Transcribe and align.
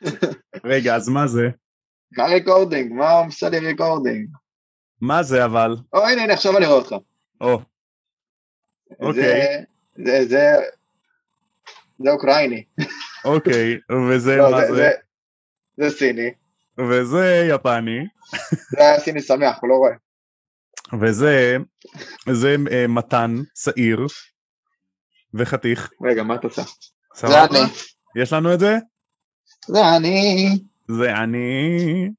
רגע, 0.64 0.94
אז 0.94 1.08
מה 1.08 1.26
זה? 1.26 1.48
מה 2.16 2.24
recording? 2.24 2.92
מה 2.92 3.10
עושה 3.10 3.48
לי 3.48 3.58
recording? 3.58 4.28
מה 5.00 5.22
זה 5.22 5.44
אבל? 5.44 5.76
או 5.92 6.06
הנה, 6.06 6.22
הנה, 6.22 6.32
עכשיו 6.32 6.56
אני 6.56 6.66
רואה 6.66 6.78
אותך. 6.78 6.94
או, 7.40 7.60
אוקיי. 9.00 9.64
זה, 9.96 10.24
זה, 10.28 10.52
זה, 11.98 12.10
אוקראיני. 12.10 12.64
אוקיי, 13.24 13.78
וזה 14.10 14.36
לא, 14.36 14.50
מה 14.50 14.66
זה, 14.66 14.90
זה? 15.76 15.90
סיני. 15.90 16.30
וזה 16.78 17.48
יפני, 17.50 18.06
זה 18.70 18.80
היה 18.80 19.00
סיני 19.00 19.22
שמח, 19.22 19.58
הוא 19.60 19.70
לא 19.70 19.74
רואה. 19.74 19.92
וזה, 21.00 21.56
זה 22.32 22.56
אה, 22.70 22.86
מתן, 22.88 23.34
שעיר, 23.54 24.06
וחתיך. 25.34 25.90
רגע, 26.04 26.22
מה 26.22 26.34
את 26.34 26.44
עושה? 26.44 26.62
זה? 27.14 27.44
אני. 27.44 27.58
יש 28.16 28.32
לנו 28.32 28.54
את 28.54 28.60
זה? 28.60 28.78
זה 29.66 29.96
אני. 29.96 30.48
זה 30.88 31.16
אני. 31.16 32.10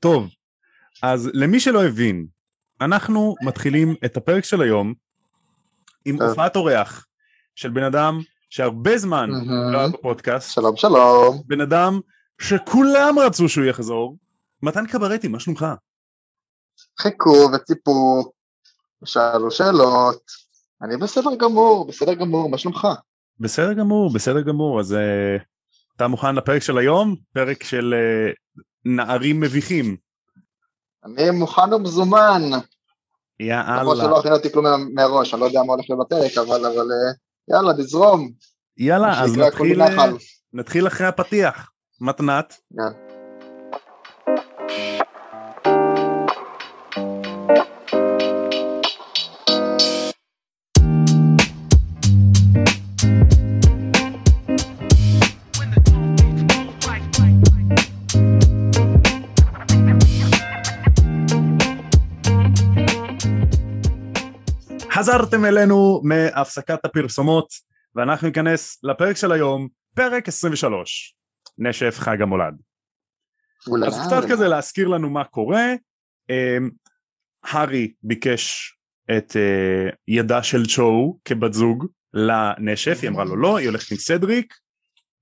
טוב, 0.00 0.28
אז 1.02 1.30
למי 1.34 1.60
שלא 1.60 1.84
הבין, 1.84 2.26
אנחנו 2.80 3.34
מתחילים 3.42 3.94
את 4.04 4.16
הפרק 4.16 4.44
של 4.44 4.62
היום 4.62 4.94
עם. 6.04 6.22
הופעת 6.22 6.56
אורח 6.56 7.06
של 7.54 7.70
בן 7.70 7.82
אדם 7.82 8.20
שהרבה 8.50 8.98
זמן. 8.98 9.30
לא 9.72 9.78
היה 9.78 9.88
בפודקאסט, 9.88 10.50
שלום 10.50 10.76
שלום. 10.76 11.42
בן 11.46 11.60
אדם 11.60 12.00
שכולם 12.40 13.18
רצו 13.18 13.48
שהוא 13.48 13.64
יחזור, 13.64 14.16
מתן 14.62 14.86
קברטי, 14.86 15.28
מה 15.28 15.40
שלומך? 15.40 15.66
חיכו 17.00 17.50
וציפו, 17.54 18.32
שאלו 19.04 19.50
שאלות. 19.50 20.22
אני 20.82 20.96
בסדר 20.96 21.34
גמור, 21.38 21.86
בסדר 21.88 22.14
גמור, 22.14 22.50
מה 22.50 22.58
שלומך? 22.58 22.88
בסדר 23.40 23.72
גמור, 23.72 24.12
בסדר 24.12 24.40
גמור, 24.40 24.80
אז 24.80 24.92
uh, 24.92 25.42
אתה 25.96 26.08
מוכן 26.08 26.34
לפרק 26.34 26.62
של 26.62 26.78
היום? 26.78 27.16
פרק 27.32 27.62
של 27.62 27.94
uh, 27.94 28.62
נערים 28.84 29.40
מביכים. 29.40 29.96
אני 31.04 31.30
מוכן 31.30 31.72
ומזומן. 31.72 32.42
למרות 33.40 33.96
שלא 33.96 34.04
יאללה, 34.04 34.18
הכין 34.18 34.32
אותי 34.32 34.52
כלום 34.52 34.64
מראש, 34.94 35.34
אני 35.34 35.40
לא 35.40 35.46
יודע 35.46 35.62
מה 35.62 35.72
הולך 35.72 35.86
להיות 35.90 36.06
בפרק, 36.06 36.38
אבל 36.38 36.66
אבל, 36.66 36.86
אה, 36.92 37.12
יאללה, 37.48 37.72
נזרום. 37.72 38.30
יאללה, 38.76 39.22
אז 39.22 39.36
נתחיל, 39.36 39.82
נתחיל 40.52 40.86
אחרי 40.86 41.06
הפתיח. 41.06 41.70
מתנת. 42.00 42.54
יאללה. 42.72 43.07
חזרתם 64.98 65.44
אלינו 65.44 66.00
מהפסקת 66.04 66.84
הפרסומות, 66.84 67.48
ואנחנו 67.94 68.26
ניכנס 68.28 68.78
לפרק 68.82 69.16
של 69.16 69.32
היום, 69.32 69.68
פרק 69.94 70.28
23, 70.28 71.16
נשף 71.58 71.96
חג 71.98 72.22
המולד. 72.22 72.54
אז 73.86 74.06
קצת 74.06 74.22
כזה 74.30 74.48
להזכיר 74.48 74.88
לנו 74.88 75.10
מה 75.10 75.24
קורה, 75.24 75.66
אמ, 76.30 76.70
הארי 77.44 77.92
ביקש 78.02 78.74
את 79.16 79.36
אה, 79.36 79.90
ידה 80.08 80.42
של 80.42 80.66
צ'ו 80.66 81.18
כבת 81.24 81.52
זוג 81.52 81.86
לנשף, 82.14 82.98
היא 83.02 83.10
אמרה 83.10 83.24
לו 83.24 83.36
לא, 83.36 83.56
היא 83.56 83.68
הולכת 83.68 83.90
עם 83.90 83.98
סדריק, 83.98 84.54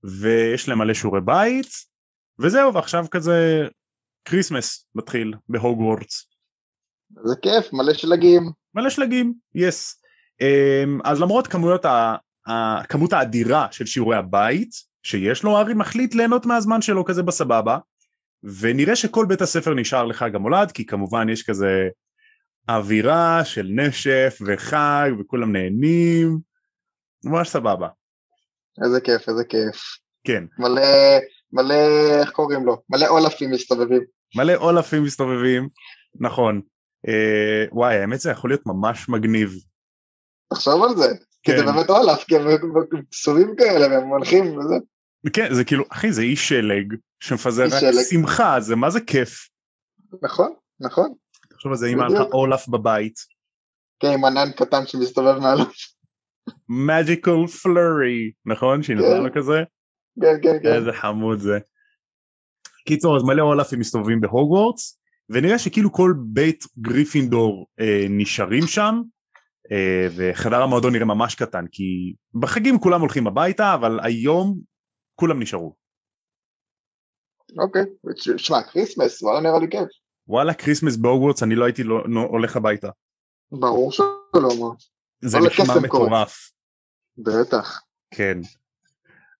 ויש 0.03 0.69
להם 0.69 0.77
מלא 0.77 0.93
שיעורי 0.93 1.21
בית, 1.21 1.69
וזהו, 2.39 2.73
ועכשיו 2.73 3.05
כזה 3.11 3.67
Christmas 4.25 4.87
מתחיל 4.95 5.33
בהוגוורטס. 5.49 6.27
זה 7.23 7.35
כיף, 7.41 7.73
מלא 7.73 7.93
שלגים. 7.93 8.51
מלא 8.77 8.89
שלגים, 8.89 9.33
יס. 9.55 10.01
Um, 10.41 11.01
אז 11.03 11.21
למרות 11.21 11.47
כמויות 11.47 11.85
ה, 11.85 12.15
הכמות 12.47 13.13
האדירה 13.13 13.67
של 13.71 13.85
שיעורי 13.85 14.17
הבית 14.17 14.69
שיש 15.03 15.43
לו, 15.43 15.57
הארי 15.57 15.73
מחליט 15.73 16.15
ליהנות 16.15 16.45
מהזמן 16.45 16.81
שלו 16.81 17.05
כזה 17.05 17.23
בסבבה, 17.23 17.77
ונראה 18.59 18.95
שכל 18.95 19.25
בית 19.25 19.41
הספר 19.41 19.73
נשאר 19.73 20.05
לחג 20.05 20.35
המולד, 20.35 20.71
כי 20.71 20.85
כמובן 20.85 21.29
יש 21.29 21.43
כזה 21.43 21.87
אווירה 22.69 23.45
של 23.45 23.67
נשף 23.69 24.37
וחג 24.45 25.11
וכולם 25.19 25.51
נהנים, 25.51 26.39
ממש 27.23 27.49
סבבה, 27.49 27.87
איזה 28.85 29.01
כיף, 29.01 29.29
איזה 29.29 29.43
כיף. 29.43 29.81
כן. 30.23 30.43
מלא, 30.59 30.81
מלא, 31.53 31.75
איך 32.21 32.29
קוראים 32.29 32.65
לו? 32.65 32.81
מלא 32.89 33.07
אולפים 33.07 33.51
מסתובבים. 33.51 34.01
מלא 34.35 34.55
אולפים 34.55 35.03
מסתובבים, 35.03 35.69
נכון. 36.19 36.61
Uh, 37.05 37.69
וואי, 37.71 37.97
האמת 37.97 38.19
זה 38.19 38.31
יכול 38.31 38.49
להיות 38.49 38.65
ממש 38.65 39.09
מגניב. 39.09 39.53
תחשוב 40.53 40.83
על 40.83 40.95
זה. 40.95 41.07
כי 41.43 41.51
זה 41.51 41.57
כן. 41.57 41.65
באמת 41.65 41.89
אולף, 41.89 42.23
כי 42.23 42.35
הם 42.35 42.41
מסתובבים 43.13 43.55
כאלה 43.57 43.87
והם 43.87 44.07
הולכים 44.07 44.57
וזה. 44.57 44.75
כן, 45.33 45.53
זה 45.53 45.63
כאילו, 45.63 45.83
אחי, 45.89 46.11
זה 46.11 46.21
איש 46.21 46.49
שלג 46.49 46.95
שמפזר 47.19 47.65
רק 47.65 47.79
שלג. 47.79 48.03
שמחה, 48.09 48.59
זה 48.59 48.75
מה 48.75 48.89
זה 48.89 49.01
כיף. 49.01 49.49
נכון, 50.21 50.53
נכון. 50.79 51.13
תחשוב 51.49 51.71
על 51.71 51.77
זה, 51.77 51.87
אם 51.87 51.97
בדיוק. 51.97 52.33
אולף 52.33 52.67
בבית. 52.67 53.15
כן, 53.99 54.07
עם 54.07 54.25
ענן 54.25 54.51
קטן 54.51 54.85
שמסתובב 54.85 55.37
מעליו. 55.39 55.65
magical 56.69 57.47
flurry, 57.47 58.31
נכון? 58.45 58.83
שהיא 58.83 58.97
נתנה 58.97 59.19
לו 59.19 59.33
כזה? 59.33 59.63
כן, 60.21 60.35
כן, 60.43 60.57
כן. 60.63 60.73
איזה 60.73 60.93
חמוד 60.93 61.39
זה. 61.39 61.59
קיצור, 62.87 63.17
אז 63.17 63.23
מלא 63.23 63.41
אולפים 63.41 63.79
מסתובבים 63.79 64.21
בהוגוורטס, 64.21 64.96
ונראה 65.29 65.59
שכאילו 65.59 65.91
כל 65.91 66.13
בית 66.17 66.63
גריפינדור 66.77 67.67
אה, 67.79 68.05
נשארים 68.09 68.67
שם, 68.67 69.01
אה, 69.71 70.07
וחדר 70.15 70.61
המועדון 70.61 70.93
נראה 70.93 71.05
ממש 71.05 71.35
קטן, 71.35 71.65
כי 71.71 72.13
בחגים 72.33 72.79
כולם 72.79 73.01
הולכים 73.01 73.27
הביתה, 73.27 73.73
אבל 73.73 73.99
היום 74.03 74.59
כולם 75.15 75.41
נשארו. 75.41 75.75
אוקיי. 77.57 77.81
שמע, 78.37 78.63
Christmas, 78.63 79.23
וואלה 79.23 79.41
נראה 79.41 79.59
לי 79.59 79.67
כיף. 79.71 79.87
וואלה, 80.27 80.53
Christmas 80.53 80.95
בהוגוורטס, 80.95 81.43
אני 81.43 81.55
לא 81.55 81.65
הייתי 81.65 81.83
לא, 81.83 82.03
לא, 82.09 82.19
הולך 82.19 82.55
הביתה. 82.55 82.89
ברור 83.51 83.91
שלא, 83.91 84.05
מה. 84.59 84.67
זה 85.21 85.37
נשמע. 85.39 85.79
מטורף. 85.83 86.51
בטח. 87.17 87.81
כן. 88.11 88.37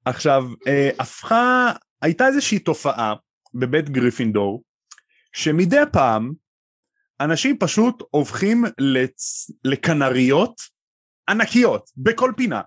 עכשיו, 0.06 0.44
אה, 0.68 0.90
הפכה, 1.00 1.72
הייתה 2.02 2.28
איזושהי 2.28 2.60
תופעה 2.60 3.14
בבית 3.54 3.90
גריפינדור, 3.90 4.64
שמדי 5.38 5.78
פעם 5.94 6.34
אנשים 7.22 7.58
פשוט 7.60 8.04
הופכים 8.12 8.64
לצ... 8.80 9.52
לכנריות 9.64 10.62
ענקיות 11.30 11.90
בכל 11.98 12.32
פינה. 12.38 12.62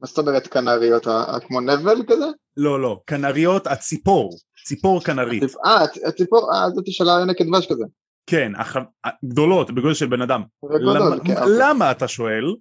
מה 0.00 0.06
זאת 0.06 0.18
אומרת 0.18 0.46
כנריות? 0.46 1.06
ה- 1.06 1.10
ה- 1.10 1.40
כמו 1.40 1.60
נבל 1.60 2.02
כזה? 2.08 2.24
לא, 2.56 2.82
לא, 2.82 3.00
כנריות, 3.06 3.66
הציפור, 3.66 4.36
ציפור 4.66 5.04
כנרית. 5.04 5.42
אה, 5.42 5.84
הצ- 5.84 6.08
הציפור, 6.08 6.54
אה, 6.54 6.70
זאתי 6.70 6.92
של 6.92 7.08
הענק 7.08 7.42
דבש 7.42 7.66
כזה. 7.72 7.84
כן, 8.26 8.52
הח... 8.56 8.76
גדולות, 9.24 9.70
בגודל 9.70 9.94
של 9.94 10.06
בן 10.06 10.22
אדם. 10.22 10.42
וגדול, 10.64 10.96
למה, 10.96 11.16
כן, 11.24 11.32
אוקיי. 11.32 11.54
למה 11.58 11.90
אתה 11.90 12.08
שואל? 12.08 12.54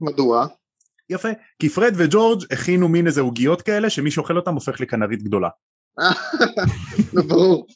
מדוע? 0.00 0.46
יפה, 1.10 1.28
כי 1.58 1.68
פרד 1.68 1.92
וג'ורג' 1.96 2.42
הכינו 2.52 2.88
מין 2.88 3.06
איזה 3.06 3.20
עוגיות 3.20 3.62
כאלה 3.62 3.90
שמי 3.90 4.10
שאוכל 4.10 4.36
אותם 4.36 4.54
הופך 4.54 4.80
לכנרית 4.80 5.22
גדולה. 5.22 5.48
נו, 7.12 7.22
ברור, 7.28 7.66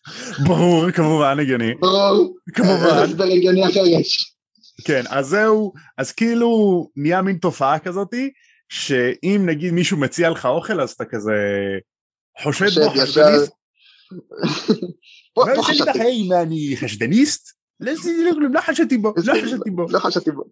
ברור, 0.46 0.90
כמובן, 0.90 1.36
הגיוני. 1.40 1.74
ברור. 1.74 2.36
כמובן. 2.54 3.02
הסבר 3.04 3.24
הגיוני 3.24 3.64
אחר 3.68 3.86
יש. 3.86 4.32
כן, 4.84 5.02
אז 5.08 5.26
זהו, 5.26 5.72
אז 5.98 6.12
כאילו 6.12 6.48
נהיה 6.96 7.22
מין 7.22 7.36
תופעה 7.36 7.78
כזאתי, 7.78 8.30
שאם 8.68 9.42
נגיד 9.46 9.72
מישהו 9.72 9.96
מציע 9.96 10.30
לך 10.30 10.46
אוכל 10.46 10.80
אז 10.80 10.90
אתה 10.90 11.04
כזה 11.04 11.34
חושד 12.42 12.78
בו. 12.80 12.90
חשדניסט, 12.90 13.52
לא 15.36 15.62
חשבתי. 15.62 15.90
בחיים, 15.90 16.28
מה, 16.28 16.42
אני 16.42 16.74
חשדניסט? 16.76 17.56
לא 17.80 17.92
לא- 18.24 18.50
לא 18.52 18.60
חשדתי 18.60 18.98
בו, 18.98 19.14
לא 19.16 19.34
חשדתי 19.42 19.70
בו. 19.70 19.86
לא 19.90 19.98
חשבתי 19.98 20.30
בו. 20.30 20.42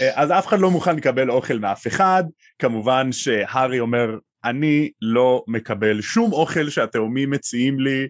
אה, 0.00 0.22
אז 0.22 0.30
אף 0.30 0.46
אחד 0.46 0.60
לא 0.60 0.70
מוכן 0.70 0.96
לקבל 0.96 1.30
אוכל 1.30 1.58
מאף 1.58 1.86
אחד, 1.86 2.24
כמובן 2.58 3.12
שהארי 3.12 3.80
אומר, 3.80 4.06
אני 4.44 4.90
לא 5.02 5.44
מקבל 5.46 6.00
שום 6.00 6.32
אוכל 6.32 6.70
שהתאומים 6.70 7.30
מציעים 7.30 7.80
לי, 7.80 8.08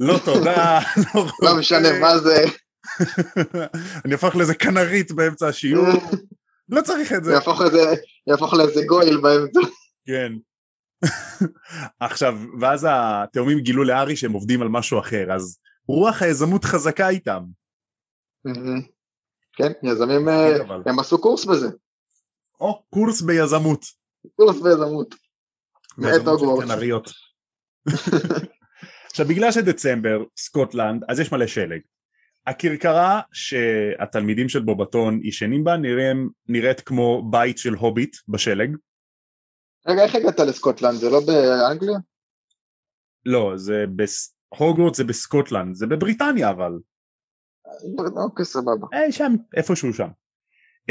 לא 0.00 0.18
תודה, 0.24 0.78
לא 1.14 1.26
לא 1.42 1.58
משנה 1.58 2.00
מה 2.00 2.18
זה. 2.18 2.44
אני 4.04 4.14
הפך 4.14 4.36
לאיזה 4.36 4.54
כנרית 4.54 5.12
באמצע 5.12 5.48
השיעור, 5.48 5.86
לא 6.68 6.82
צריך 6.82 7.12
את 7.12 7.24
זה. 7.24 7.32
יהפוך 8.26 8.54
לאיזה- 8.54 8.84
גויל 8.86 9.20
באמצע. 9.20 9.60
כן. 10.06 10.32
עכשיו, 12.00 12.38
ואז 12.60 12.86
התאומים 12.90 13.58
גילו 13.60 13.84
לארי 13.84 14.16
שהם 14.16 14.32
עובדים 14.32 14.62
על 14.62 14.68
משהו 14.68 14.98
אחר, 14.98 15.32
אז 15.34 15.58
רוח 15.88 16.22
היזמות 16.22 16.64
חזקה 16.64 17.08
איתם. 17.08 17.42
כן, 19.56 19.72
יזמים, 19.82 20.28
אה, 20.28 20.62
אבל. 20.62 20.82
הם 20.86 20.98
עשו 20.98 21.20
קורס 21.20 21.44
בזה. 21.44 21.68
או, 22.60 22.82
קורס 22.90 23.20
ביזמות. 23.22 23.84
קורס 24.36 24.60
ביזמות. 24.60 25.14
מזונות 25.98 26.40
של. 26.40 26.66
כנריות. 26.66 27.10
עכשיו 29.10 29.26
בגלל 29.26 29.52
שדצמבר, 29.52 30.24
סקוטלנד, 30.36 31.04
אז 31.08 31.20
יש 31.20 31.32
מלא 31.32 31.46
שלג. 31.46 31.80
הכרכרה 32.46 33.20
שהתלמידים 33.32 34.48
של 34.48 34.60
בובטון 34.60 35.20
ישנים 35.22 35.64
בה 35.64 35.76
נראים, 35.76 36.30
נראית 36.48 36.80
כמו 36.80 37.30
בית 37.30 37.58
של 37.58 37.74
הוביט 37.74 38.16
בשלג. 38.28 38.76
רגע, 39.86 40.04
איך 40.04 40.14
הגעת 40.14 40.40
לסקוטלנד? 40.40 40.94
זה 40.94 41.10
לא 41.10 41.20
באנגליה? 41.26 41.98
לא, 43.26 43.52
זה 43.56 43.84
בס... 43.96 44.36
הוגוורט 44.48 44.94
זה 44.94 45.04
בסקוטלנד, 45.04 45.74
זה 45.74 45.86
בבריטניה 45.86 46.50
אבל. 46.50 46.72
אוקיי, 48.16 48.44
סבבה. 48.44 48.86
אה, 48.94 49.12
שם, 49.12 49.32
איפשהו 49.56 49.92
שם. 49.92 50.08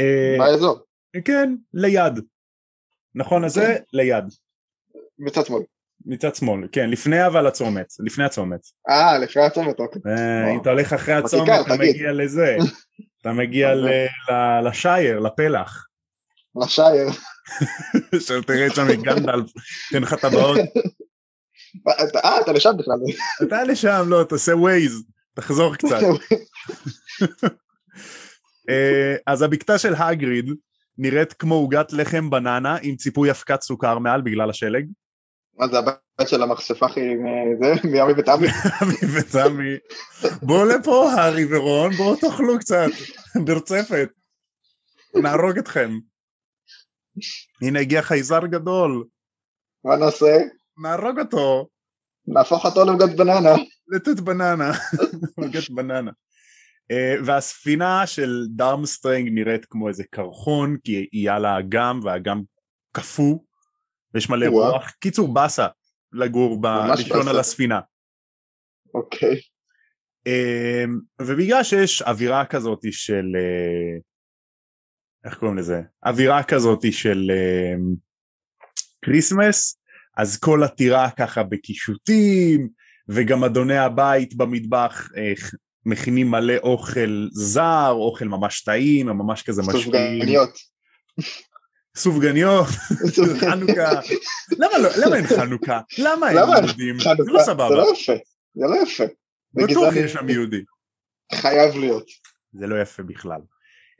אה, 0.00 0.36
באזור, 0.38 0.78
כן, 1.24 1.54
ליד. 1.74 2.20
נכון, 3.14 3.44
אז 3.44 3.52
זה 3.52 3.76
ליד. 3.92 4.24
מצד 5.22 5.46
שמאל. 5.46 5.62
מצד 6.06 6.34
שמאל, 6.34 6.68
כן, 6.72 6.90
לפני 6.90 7.26
אבל 7.26 7.46
הצומת, 7.46 7.86
לפני 8.00 8.24
הצומת. 8.24 8.60
אה, 8.88 9.18
לפני 9.18 9.42
הצומת, 9.42 9.80
אוקיי. 9.80 10.02
אה. 10.06 10.54
אם 10.54 10.60
אתה 10.60 10.70
הולך 10.70 10.92
אחרי 10.92 11.14
הצומת 11.14 11.48
אתה. 11.66 11.74
מגיע 11.74 12.12
לזה, 12.12 12.56
אתה 13.20 13.32
מגיע 13.32 13.72
לשייר, 14.64 15.18
לפלח, 15.18 15.86
לשייר. 16.56 17.08
עכשיו 18.14 18.42
תראה 18.42 18.70
שם 18.74 18.86
את 18.92 19.02
גנדלף, 19.02 19.50
תן 19.92 20.02
לך 20.02 20.14
טבעות, 20.14 20.58
אה, 22.24 22.40
אתה 22.40 22.52
לשם 22.52 22.70
בכלל. 22.78 22.94
אתה 23.42 23.64
לשם, 23.64 24.04
לא, 24.08 24.24
תעשה 24.28 24.56
ווייז, 24.56 25.02
תחזור 25.34 25.76
קצת. 25.76 26.00
אה, 28.70 29.16
אז 29.26 29.42
הבקתה 29.42 29.78
של 29.78 29.94
הגריד 29.94 30.50
נראית 30.98 31.32
כמו 31.32 31.54
עוגת 31.54 31.92
לחם 31.92 32.30
בננה 32.30 32.76
עם 32.82 32.96
ציפוי 32.96 33.30
אבקת 33.30 33.62
סוכר 33.62 33.98
מעל 33.98 34.20
בגלל 34.20 34.50
השלג. 34.50 34.86
מה 35.58 35.68
זה 35.68 35.78
הבית 35.78 36.28
של 36.28 36.42
המכשפה 36.42 36.86
הכי... 36.86 37.00
זה, 37.60 37.74
מימי 37.92 38.12
ותמי? 38.16 38.46
אבי 38.82 39.18
ותמי, 39.18 39.76
בואו 40.42 40.64
לפה 40.64 41.12
הארי 41.12 41.44
ורון, 41.54 41.92
בואו 41.92 42.16
תאכלו 42.16 42.58
קצת, 42.58 42.88
ברצפת, 43.46 44.08
נהרוג 45.14 45.58
אתכם. 45.58 45.98
הנה 47.62 47.80
הגיע 47.80 48.02
חייזר 48.02 48.46
גדול, 48.46 49.04
מה 49.84 49.96
נעשה? 49.96 50.38
נהרוג 50.82 51.18
אותו, 51.18 51.68
נהפוך 52.26 52.64
אותו 52.64 52.84
לעוגת 52.84 53.16
בננה. 53.16 53.54
לתת 53.88 54.20
בננה, 54.20 54.72
עוגת 55.36 55.70
בננה. 55.70 56.10
אה, 56.90 57.14
והספינה 57.24 58.06
של 58.06 58.46
דורמשטרנג 58.50 59.28
נראית 59.32 59.64
כמו 59.64 59.88
איזה 59.88 60.04
קרחון, 60.10 60.76
כי 60.84 61.08
היא 61.12 61.30
על 61.30 61.44
האגם 61.44 62.00
והאגם 62.02 62.42
קפוא, 62.92 63.38
ויש 64.14 64.30
מלא. 64.30 64.46
רוח. 64.46 64.90
קיצור 64.90 65.34
באסה 65.34 65.66
לגור, 66.12 66.60
ב- 66.60 66.66
לישון. 66.96 67.28
על 67.28 67.38
הספינה. 67.38 67.80
אוקיי. 68.94 69.40
אמ, 70.26 70.98
ובגלל 71.22 71.62
שיש 71.62 72.02
אווירה 72.02 72.46
כזאת 72.46 72.80
של 72.90 73.24
אה, 73.36 73.98
איך 75.24 75.38
קוראים 75.38 75.58
לזה 75.58 75.82
אווירה 76.06 76.42
כזאת 76.42 76.92
של 76.92 77.30
אמ, 77.30 77.94
Christmas 79.04 79.78
אז 80.16 80.38
כל 80.38 80.62
הטירה 80.62 81.10
ככה 81.10 81.42
בקישוטים 81.42 82.68
וגם 83.08 83.44
גמדוני 83.44 83.78
הבית 83.78 84.34
במטבח 84.34 85.08
אה, 85.16 85.32
מכינים 85.86 86.30
מלא 86.30 86.54
אוכל 86.62 87.28
כזה 87.32 87.90
אוכל 87.90 88.24
ממש 88.24 88.62
טעים 88.62 89.08
הם 89.08 89.18
ממש 89.18 89.42
כזה 89.42 89.62
משקיעים 89.62 89.84
סופגניות. 89.84 90.50
סופגניות 91.96 92.66
חנוכה 93.40 93.90
למה 94.58 94.78
לא 94.78 94.88
למה 94.96 95.16
אין 95.16 95.26
חנוכה 95.26 95.80
למה 95.98 96.30
אין 96.30 96.38
יהודים 96.38 97.00
זה 97.00 97.08
לא 97.18 97.38
זה 97.38 97.44
סבבה 97.44 97.70
לא 97.70 97.92
יפה. 97.92 98.12
זה 98.54 98.66
לא 98.66 98.82
יפה. 98.82 99.04
זה 99.52 99.66
בטוח. 99.66 99.94
יש 99.96 100.12
שם 100.12 100.28
יהודי 100.28 100.62
חייב 101.34 101.76
להיות. 101.76 102.06
זה 102.52 102.66
לא 102.66 102.82
יפה 102.82 103.02
בכלל. 103.02 103.40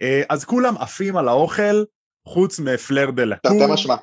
אה, 0.03 0.23
אז 0.29 0.45
כולם 0.45 0.77
עפים 0.79 1.17
על 1.17 1.29
האוכל, 1.29 1.85
חוץ 2.29 2.59
מפלר 2.59 3.11
דה 3.11 3.25
לקור. 3.25 3.59
תרתי 3.59 3.73
משמע. 3.73 3.97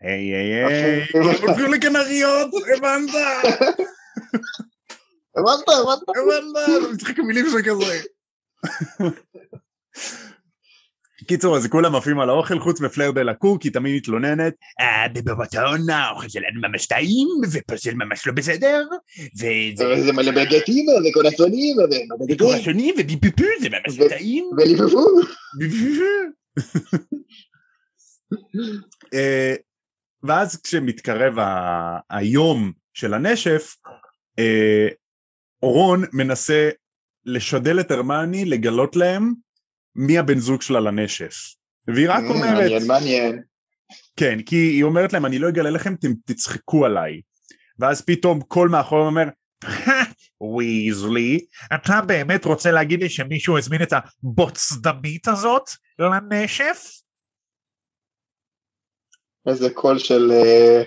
היי 0.00 0.34
היי 0.34 0.64
היי. 0.64 1.00
הם 1.14 1.22
הולכים 1.22 1.72
לכנריות, 1.72 2.48
הבנת? 2.76 3.10
הבנת, 5.36 5.68
הבנת? 5.68 5.98
הבנת? 6.08 6.82
זה 6.82 6.92
משחק 6.94 7.18
המילים 7.18 7.46
שכזה. 7.46 8.02
קיצור 11.30 11.56
אז 11.56 11.66
כולם 11.66 11.94
עפים 11.94 12.20
על 12.20 12.30
האוכל 12.30 12.58
חוץ 12.58 12.80
מפלר 12.80 13.10
דה 13.10 13.22
לקור 13.22 13.58
כי 13.60 13.70
תמיד 13.70 13.96
מתלוננת 13.96 14.54
אה 14.80 15.08
בבטון 15.08 15.90
האוכל 15.90 16.28
שלנו 16.28 16.60
ממש 16.60 16.86
טעים 16.86 17.28
ופסל 17.52 17.94
ממש 17.94 18.26
לא 18.26 18.32
בסדר 18.32 18.82
וזה 19.38 20.04
זה 20.04 20.12
מלא 20.12 20.30
בגטים 20.30 20.86
וקונפונים 20.88 21.76
ובגטים 21.78 22.62
שונים 22.62 22.94
וביפופו 22.98 23.44
זה 23.60 23.68
ממש 23.68 24.08
טעים. 24.08 24.50
וליפפו. 24.58 25.06
אה, 29.14 29.54
ואז 30.22 30.62
כשמתקרב 30.62 31.34
היום 32.10 32.72
של 32.94 33.14
הנשף, 33.14 33.76
אה, 34.38 34.88
רון 35.62 36.04
מנסה 36.12 36.70
לשדל 37.24 37.80
את 37.80 37.90
הרמיוני 37.90 38.44
לגלות 38.44 38.96
להם 38.96 39.32
מי 39.96 40.18
הבן 40.18 40.38
זוג 40.38 40.62
שלה 40.62 40.80
לנשף. 40.80 41.34
והיא 41.86 42.08
רק 42.10 42.22
אומרת, 42.28 42.58
אממ, 42.58 42.60
מעניין, 42.60 42.86
מעניין. 42.86 43.42
כן, 44.16 44.42
כי 44.42 44.56
היא 44.56 44.82
אומרת 44.82 45.12
להם 45.12 45.26
אני 45.26 45.38
לא 45.38 45.48
אגלה 45.48 45.70
לכם, 45.70 45.94
אתם 45.94 46.12
תצחקו 46.26 46.86
עליי. 46.86 47.20
ואז 47.78 48.02
פתאום 48.02 48.40
קול 48.40 48.68
מאחורי 48.68 49.06
אומר, 49.06 49.24
ויזלי, 50.56 51.46
אתה 51.74 52.00
באמת 52.06 52.44
רוצה 52.44 52.70
להגיד 52.70 53.02
לי 53.02 53.08
שמישהו 53.08 53.58
הזמין 53.58 53.82
את 53.82 53.92
הבוצדמית 53.92 55.28
הזאת 55.28 55.70
לנשף? 55.98 57.00
איזה 59.48 59.70
קול 59.74 59.98
של 59.98 60.30
אה, 60.32 60.82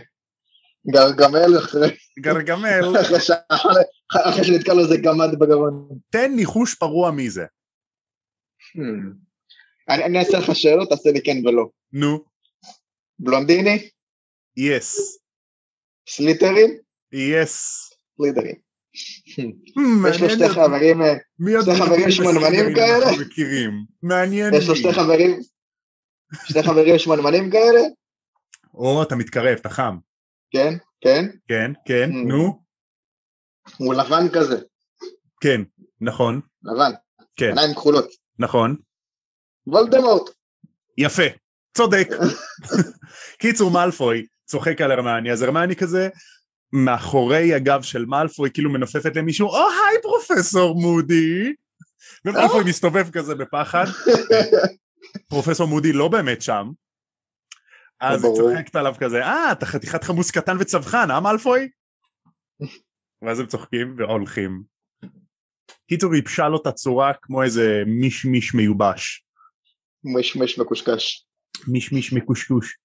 גרגמל 0.91 1.57
אחרי 1.59 1.95
גרגמל, 2.19 2.81
אחרי 4.25 4.44
שנתקע 4.44 4.73
לו 4.73 4.79
איזה 4.79 4.97
גמד 4.97 5.39
בגרון. 5.39 5.88
תן 6.09 6.31
ניחוש 6.35 6.75
פרוע 6.75 7.11
מי 7.11 7.29
זה. 7.29 7.45
Hmm. 8.78 9.14
אני 9.90 10.20
אעשה 10.20 10.38
לך 10.40 10.56
שאלות, 10.56 10.90
תעשה 10.90 11.12
לי 11.12 11.22
כן 11.24 11.48
ולא. 11.48 11.70
נו, 11.94 12.24
בלונדיני? 13.20 13.90
יס, 14.58 15.18
סליטרים? 16.10 16.77
יס. 17.13 17.89
סליטרים. 18.18 18.56
Hmm, 19.30 20.10
יש 20.10 20.22
לו 20.22 20.30
שתי 20.30 20.50
חברים, 20.50 21.01
אה, 21.01 21.13
שתי 21.62 21.75
חברים 21.84 22.12
שמנמנים 22.12 22.75
כאלה? 22.75 23.06
מעניין 24.03 24.53
יש 24.53 24.68
לו. 24.68 24.75
שתי 24.75 24.94
חברים, 24.94 25.39
שתי 26.46 26.63
חברים 26.63 27.00
שמנמנים 27.00 27.51
כאלה? 27.51 27.80
או, 28.74 29.03
אתה 29.03 29.15
מתקרב, 29.15 29.58
אתה 29.62 29.70
חם. 29.70 29.98
כן, 30.51 30.74
כן. 31.01 31.25
כן, 31.48 31.72
כן, 31.86 32.10
Hmm. 32.12 32.27
נו, 32.27 32.63
הוא 33.77 33.94
לבן 33.94 34.30
כזה, 34.34 34.62
כן, 35.42 35.62
נכון, 36.01 36.42
לבן. 36.63 36.92
כן. 37.36 37.48
עיניים 37.48 37.74
כחולות. 37.74 38.23
נכון. 38.40 38.75
וולדמורט. 39.68 40.30
יפה, 40.98 41.24
צודק. 41.78 42.08
קיצור 43.42 43.72
מאלפוי 43.72 44.25
צוחק 44.46 44.82
על 44.82 44.92
הרמני, 44.92 45.32
אז 45.32 45.42
הרמני 45.42 45.75
כזה 45.75 46.10
מאחורי 46.74 47.54
הגב 47.54 47.82
של 47.82 48.06
מאלפוי 48.06 48.50
כאילו 48.54 48.70
מנופפת 48.72 49.16
למישהו, 49.16 49.48
או 49.48 49.58
היי 49.58 50.02
פרופסור 50.02 50.82
מודי. 50.82 51.54
ומאלפוי 52.25 52.63
מסתובב 52.63 53.10
כזה 53.12 53.36
בפחד, 53.36 53.86
פרופסור 55.30 55.68
מודי 55.68 55.94
לא 55.94 56.08
באמת 56.08 56.42
שם. 56.42 56.72
אז 58.02 58.24
היא 58.24 58.34
ברור. 58.34 58.52
צוחקת 58.52 58.75
עליו 58.75 58.96
כזה, 59.00 59.24
אה, 59.24 59.52
אתה 59.52 59.66
חתיכת 59.66 60.04
חמוס 60.04 60.32
קטן 60.32 60.58
וצווחן, 60.60 61.12
אה 61.12 61.20
מאלפוי? 61.20 61.70
ואז 63.22 63.40
הם 63.40 63.46
צוחקים 63.46 63.96
והולכים. 63.98 64.63
קיצור, 65.88 66.16
ייבשה 66.16 66.48
לו 66.48 66.62
את 66.62 66.68
הצורה 66.68 67.13
כמו 67.22 67.44
איזה 67.44 67.84
מישמיש 67.86 68.54
מיובש. 68.54 69.25
משמש 70.04 70.60
מקושקש. 70.60 71.25
מישמיש 71.68 72.13
מקושקוש. 72.13 72.78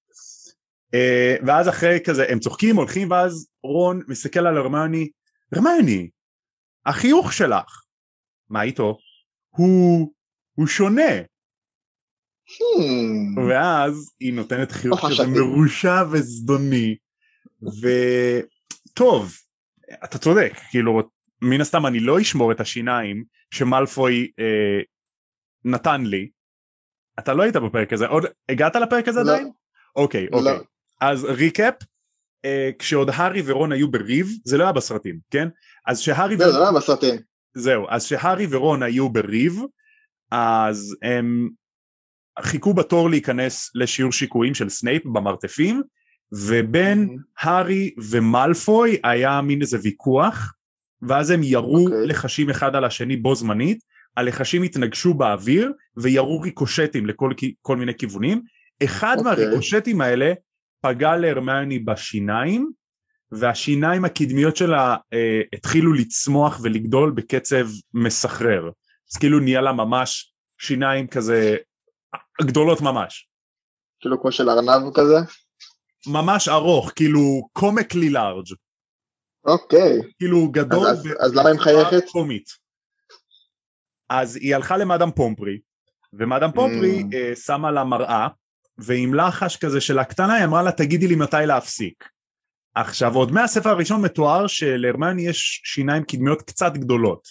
Uh, 0.94 1.46
ואז 1.46 1.68
אחרי 1.68 1.98
כזה 2.04 2.24
הם 2.28 2.38
צוחקים 2.38 2.76
הולכים 2.76 3.10
ואז 3.10 3.48
רון 3.62 4.02
מסתכל 4.08 4.46
על 4.46 4.56
הרמני 4.56 5.08
הרמני 5.52 6.08
החיוך 6.86 7.32
שלך 7.32 7.82
מה 8.50 8.62
איתו? 8.62 8.98
הוא 9.48 10.12
הוא 10.54 10.66
שונה 10.66 11.12
Hmm. 12.48 13.40
ואז 13.48 14.10
היא 14.20 14.32
נותנת 14.34 14.72
חיוך 14.72 15.00
כזה. 15.10 15.26
מרושע 15.26 16.04
וזדוני 16.10 16.96
וטוב 17.62 19.32
אתה 20.04 20.18
צודק 20.18 20.52
כאילו 20.70 20.92
מן 21.42 21.60
הסתם 21.60 21.86
אני 21.86 22.00
לא 22.00 22.20
אשמור 22.20 22.52
את 22.52 22.60
השיניים 22.60 23.24
שמלפוי 23.50 24.30
אה, 24.38 24.80
נתן 25.64 26.02
לי 26.02 26.28
אתה 27.18 27.34
לא 27.34 27.42
היית 27.42 27.56
בפרק 27.56 27.92
הזה 27.92 28.06
עוד 28.06 28.24
הגעת 28.48 28.76
לפרק 28.76 29.08
הזה 29.08 29.22
לא. 29.22 29.32
עדיין? 29.32 29.50
אוקיי 29.96 30.26
לא. 30.32 30.38
אוקיי 30.38 30.58
אז 31.00 31.24
ריקאפ 31.24 31.74
אה, 32.44 32.70
כשעוד 32.78 33.10
הארי 33.14 33.42
ורון 33.44 33.72
היו 33.72 33.90
בריב, 33.90 34.28
זה 34.44 34.58
לא 34.58 34.64
היה 34.64 34.72
בסרטים, 34.72 35.18
כן? 35.30 35.48
אז 35.86 36.00
שהארי 36.00 36.36
זהו, 36.36 36.52
זה 36.52 36.58
לא 36.58 36.62
היה 36.62 36.72
בסרטים. 36.72 37.14
זהו, 37.54 37.86
אז 37.88 38.04
שהארי 38.04 38.46
ורון 38.50 38.82
היו 38.82 39.08
בריב, 39.08 39.60
אז 40.30 40.96
הם 41.02 41.48
חיכו 42.40 42.74
בתור 42.74 43.10
להיכנס 43.10 43.70
לשיעור 43.74 44.12
שיקויים 44.12 44.54
של 44.54 44.68
סנייפ 44.68 45.04
במרתפים, 45.04 45.82
ובין 46.32 47.16
הארי 47.38 47.94
ומלפוי 48.10 49.00
היה 49.04 49.40
מין 49.40 49.60
איזה 49.60 49.78
ויכוח, 49.82 50.54
ואז 51.02 51.30
הם 51.30 51.42
ירו 51.42 51.84
אוקיי. 51.84 52.06
לחשים 52.06 52.50
אחד 52.50 52.76
על 52.76 52.84
השני 52.84 53.16
בו 53.16 53.34
זמנית, 53.34 53.78
הלחשים 54.16 54.62
התנגשו 54.62 55.14
באוויר 55.14 55.72
וירו 55.96 56.40
ריקושטים 56.40 57.06
לכל 57.06 57.30
כל 57.62 57.76
מיני 57.76 57.94
כיוונים, 57.94 58.42
אחד 58.84 59.16
אוקיי. 59.18 59.32
מהריקושטים 59.32 60.00
האלה 60.00 60.32
פגע 60.80 61.16
להרמיוני 61.16 61.78
בשיניים, 61.78 62.70
והשיניים 63.32 64.04
הקדמיות 64.04 64.56
שלה 64.56 64.96
אה, 65.12 65.40
התחילו 65.52 65.92
לצמוח 65.92 66.60
ולגדול 66.62 67.10
בקצב 67.10 67.66
מסחרר. 67.94 68.70
אז 69.12 69.16
כאילו 69.16 69.40
נהיה 69.40 69.60
לה 69.60 69.72
ממש 69.72 70.32
שיניים 70.58 71.06
כזה 71.06 71.56
גדולות 72.42 72.80
ממש. 72.80 73.28
כאילו 74.00 74.20
כמו 74.22 74.32
של 74.32 74.50
ארנב 74.50 74.92
כזה. 74.94 75.16
ממש 76.06 76.48
ארוך, 76.48 76.92
כאילו 76.96 77.48
קומקלי 77.52 78.10
לארג'. 78.10 78.54
אוקיי. 79.44 79.98
כאילו 80.18 80.48
גדול 80.50 80.86
אז- 80.86 81.06
ב- 81.06 81.12
אז 81.20 81.34
למה 81.34 81.48
היא 81.48 81.56
מחייכת? 81.56 82.08
קומית. 82.12 82.44
אז 84.10 84.36
היא 84.36 84.54
הלכה 84.54 84.76
למאדם 84.76 85.10
פומפרי, 85.10 85.58
ומאדם 86.12 86.50
פומפרי 86.52 87.00
Mm. 87.02 87.14
אה, 87.14 87.32
שמה 87.36 87.70
לה 87.70 87.84
מראה, 87.84 88.28
ועם 88.78 89.14
לחש 89.14 89.56
כזה 89.56 89.80
של 89.80 89.98
הקטנה 89.98 90.34
היא 90.34 90.44
אמרה 90.44 90.62
לה 90.62 90.72
תגידי 90.72 91.06
לי 91.06 91.14
מתי 91.16 91.36
להפסיק. 91.46 92.04
עכשיו 92.74 93.14
עוד 93.14 93.32
מהספר 93.32 93.68
הראשון 93.68 94.02
מתואר 94.02 94.46
שלהרמיוני 94.46 95.22
יש 95.22 95.60
שיניים 95.64 96.02
קדמיות 96.04 96.42
קצת 96.42 96.72
גדולות. 96.72 97.28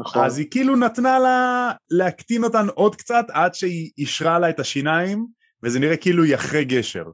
נכון. 0.00 0.24
אז 0.24 0.38
היא 0.38 0.50
כאילו 0.50 0.76
נתנה 0.76 1.18
לה 1.18 1.70
להקטין 1.90 2.44
אותן 2.44 2.66
עוד 2.74 2.96
קצת 2.96 3.24
עד 3.28 3.54
שהיא 3.54 3.90
אישרה 3.98 4.38
לה 4.38 4.50
את 4.50 4.60
השיניים, 4.60 5.26
וזה 5.62 5.78
נראה 5.80 5.96
כאילו 5.96 6.24
היא 6.24 6.34
אחרי 6.34 6.64
גשר. 6.64 7.04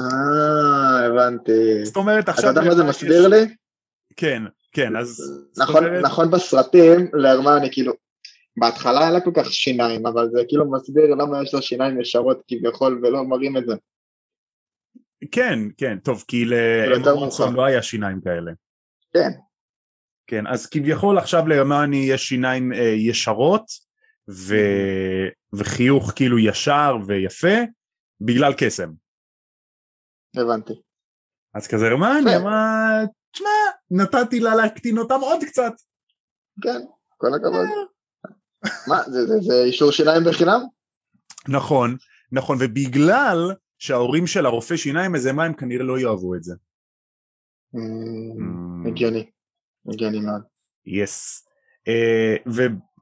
אה, 0.00 1.06
הבנתי. 1.06 1.84
זאת 1.84 1.96
אומרת 1.96 2.24
אתה 2.24 2.30
עכשיו... 2.30 2.48
יודע 2.48 2.60
מה 2.60 2.74
זה 2.74 2.84
מסביר 2.84 3.20
יש- 3.26 3.32
לי? 3.32 3.54
כן, 4.16 4.42
כן, 4.72 4.96
אז... 4.96 5.22
נכון, 5.58 5.84
אומרת- 5.84 6.04
נכון 6.04 6.30
בסרטים 6.30 7.08
להרמני 7.12 7.68
כאילו 7.72 7.92
בהתחלה 8.56 9.04
אין 9.04 9.12
לה 9.12 9.20
כל 9.20 9.30
כך 9.34 9.52
שיניים 9.52 10.06
אבל 10.06 10.28
זה 10.32 10.40
כאילו 10.48 10.70
מסביר 10.72 11.14
למה 11.14 11.42
יש 11.42 11.54
לה 11.54 11.62
שיניים 11.62 12.00
ישרות 12.00 12.42
כביכול 12.48 13.00
ולא 13.02 13.24
מראים 13.24 13.56
את 13.56 13.62
זה. 13.66 13.74
כן, 15.32 15.58
כן, 15.76 15.98
טוב, 15.98 16.24
כי 16.28 16.44
מאוחר. 16.90 17.18
ווטסון 17.18 17.54
לא 17.54 17.64
היה 17.64 17.82
שיניים 17.82 18.20
כאלה. 18.20 18.52
כן. 19.14 19.30
כן, 20.26 20.46
אז 20.46 20.66
כביכול 20.66 21.18
עכשיו 21.18 21.48
להרמיוני 21.48 21.96
יש 21.96 22.28
שיניים 22.28 22.72
אה, 22.72 22.78
ישרות 22.96 23.64
ו... 24.30 24.54
וחיוך 25.52 26.12
כאילו 26.16 26.38
ישר 26.38 26.96
ויפה 27.06 27.54
בגלל 28.20 28.52
קסם. 28.58 28.90
הבנתי. 30.36 30.72
אז 31.54 31.66
כזה 31.66 31.86
כן. 31.86 31.92
אמרה, 31.92 33.04
תשמע, 33.32 33.48
נתתי 33.90 34.40
לה 34.40 34.54
להקטין 34.54 34.98
אותם 34.98 35.20
עוד 35.20 35.40
קצת. 35.44 35.72
כן. 36.62 36.80
כל 37.16 37.34
הכבוד. 37.34 37.66
מה 38.88 39.02
זה 39.02 39.26
זה 39.26 39.34
זה 39.40 39.62
אישור 39.64 39.90
שיניים 39.92 40.22
בחינם? 40.24 40.60
נכון, 41.48 41.96
נכון, 42.32 42.58
ובגלל 42.60 43.54
שההורים 43.78 44.26
של 44.26 44.46
הרופא 44.46 44.76
שיניים 44.76 45.14
איזה 45.14 45.32
מה 45.32 45.44
הם 45.44 45.54
כנראה 45.54 45.84
לא 45.84 45.98
יאהבו 45.98 46.34
את 46.34 46.42
זה. 46.42 46.54
אמ, 47.74 48.86
הגיוני. 48.86 49.30
הגיוני 49.92 50.20
מאוד. 50.20 50.42
יס. 50.86 51.46
Uh, 51.88 52.50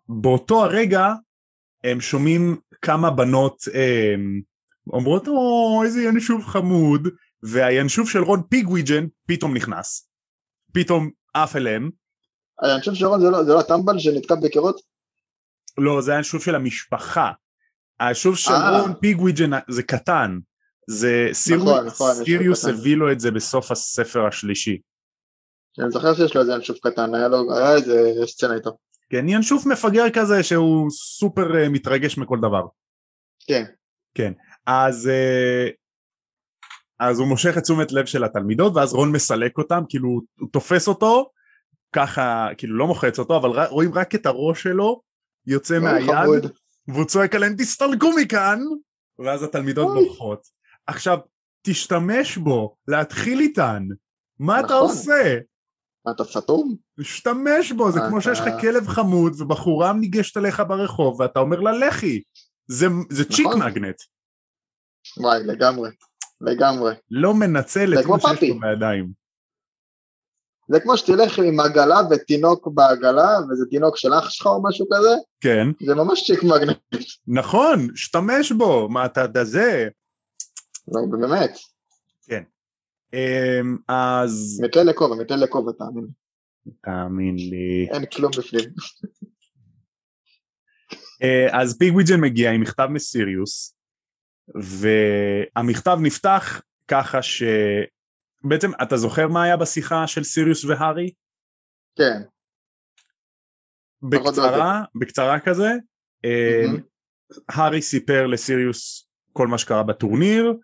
ובאותו 0.08 0.64
הרגע 0.64 1.06
הם 1.84 2.00
שומעים 2.00 2.56
כמה 2.82 3.10
בנות 3.10 3.60
um, 3.60 4.42
אומרות 4.92 5.28
או 5.28 5.82
איזה 5.84 6.02
ינשוף 6.02 6.46
חמוד 6.46 7.08
והינשוף 7.42 8.10
של 8.10 8.22
רון 8.22 8.42
פיגוויג'ן 8.48 9.06
פתאום 9.26 9.56
נכנס. 9.56 10.08
פתאום 10.72 11.10
עף 11.34 11.56
אליהם. 11.56 11.90
אני 12.62 12.80
חושב 12.80 12.94
שרון 12.94 13.20
זה 13.20 13.30
לא 13.30 13.44
זה 13.44 13.52
לא 13.52 13.60
הטמבל 13.60 13.98
שנתקע 13.98 14.34
בקירות? 14.34 14.80
לא 15.78 16.00
זה 16.00 16.14
הינשוף 16.14 16.44
של 16.44 16.54
המשפחה. 16.54 17.32
הינשוף 18.00 18.36
של 18.36 18.52
אה. 18.52 18.80
רון 18.80 18.94
פיגוויג'ן 19.00 19.50
זה 19.68 19.82
קטן. 19.82 20.38
זה 20.90 21.28
סיריוס, 21.32 21.68
נכון, 21.68 21.86
נכון, 21.86 22.24
סיריוס. 22.24 22.64
הביא 22.64 22.96
לו 22.96 23.12
את 23.12 23.20
זה 23.20 23.30
בסוף 23.30 23.70
הספר 23.70 24.26
השלישי. 24.26 24.78
אני 25.78 25.90
זוכר 25.90 26.14
שיש 26.14 26.34
לו 26.34 26.40
איזה 26.40 26.52
ינשוף 26.52 26.78
קטן 26.78 27.14
היה 27.14 27.28
לו 27.28 27.56
היה 27.56 27.74
איזה 27.74 28.12
סצנה 28.26 28.54
איתו. 28.54 28.78
כן 29.10 29.28
ינשוף 29.28 29.66
מפגר 29.66 30.10
כזה 30.10 30.42
שהוא 30.42 30.90
סופר 30.90 31.56
אה, 31.56 31.68
מתרגש 31.68 32.18
מכל 32.18 32.38
דבר. 32.38 32.62
כן. 34.14 34.32
אז 34.68 35.08
אה, 35.08 35.68
אז 37.00 37.18
הוא 37.18 37.28
מושך 37.28 37.58
את 37.58 37.62
תשומת 37.62 37.92
לב 37.92 38.06
של 38.06 38.24
התלמידות 38.24 38.72
ואז 38.76 38.92
רון 38.92 39.12
מסלק 39.12 39.58
אותם 39.58 39.82
כאילו 39.88 40.08
הוא 40.40 40.48
תופס 40.52 40.88
אותו 40.88 41.30
ככה 41.92 42.48
כאילו 42.58 42.76
לא 42.76 42.86
מוחץ 42.86 43.18
אותו 43.18 43.36
אבל 43.36 43.66
רואים 43.66 43.94
רק 43.94 44.14
את 44.14 44.26
הראש 44.26 44.62
שלו 44.62 45.00
יוצא 45.46 45.78
מהיד. 45.78 46.50
והוא 46.88 47.04
צועק 47.04 47.34
עליהם 47.34 47.54
תסתלקו 47.58 48.10
מכאן 48.16 48.58
ואז 49.18 49.42
התלמידות. 49.42 49.94
בורחות 49.94 50.46
עכשיו 50.86 51.18
תשתמש 51.62 52.36
בו 52.36 52.76
להתחיל 52.88 53.40
איתן 53.40 53.82
מה 54.38 54.60
אתה 54.60 54.66
נכון. 54.66 54.78
עושה 54.78 55.38
מה 56.06 56.12
אתה 56.12 56.24
סתום? 56.24 56.76
תשתמש 57.00 57.72
בו 57.72 57.92
זה 57.92 58.00
כמו 58.08 58.18
אתה- 58.18 58.24
שיש 58.24 58.40
לך 58.40 58.48
כלב 58.60 58.88
חמוד 58.88 59.40
ובחורה 59.40 59.92
ניגשת 59.92 60.36
אליך 60.36 60.62
ברחוב 60.68 61.20
ואתה 61.20 61.40
אומר 61.40 61.60
לה 61.60 61.72
לכי 61.72 62.22
זה, 62.66 62.86
זה 63.10 63.24
צ'יק 63.24 63.46
נכון. 63.46 63.62
מגנט 63.62 64.02
וואי 65.16 65.44
לגמרי. 65.44 65.90
לגמרי. 66.40 66.94
לא 67.10 67.34
מנצל 67.34 67.98
את 68.00 68.06
מה 68.06 68.18
שיש. 68.20 68.50
לו 68.50 68.60
בידיים. 68.60 69.12
זה 70.70 70.80
כמו 70.80 70.96
שתלך 70.96 71.38
עם 71.38 71.60
עגלה 71.60 72.00
ותינוק 72.10 72.68
בעגלה 72.74 73.38
וזה 73.50 73.64
תינוק 73.70 73.96
של 73.96 74.14
אח 74.14 74.30
שלך 74.30 74.46
או 74.46 74.62
משהו 74.62 74.86
כזה 74.92 75.14
כן, 75.40 75.68
זה 75.86 75.94
ממש 75.94 76.26
צ'יק 76.26 76.42
מגנט. 76.42 76.78
נכון, 77.26 77.88
שתמש 77.94 78.52
בו, 78.52 78.88
מה 78.88 79.06
אתה 79.06 79.20
יודע 79.20 79.44
זה? 79.44 79.88
לא, 80.88 81.00
באמת. 81.10 81.58
אמ, 83.14 83.76
אז 83.88 84.60
מתל 84.64 84.82
לכובע 84.82 85.16
מתל 85.16 85.36
לכובע 85.36 85.72
תאמין. 85.72 86.04
לי. 86.66 86.72
תאמין 86.82 87.36
לי. 87.36 87.88
אין 87.90 88.06
כלום 88.06 88.30
בפנים. 88.38 88.70
אה, 91.22 91.60
אז 91.60 91.78
פיגוויג'ן 91.78 92.20
מגיע 92.20 92.50
עם 92.50 92.60
מכתב 92.60 92.86
מסיריוס, 92.90 93.77
והמכתב 94.54 95.98
נפתח 96.02 96.62
ככה 96.88 97.22
ש... 97.22 97.42
בעצם 98.44 98.70
אתה 98.82 98.96
זוכר 98.96 99.28
מה 99.28 99.42
היה 99.42 99.56
בשיחה 99.56 100.06
של 100.06 100.24
סיריוס 100.24 100.64
והארי? 100.64 101.10
כן. 101.96 102.22
בקצרה, 104.02 104.82
בקצרה 105.00 105.40
כזה. 105.40 105.70
מהמם. 106.24 106.80
הארי 107.48 107.82
סיפר 107.82 108.26
לסיריוס 108.26 109.08
כל 109.32 109.46
מה 109.46 109.58
שקרה 109.58 109.82
בטורניר, 109.82 110.54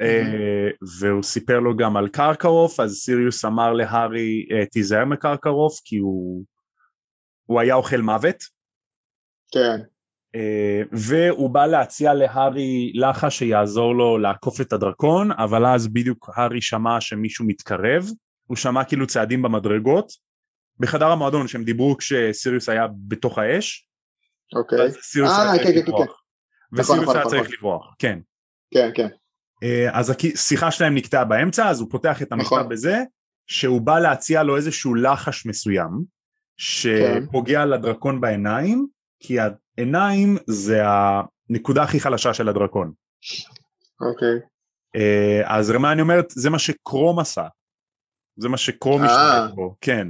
אה, 0.00 0.70
והוא 1.00 1.22
סיפר 1.22 1.60
לו 1.60 1.76
גם 1.76 1.96
על 1.96 2.08
קרקרוף, 2.08 2.80
אז 2.80 2.94
סיריוס 2.94 3.44
אמר 3.44 3.72
להארי 3.72 4.48
אה, 4.52 4.66
תיזהר 4.66 5.04
מקרקרוף 5.04 5.80
כי 5.84 5.96
הוא, 5.96 6.44
הוא 7.46 7.60
היה 7.60 7.74
אוכל 7.74 8.00
מוות, 8.00 8.36
כן. 9.52 9.95
אה, 10.36 10.82
והוא 10.92 11.50
בא 11.50 11.66
להציע 11.66 12.14
להארי 12.14 12.92
לחש 12.94 13.38
שיעזור 13.38 13.94
לו 13.94 14.18
לעקוף 14.18 14.60
את 14.60 14.72
הדרקון, 14.72 15.32
אבל 15.32 15.66
אז 15.66 15.88
בדיוק 15.88 16.30
הארי 16.34 16.60
שמע 16.60 17.00
שמישהו 17.00 17.44
מתקרב, 17.46 18.04
הוא 18.46 18.56
שמע 18.56 18.84
כאילו 18.84 19.06
צעדים 19.06 19.42
במדרגות, 19.42 20.12
בחדר 20.80 21.06
המועדון 21.06 21.48
שהם 21.48 21.64
דיברו 21.64 21.96
כשסיריוס 21.96 22.68
היה 22.68 22.86
בתוך 23.08 23.38
האש, 23.38 23.88
אוקיי. 24.56 24.82
אז 24.82 24.96
סיריוס 25.02 25.30
אה, 25.30 25.52
היה 25.52 25.58
כן, 25.58 25.64
צריך 25.64 25.76
כן, 25.76 25.82
כן, 25.82 25.92
לברוח. 25.92 26.22
נכון, 26.72 26.80
וסיריוס 26.80 27.02
נכון, 27.02 27.16
היה 27.16 27.24
נכון, 27.24 27.30
צריך 27.30 27.42
נכון. 27.42 27.54
לברוח, 27.58 27.94
כן. 27.98 28.18
כן 28.74 28.90
כן. 28.94 29.08
אה, 29.62 29.98
אז 29.98 30.14
השיחה 30.34 30.70
שלהם 30.70 30.94
נקטעה 30.94 31.24
באמצע 31.24 31.68
אז 31.68 31.80
הוא 31.80 31.90
פותח 31.90 32.22
את 32.22 32.32
המכתב 32.32 32.56
נכון. 32.56 32.68
בזה 32.68 33.02
שהוא 33.46 33.80
בא 33.80 33.98
להציע 33.98 34.42
לו 34.42 34.56
איזשהו 34.56 34.94
לחש 34.94 35.46
מסוים 35.46 36.16
שפוגע 36.56 37.64
לדרקון 37.64 38.20
בעיניים 38.20 38.86
כי 39.20 39.36
העיניים 39.78 40.36
זה 40.46 40.82
הנקודה 40.84 41.82
הכי 41.82 42.00
חלשה 42.00 42.34
של 42.34 42.48
הדרקון 42.48 42.92
אוקיי. 44.00 44.38
אה, 44.96 45.42
אז 45.44 45.70
רמני 45.70 46.02
אומרת 46.02 46.30
זה 46.30 46.50
מה 46.50 46.58
שקרום 46.58 47.18
עשה 47.18 47.46
זה 48.36 48.48
מה 48.48 48.56
שקרום 48.56 49.02
אה. 49.02 49.06
השתמש 49.06 49.54
בו 49.54 49.74
כן 49.80 50.08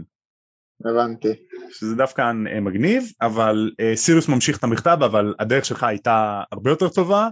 הבנתי. 0.85 1.29
שזה 1.71 1.95
דווקא 1.95 2.23
אה, 2.23 2.61
מגניב 2.61 3.13
אבל 3.21 3.71
אה, 3.81 3.97
סיריוס 3.97 4.29
ממשיך 4.29 4.59
את 4.59 4.65
המכתב 4.65 4.99
אבל 5.05 5.35
הדרך 5.39 5.65
שלך 5.65 5.83
הייתה 5.83 6.43
הרבה 6.53 6.71
יותר 6.71 6.89
טובה 6.89 7.29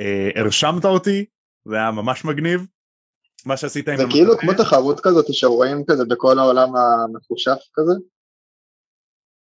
אה, 0.00 0.30
הרשמת 0.34 0.84
אותי 0.84 1.24
זה 1.64 1.76
היה 1.76 1.90
ממש 1.90 2.24
מגניב 2.24 2.66
מה 3.46 3.56
שעשית 3.56 3.88
עם 3.88 3.96
זה 3.96 4.04
כאילו. 4.10 4.38
כמו 4.38 4.52
תחרות 4.52 5.00
כזאת 5.00 5.24
שרואים 5.32 5.84
כזה 5.86 6.04
בכל 6.04 6.38
העולם 6.38 6.68
המחושף 6.76 7.58
כזה? 7.74 7.92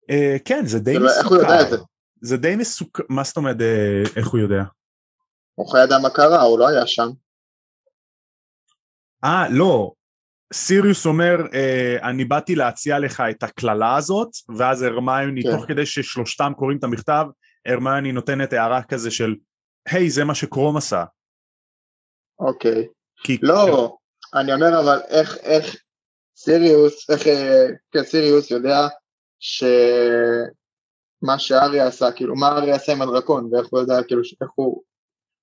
אה, 0.09 0.37
כן, 0.45 0.65
זה 0.65 0.79
די 0.79 0.93
זה? 0.93 0.99
מסוכר. 0.99 1.83
זה 2.21 2.37
די 2.37 2.55
מסוכר, 2.55 3.03
מה 3.09 3.23
זאת 3.23 3.37
אומרת, 3.37 3.61
אה, 3.61 4.03
איך 4.15 4.27
הוא 4.27 4.39
יודע? 4.39 4.63
הוא 5.55 5.77
לדעת 5.77 6.01
מה 6.01 6.09
קרה, 6.09 6.41
הוא 6.41 6.59
לא 6.59 6.67
היה 6.67 6.87
שם. 6.87 7.09
אה, 9.23 9.49
לא. 9.49 9.91
סיריוס 10.53 11.05
אומר, 11.05 11.37
אה, 11.53 12.09
אני 12.09 12.25
באתי 12.25 12.55
להציע 12.55 12.99
לך 12.99 13.23
את 13.29 13.43
הקללה 13.43 13.95
הזאת, 13.95 14.29
ואז 14.57 14.81
הרמיוני, 14.81 15.43
כן. 15.43 15.51
תוך 15.51 15.65
כדי 15.67 15.85
ששלושתם 15.85 16.51
קוראים 16.57 16.77
את 16.77 16.83
המכתב, 16.83 17.25
הרמיוני 17.65 18.11
נותנת 18.11 18.53
הערה 18.53 18.83
כזה 18.83 19.11
של, 19.11 19.35
היי, 19.87 20.09
זה 20.09 20.23
מה 20.23 20.35
שקרום 20.35 20.77
עשה. 20.77 21.03
אוקיי. 22.39 22.87
כי... 23.23 23.37
לא, 23.41 23.97
אני 24.33 24.53
אומר 24.53 24.79
אבל 24.79 24.99
איך, 25.07 25.37
איך 25.37 25.75
סיריוס, 26.37 27.09
איך, 27.09 27.27
אה, 27.27 27.67
כן, 27.91 28.03
סיריוס 28.03 28.51
יודע 28.51 28.87
שמה 29.41 31.39
שארי 31.39 31.79
עשה, 31.79 32.11
כאילו, 32.11 32.35
מה 32.35 32.47
ארי 32.47 32.71
עשה 32.71 32.91
עם 32.91 33.01
הדרקון, 33.01 33.53
ואיך 33.53 33.67
הוא 33.71 33.79
יודע, 33.79 34.03
כאילו, 34.07 34.21
איך 34.41 34.49
הוא, 34.55 34.81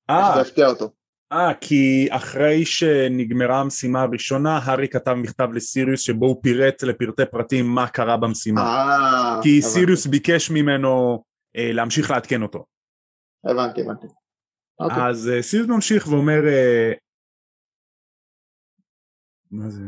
איך 0.09 0.19
אה, 0.19 0.33
זה 0.35 0.41
הפתיע 0.41 0.67
אותו. 0.67 0.91
אה, 1.33 1.55
כי 1.61 2.09
אחרי 2.11 2.65
שנגמרה 2.65 3.61
המשימה 3.61 4.03
הראשונה, 4.03 4.59
הארי 4.59 4.89
כתב 4.89 5.13
מכתב 5.13 5.49
לסיריוס 5.53 6.01
שבו 6.01 6.27
הוא 6.27 6.43
פירט 6.43 6.83
לפרטי 6.83 7.23
פרטים 7.31 7.67
מה 7.67 7.89
קרה 7.89 8.17
במשימה. 8.17 8.61
אה, 8.61 9.41
כי 9.43 9.49
הבנתי, 9.49 9.63
סיריוס 9.63 10.07
ביקש 10.07 10.51
ממנו 10.51 11.23
אה, 11.57 11.73
להמשיך 11.73 12.11
לעדכן 12.11 12.43
אותו. 12.43 12.65
הבנתי, 13.45 13.81
הבנתי. 13.81 14.07
אוקיי. 14.81 15.09
אז 15.09 15.29
אה, 15.29 15.43
סיריוס 15.43 15.69
ממשיך 15.69 16.07
ואומר, 16.07 16.47
אה, 16.47 16.93
מה 19.51 19.71
זה? 19.71 19.83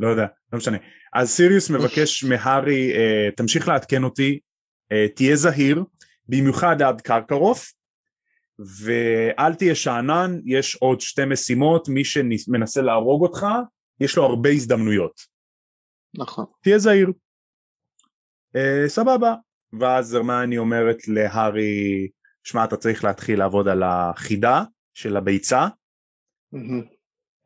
לא 0.00 0.08
יודע, 0.08 0.26
לא 0.52 0.58
משנה. 0.58 0.78
אז 1.12 1.30
סיריוס 1.30 1.70
מבקש 1.70 2.24
מהארי, 2.24 2.92
אה, 2.92 3.28
תמשיך 3.36 3.68
לעדכן 3.68 4.04
אותי, 4.04 4.38
אה, 4.92 5.06
תהיה 5.14 5.36
זהיר, 5.36 5.84
במיוחד 6.28 6.82
עד 6.82 7.00
קרקרוף, 7.00 7.72
ואל 8.58 9.54
תהיה 9.54 9.74
שאנן, 9.74 10.38
יש 10.44 10.74
עוד 10.76 11.00
שתי 11.00 11.24
משימות, 11.24 11.88
מי 11.88 12.04
שמנסה 12.04 12.82
להרוג 12.82 13.22
אותך, 13.22 13.46
יש 14.00 14.16
לו 14.16 14.24
הרבה 14.24 14.50
הזדמנויות. 14.50 15.20
נכון. 16.14 16.44
תהיה 16.62 16.78
זהיר. 16.78 17.12
אה, 18.56 18.84
סבבה. 18.88 19.34
ואז 19.80 20.14
הרמני 20.14 20.58
אומרת 20.58 21.08
להארי, 21.08 22.08
שמע 22.44 22.64
אתה 22.64 22.76
צריך 22.76 23.04
להתחיל 23.04 23.38
לעבוד 23.38 23.68
על 23.68 23.82
החידה 23.82 24.62
של 24.94 25.16
הביצה. 25.16 25.68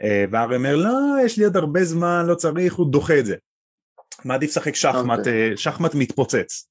אה, 0.03 0.25
והארי 0.31 0.57
אומר 0.57 0.77
לא 0.77 1.25
יש 1.25 1.39
לי 1.39 1.45
עוד 1.45 1.57
הרבה 1.57 1.85
זמן 1.85 2.25
לא 2.27 2.35
צריך 2.35 2.75
הוא 2.75 2.93
דוחה 2.93 3.19
את 3.19 3.27
זה. 3.27 3.37
מעדיף 4.27 4.51
לשחק 4.51 4.75
שחמט, 4.75 5.19
אוקיי. 5.19 5.51
אה, 5.51 5.57
שחמט 5.57 5.95
מתפוצץ. 5.95 6.69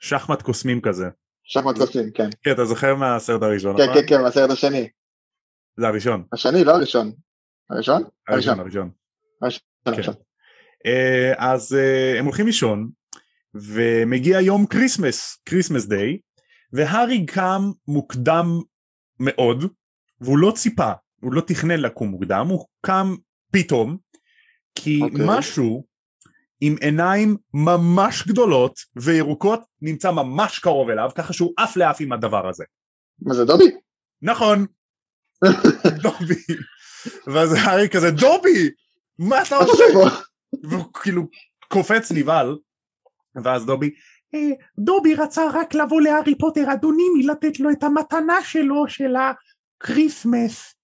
שחמט 0.00 0.42
קוסמים 0.42 0.80
כזה. 0.80 1.06
שחמט 1.44 1.78
קוסמים, 1.78 2.10
כן. 2.14 2.28
כן 2.42 2.52
אתה 2.52 2.64
זוכר 2.64 2.94
מהסרט 2.94 3.42
הראשון 3.42 3.76
כן, 3.76 3.82
נכון? 3.90 4.02
כן, 4.02 4.06
כן, 4.06 4.24
בסרט 4.26 4.50
השני. 4.50 4.88
זה 5.76 5.88
הראשון. 5.88 6.24
השני, 6.32 6.64
לא 6.64 6.72
הראשון. 6.72 7.12
הראשון? 7.70 8.02
הראשון 8.28 8.60
הראשון. 8.60 8.90
הראשון. 9.86 10.14
כן. 10.14 10.20
אה, 10.86 11.32
אז 11.38 11.74
אה, 11.74 12.18
הם 12.18 12.24
הולכים 12.24 12.46
לישון 12.46 12.90
ומגיע 13.54 14.40
יום 14.40 14.66
כריסמס, 14.66 15.42
Christmas 15.44 15.86
Day, 15.86 16.18
והארי 16.72 17.26
קם 17.26 17.62
מוקדם 17.88 18.46
מאוד 19.20 19.64
והוא 20.20 20.38
לא 20.38 20.52
ציפה, 20.56 20.92
הוא 21.22 21.32
לא 21.32 21.40
תכנן 21.40 21.80
לקום 21.80 22.08
מוקדם, 22.08 22.46
הוא 22.48 22.66
קם 22.86 23.14
פתאום 23.52 23.96
כי 24.74 25.00
אוקיי. 25.02 25.24
משהו 25.28 25.84
עם 26.60 26.76
עיניים 26.80 27.36
ממש 27.54 28.28
גדולות 28.28 28.80
וירוקות 28.96 29.60
נמצא 29.82 30.10
ממש 30.10 30.58
קרוב 30.58 30.90
אליו 30.90 31.10
ככה 31.14 31.32
שהוא 31.32 31.52
עף 31.56 31.76
לעף 31.76 31.96
עם 32.00 32.12
הדבר 32.12 32.48
הזה. 32.48 32.64
מה 33.22 33.34
זה 33.34 33.44
דובי? 33.44 33.70
נכון, 34.22 34.66
דובי. 36.02 36.42
ואז 37.26 37.52
הארי 37.52 37.88
כזה 37.88 38.10
דובי 38.10 38.70
מה 39.18 39.42
אתה 39.42 39.56
עושה? 39.56 39.84
והוא 40.62 40.84
כאילו 41.02 41.22
קופץ 41.68 42.12
נבהל 42.12 42.58
ואז 43.44 43.66
דובי 43.66 43.90
"אה, 44.34 44.50
דובי 44.78 45.14
רצה 45.14 45.42
רק 45.52 45.74
לבוא 45.74 46.00
להארי 46.00 46.38
פוטר 46.38 46.72
אדוני 46.72 47.22
לתת 47.26 47.60
לו 47.60 47.70
את 47.70 47.82
המתנה 47.82 48.44
שלו 48.44 48.84
של 48.88 49.14
הכריסמס 49.16 50.74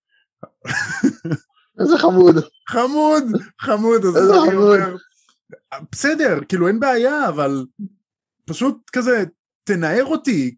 איזה 1.80 1.98
חמוד. 1.98 2.36
חמוד 2.68 3.24
חמוד 3.60 4.04
איזה 4.04 4.34
חמוד. 4.50 4.80
בסדר 5.92 6.38
כאילו 6.48 6.68
אין 6.68 6.80
בעיה 6.80 7.28
אבל 7.28 7.66
פשוט 8.44 8.90
כזה 8.92 9.24
תנער 9.64 10.04
אותי 10.04 10.54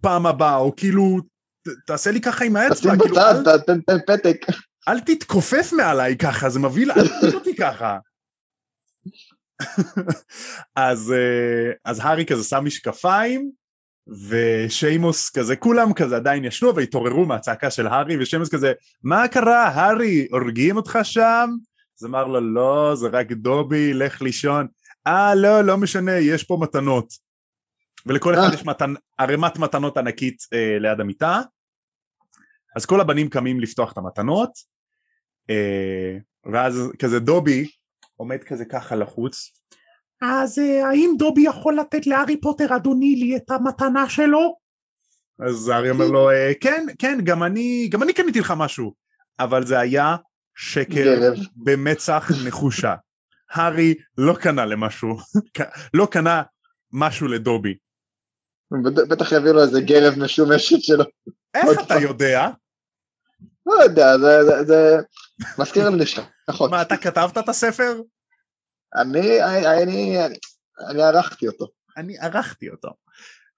פעם 0.00 0.26
הבאה 0.26 0.56
או 0.56 0.76
כאילו 0.76 1.20
ת- 1.68 1.86
תעשה 1.86 2.10
לי 2.10 2.20
ככה 2.20 2.44
עם 2.44 2.56
האצבע 2.56 2.76
תשים 2.76 3.00
כאילו 3.00 3.14
בצד, 3.16 3.48
אל, 3.48 3.58
תן 3.58 3.80
תן 3.80 3.98
פתק. 4.06 4.36
אל 4.88 5.00
תתכופף 5.00 5.72
מעליי 5.72 6.16
ככה 6.16 6.50
זה 6.50 6.58
מביא 6.58 6.86
אל 6.92 7.08
תגיד 7.20 7.34
אותי 7.34 7.56
ככה 7.56 7.98
אז 10.76 11.12
אה, 11.12 11.72
אז 11.84 12.00
הארי 12.02 12.26
כזה 12.26 12.44
שם 12.44 12.64
משקפיים 12.64 13.50
ושיימוס 14.28 15.30
כזה 15.30 15.56
כולם 15.56 15.92
כזה 15.92 16.16
עדיין 16.16 16.44
ישנו 16.44 16.74
והתעוררו 16.76 17.26
מהצעקה 17.26 17.70
של 17.70 17.86
הארי 17.86 18.22
ושיימוס 18.22 18.48
כזה 18.54 18.72
מה 19.02 19.28
קרה 19.28 19.64
הארי 19.68 20.28
הורגים 20.30 20.76
אותך 20.76 20.98
שם? 21.02 21.50
אז 22.00 22.06
אמר 22.06 22.24
לו 22.24 22.40
לא 22.40 22.94
זה 22.94 23.08
רק 23.12 23.32
דובי 23.32 23.94
לך 23.94 24.22
לישון. 24.22 24.66
אה 25.06 25.34
לא 25.34 25.60
לא 25.60 25.76
משנה 25.76 26.12
יש 26.12 26.44
פה 26.44 26.58
מתנות. 26.60 27.12
ולכל 28.06 28.34
אחד 28.34 28.48
אה. 28.48 28.54
יש 28.54 28.64
מתנ... 28.66 28.94
ערימת 29.18 29.58
מתנות 29.58 29.96
ענקית 29.96 30.36
אה, 30.52 30.78
ליד 30.78 31.00
המיטה. 31.00 31.40
אז 32.76 32.86
כל 32.86 33.00
הבנים 33.00 33.28
קמים 33.28 33.60
לפתוח 33.60 33.92
את 33.92 33.98
המתנות 33.98 34.50
אה, 35.50 36.16
ואז 36.52 36.92
כזה 36.98 37.20
דובי 37.20 37.68
עומד 38.16 38.44
כזה 38.44 38.64
ככה 38.64 38.96
לחוץ. 38.96 39.52
אז 40.22 40.58
אה, 40.58 40.88
האם 40.88 41.10
דובי 41.18 41.42
יכול 41.42 41.78
לתת 41.78 42.06
לארי 42.06 42.40
פוטר 42.40 42.76
אדוני 42.76 43.16
לי 43.16 43.36
את 43.36 43.50
המתנה 43.50 44.08
שלו? 44.08 44.56
אז 45.48 45.68
הארי 45.68 45.90
אומר 45.90 46.06
לו 46.06 46.30
"אה, 46.30 46.52
כן 46.60 46.86
כן 46.98 47.18
גם 47.24 47.42
אני 47.42 47.88
גם 47.90 48.02
אני 48.02 48.12
קניתי 48.12 48.40
לך 48.40 48.54
משהו. 48.56 48.94
אבל 49.40 49.66
זה 49.66 49.78
היה 49.78 50.16
שקר. 50.60 51.32
במצח 51.56 52.30
נחושה 52.46 52.94
הארי 53.50 53.94
לא 54.18 54.34
קנה 54.40 54.66
למשהו 54.66 55.16
לא 55.94 56.08
קנה 56.10 56.42
משהו 56.92 57.28
לדובי 57.28 57.74
בט- 58.84 59.08
בטח 59.08 59.32
יביאו 59.32 59.52
לו 59.54 59.62
איזה 59.62 59.80
גרב 59.80 60.14
משומשת 60.18 60.82
שלו. 60.82 61.04
איך 61.54 61.64
אתה. 61.86 61.94
יודע? 61.94 62.48
לא 63.66 63.72
יודע, 63.82 64.18
זה- 64.18 64.44
זה- 64.44 64.64
זה 64.64 64.96
מזכיר 65.58 65.88
לי 65.90 65.96
נשכחות. 65.96 66.70
מה 66.70 66.82
אתה 66.82 66.96
כתבת 66.96 67.38
את 67.38 67.48
הספר? 67.48 68.00
אני, 68.94 69.42
אני, 69.44 69.82
אני, 69.82 70.18
אני 70.88 71.02
ערכתי 71.02 71.48
אותו. 71.48 71.66
אני 71.96 72.18
ערכתי 72.18 72.70
אותו. 72.70 72.88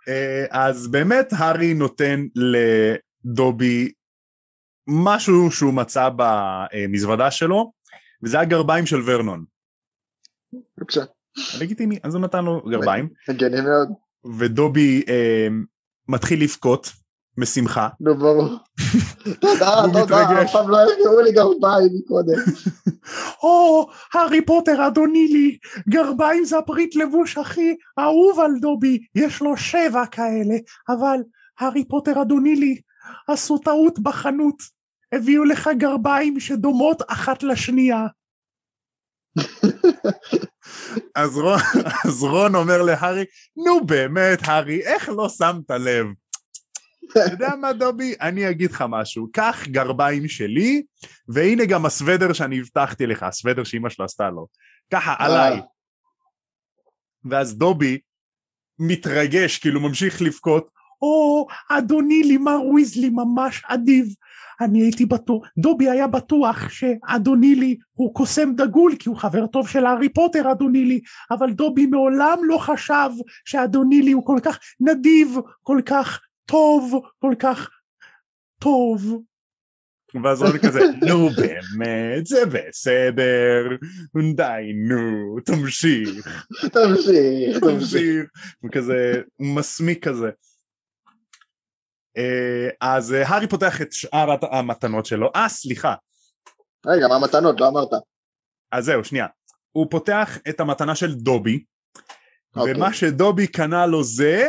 אה, 0.08 0.44
אז 0.50 0.88
באמת 0.88 1.32
הארי 1.38 1.74
נותן 1.74 2.20
לדובי 2.34 3.92
משהו 4.90 5.50
שהוא 5.50 5.74
מצא 5.74 6.08
במזוודה 6.16 7.30
שלו 7.30 7.72
וזה 8.22 8.40
הגרביים 8.40 8.86
של 8.86 9.00
ורנון. 9.06 9.44
בבקשה. 10.78 11.00
לגיטימי 11.60 11.98
אז 12.02 12.14
הוא 12.14 12.22
נתן 12.22 12.44
לו 12.44 12.62
גרביים 12.70 13.08
הגיוני 13.28 13.60
מאוד. 13.60 13.88
ודובי 14.38 15.02
אה, 15.08 15.48
מתחיל 16.08 16.42
לבכות 16.42 16.92
משמחה 17.36 17.88
נו 18.00 18.18
ברור. 18.18 18.44
תודה, 19.40 19.82
תודה. 19.92 20.42
אף 20.42 20.52
פעם 20.52 20.70
לא 20.70 20.78
הביאו 20.82 21.20
לי 21.20 21.32
גרביים 21.32 21.88
מקודם. 21.98 22.34
או 23.42 23.86
הארי 24.14 24.44
פוטר 24.46 24.86
אדוני 24.86 25.28
לי 25.28 25.58
גרביים 25.88 26.44
זה 26.44 26.58
הפריט 26.58 26.96
לבוש 26.96 27.38
הכי 27.38 27.76
אהוב 27.98 28.40
על 28.40 28.52
דובי 28.60 28.98
יש 29.14 29.42
לו 29.42 29.56
שבע 29.56 30.06
כאלה 30.06 30.54
אבל 30.88 31.20
הארי 31.58 31.84
פוטר 31.88 32.22
אדוני 32.22 32.56
לי 32.56 32.80
עשו 33.28 33.58
טעות 33.58 33.98
בחנות 33.98 34.79
הביאו 35.12 35.44
לך 35.44 35.70
גרביים 35.78 36.40
שדומות 36.40 37.02
אחת 37.08 37.42
לשנייה. 37.42 38.06
אז 41.14 41.36
רון, 41.36 41.60
אז 42.04 42.22
רון 42.22 42.54
אומר 42.54 42.82
להארי 42.82 43.24
נו 43.56 43.86
באמת 43.86 44.38
הארי 44.42 44.82
איך 44.82 45.08
לא 45.08 45.28
שמת 45.28 45.70
לב? 45.70 46.06
אתה 47.12 47.20
יודע 47.30 47.48
מה 47.60 47.72
דובי? 47.72 48.14
אני 48.20 48.50
אגיד 48.50 48.70
לך 48.70 48.84
משהו. 48.88 49.28
קח 49.32 49.64
גרביים 49.66 50.28
שלי 50.28 50.82
והנה 51.28 51.64
גם 51.64 51.86
הסוודר 51.86 52.32
שאני 52.32 52.60
הבטחתי 52.60 53.06
לך 53.06 53.22
הסוודר 53.22 53.64
שאימא 53.64 53.88
שלו 53.88 54.04
עשתה 54.04 54.30
לו. 54.30 54.46
ככה 54.92 55.14
עליי. 55.18 55.60
ואז 57.24 57.58
דובי 57.58 57.98
מתרגש 58.78 59.58
כאילו 59.58 59.80
ממשיך 59.80 60.22
לבכות 60.22 60.68
או 61.02 61.46
אדוני 61.70 62.22
לי 62.22 62.36
מר 62.36 62.62
ויזלי 62.74 63.10
ממש 63.10 63.62
אדיב 63.66 64.14
אני 64.60 64.82
הייתי 64.82 65.06
בטוח, 65.06 65.48
דובי 65.58 65.90
היה 65.90 66.06
בטוח 66.06 66.68
שאדוני 66.68 67.54
לי 67.54 67.76
הוא 67.92 68.14
קוסם 68.14 68.54
דגול 68.54 68.92
כי 68.98 69.08
הוא 69.08 69.16
חבר 69.16 69.46
טוב 69.46 69.68
של 69.68 69.86
הארי 69.86 70.08
פוטר 70.08 70.52
אדוני 70.52 70.84
לי. 70.84 71.00
אבל 71.30 71.52
דובי 71.52 71.86
מעולם 71.86 72.38
לא 72.42 72.58
חשב 72.58 73.10
שאדוני 73.44 74.02
לי 74.02 74.12
הוא 74.12 74.26
כל 74.26 74.38
כך 74.42 74.58
נדיב 74.80 75.36
כל 75.62 75.80
כך 75.86 76.20
טוב 76.46 77.00
כל 77.18 77.34
כך 77.38 77.68
טוב. 78.58 79.22
ואז 80.24 80.42
רון 80.42 80.58
כזה 80.58 80.80
נו 81.08 81.28
באמת 81.28 82.26
זה 82.26 82.46
בסדר. 82.46 83.76
די 84.34 84.72
נו 84.88 85.36
תמשיך. 85.44 86.46
תמשיך, 86.72 87.58
תמשיך. 87.60 88.30
וכזה 88.64 89.20
מסמיק 89.40 90.08
כזה 90.08 90.30
אז 92.80 93.12
אה, 93.12 93.28
הארי 93.28 93.48
פותח 93.48 93.82
את 93.82 93.92
שאר 93.92 94.36
המתנות 94.52 95.06
שלו 95.06 95.30
אה 95.36 95.48
סליחה 95.48 95.94
רגע, 96.86 97.08
מה 97.08 97.16
המתנות? 97.16 97.60
לא 97.60 97.68
אמרת. 97.68 97.88
אז 98.72 98.84
זהו 98.84 99.04
שנייה 99.04 99.26
הוא 99.72 99.86
פותח 99.90 100.38
את 100.48 100.60
המתנה 100.60 100.94
של 100.94 101.14
דובי 101.14 101.64
אוקיי. 102.56 102.74
ומה 102.74 102.92
שדובי 102.92 103.46
קנה 103.46 103.86
לו 103.86 104.04
זה 104.04 104.48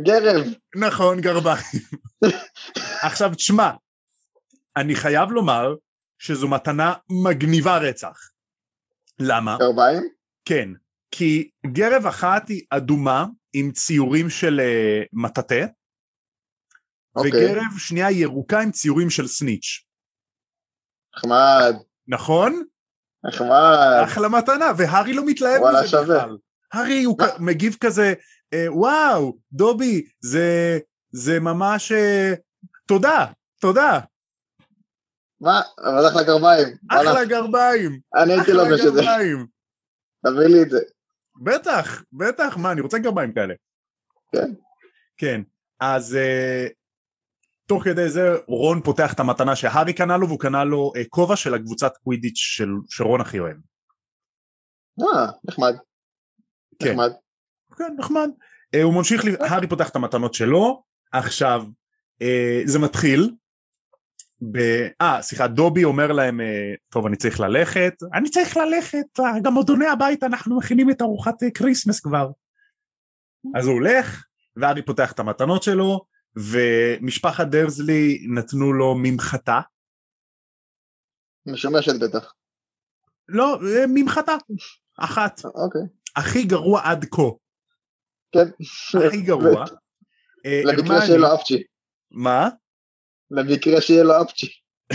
גרב. 0.00 0.46
נכון 0.76 1.20
גרביים 1.20 1.62
עכשיו 3.06 3.34
תשמע 3.34 3.70
אני 4.76 4.94
חייב 4.94 5.30
לומר 5.30 5.74
שזו 6.18 6.48
מתנה 6.48 6.94
מגניבה 7.10 7.78
רצח 7.78 8.30
למה? 9.18 9.56
גרביים? 9.60 10.02
כן 10.44 10.68
כי 11.10 11.50
גרב 11.66 12.06
אחת 12.06 12.48
היא 12.48 12.62
אדומה 12.70 13.26
עם 13.52 13.72
ציורים 13.72 14.30
של 14.30 14.60
אה, 14.60 15.02
מטאטא 15.12 15.66
אוקיי. 17.18 17.50
וגרב 17.50 17.78
שנייה 17.78 18.10
ירוקה 18.10 18.60
עם 18.60 18.70
ציורים 18.70 19.10
של 19.10 19.26
סניץ' 19.26 19.84
נחמד, 21.16 21.74
נכון? 22.08 22.62
נחמד. 23.24 24.00
אחלה 24.04 24.28
מתנה 24.28 24.66
והארי 24.76 25.12
לא 25.12 25.22
מתלהב 25.26 25.60
וואלה, 25.60 25.80
מזה 25.80 25.88
שווה. 25.88 26.18
בכלל 26.18 26.36
הארי 26.72 27.04
הוא 27.04 27.18
מגיב 27.38 27.76
כזה 27.80 28.14
אה, 28.52 28.66
וואו 28.68 29.36
דובי 29.52 30.08
זה 30.20 30.78
זה 31.10 31.40
ממש 31.40 31.92
אה, 31.92 32.34
תודה 32.86 33.26
תודה 33.60 34.00
מה? 35.40 35.60
אבל 35.78 36.08
אחלה 36.08 36.22
גרביים. 36.22 36.76
אחלה 36.90 37.24
גרביים 37.24 38.00
אני 38.14 38.32
הייתי 38.32 38.52
לובש 38.52 38.80
את 38.86 38.94
זה. 38.94 39.00
תביא 40.26 40.46
לי 40.46 40.62
את 40.62 40.70
זה. 40.70 40.78
בטח 41.42 42.02
בטח 42.12 42.56
מה 42.56 42.72
אני 42.72 42.80
רוצה 42.80 42.98
גרביים 42.98 43.32
כאלה 43.32 43.54
כן. 44.32 44.50
כן 45.16 45.40
אז 45.80 46.16
אה, 46.16 46.66
תוך 47.68 47.84
כדי 47.84 48.08
זה 48.08 48.36
רון 48.46 48.80
פותח 48.82 49.12
את 49.12 49.20
המתנה 49.20 49.56
שהארי 49.56 49.92
קנה 49.92 50.16
לו 50.16 50.26
והוא 50.26 50.38
קנה 50.38 50.64
לו 50.64 50.92
אה, 50.96 51.02
כובע 51.08 51.36
של 51.36 51.54
הקבוצת 51.54 51.96
קווידיץ' 51.96 52.36
של 52.36 52.68
שרון 52.88 53.20
הכי 53.20 53.38
אוהב 53.38 53.56
אה, 55.00 55.26
נחמד. 55.44 55.74
כן. 56.78 56.90
נחמד. 56.90 57.10
כן 57.78 57.94
נחמד 57.98 58.28
אה, 58.74 58.82
הוא 58.82 58.94
ממשיך, 58.94 59.24
הארי 59.40 59.66
פותח 59.66 59.88
את 59.88 59.96
המתנות 59.96 60.34
שלו 60.34 60.82
עכשיו 61.12 61.64
אה, 62.22 62.62
זה 62.64 62.78
מתחיל 62.78 63.30
ב... 64.52 64.58
אה 65.00 65.22
סליחה 65.22 65.46
דובי 65.46 65.84
אומר 65.84 66.12
להם 66.12 66.40
טוב 66.88 67.06
אני 67.06 67.16
צריך 67.16 67.40
ללכת 67.40 67.94
אני 68.14 68.30
צריך 68.30 68.56
ללכת 68.56 69.20
גם 69.42 69.58
אדוני 69.58 69.86
הבית 69.86 70.22
אנחנו 70.22 70.58
מכינים 70.58 70.90
את 70.90 71.02
ארוחת 71.02 71.34
כריסמס 71.54 72.00
כבר 72.00 72.30
אז 73.56 73.66
הוא 73.66 73.74
הולך 73.74 74.24
והארי 74.56 74.82
פותח 74.82 75.12
את 75.12 75.18
המתנות 75.18 75.62
שלו 75.62 76.04
ומשפחת 76.38 77.46
דרסלי 77.46 78.26
נתנו 78.28 78.72
לו 78.72 78.94
ממחטה 79.02 79.60
משומשת 81.46 81.92
בטח. 82.00 82.34
לא 83.28 83.58
אה, 83.66 83.84
ממחטה 83.88 84.36
אחת 84.98 85.44
אוקיי. 85.44 85.80
הכי 86.16 86.44
גרוע 86.44 86.80
עד 86.84 87.04
כה 87.04 87.22
כן. 88.32 88.48
הכי 89.06 89.22
גרוע 89.22 89.64
אה, 90.46 90.60
למקרה 90.64 91.06
שיהיה 91.06 91.18
לו 91.18 91.34
אפצ'י. 91.34 91.62
מה? 92.10 92.48
למקרה 93.30 93.80
שיהיה 93.80 94.04
לו 94.04 94.22
אפצ'י. 94.22 94.46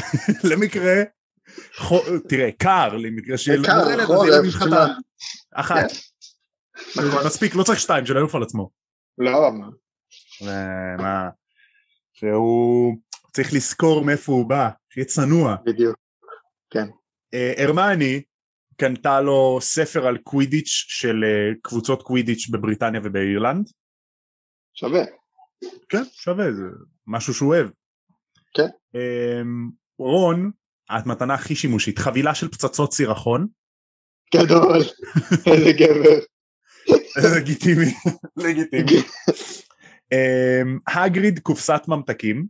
למקרה, 0.51 0.93
תראה, 2.29 2.51
קר, 2.51 2.97
למקרה 2.97 3.37
שיהיה 3.37 3.57
לו 3.57 3.63
קר, 3.63 3.77
מורדת, 3.77 3.99
אז 3.99 4.05
חורף, 4.05 4.27
יהיה 4.27 4.37
לו 4.37 4.43
ממחטה. 4.43 4.85
אחת. 5.53 5.91
נכון. 6.97 7.25
מספיק, 7.25 7.55
לא 7.55 7.63
צריך 7.63 7.79
שתיים, 7.79 8.05
שלא 8.05 8.19
יעוף 8.19 8.35
על 8.35 8.43
עצמו. 8.43 8.69
לא, 9.17 9.51
מה? 10.45 10.51
אה, 10.51 10.97
מה? 10.97 11.29
שהוא 12.13 12.97
צריך 13.33 13.53
לזכור 13.53 14.05
מאיפה 14.05 14.31
הוא 14.31 14.49
בא, 14.49 14.69
שיהיה 14.89 15.05
צנוע. 15.05 15.55
בדיוק. 15.65 15.95
אה, 17.33 17.53
הרמני 17.57 18.21
קנתה 18.77 19.21
לו 19.21 19.59
ספר 19.61 20.07
על 20.07 20.17
קווידיץ' 20.17 20.85
של 20.87 21.23
אה, 21.23 21.53
קבוצות 21.61 22.03
קווידיץ' 22.03 22.49
בבריטניה 22.49 23.01
ובאירלנד. 23.03 23.69
שווה. 24.73 25.03
כן, 25.89 26.03
שווה, 26.11 26.53
זה 26.53 26.63
משהו 27.07 27.33
שהוא 27.33 27.49
אוהב. 27.49 27.69
כן. 28.53 28.67
אמ, 28.95 29.69
רון, 29.97 30.51
המתנה 30.89 31.33
הכי 31.33 31.55
שימושית, 31.55 31.99
חבילה 31.99 32.35
של 32.35 32.47
פצצות 32.47 32.93
סירחון. 32.93 33.47
גדול. 34.35 34.79
איזה 35.45 35.71
גבר. 35.71 36.19
לגיטימי, 37.37 37.93
לגיטימי. 38.37 39.01
אמ, 40.13 40.79
הגריד 40.87 41.39
קופסת 41.39 41.81
ממתקים, 41.87 42.45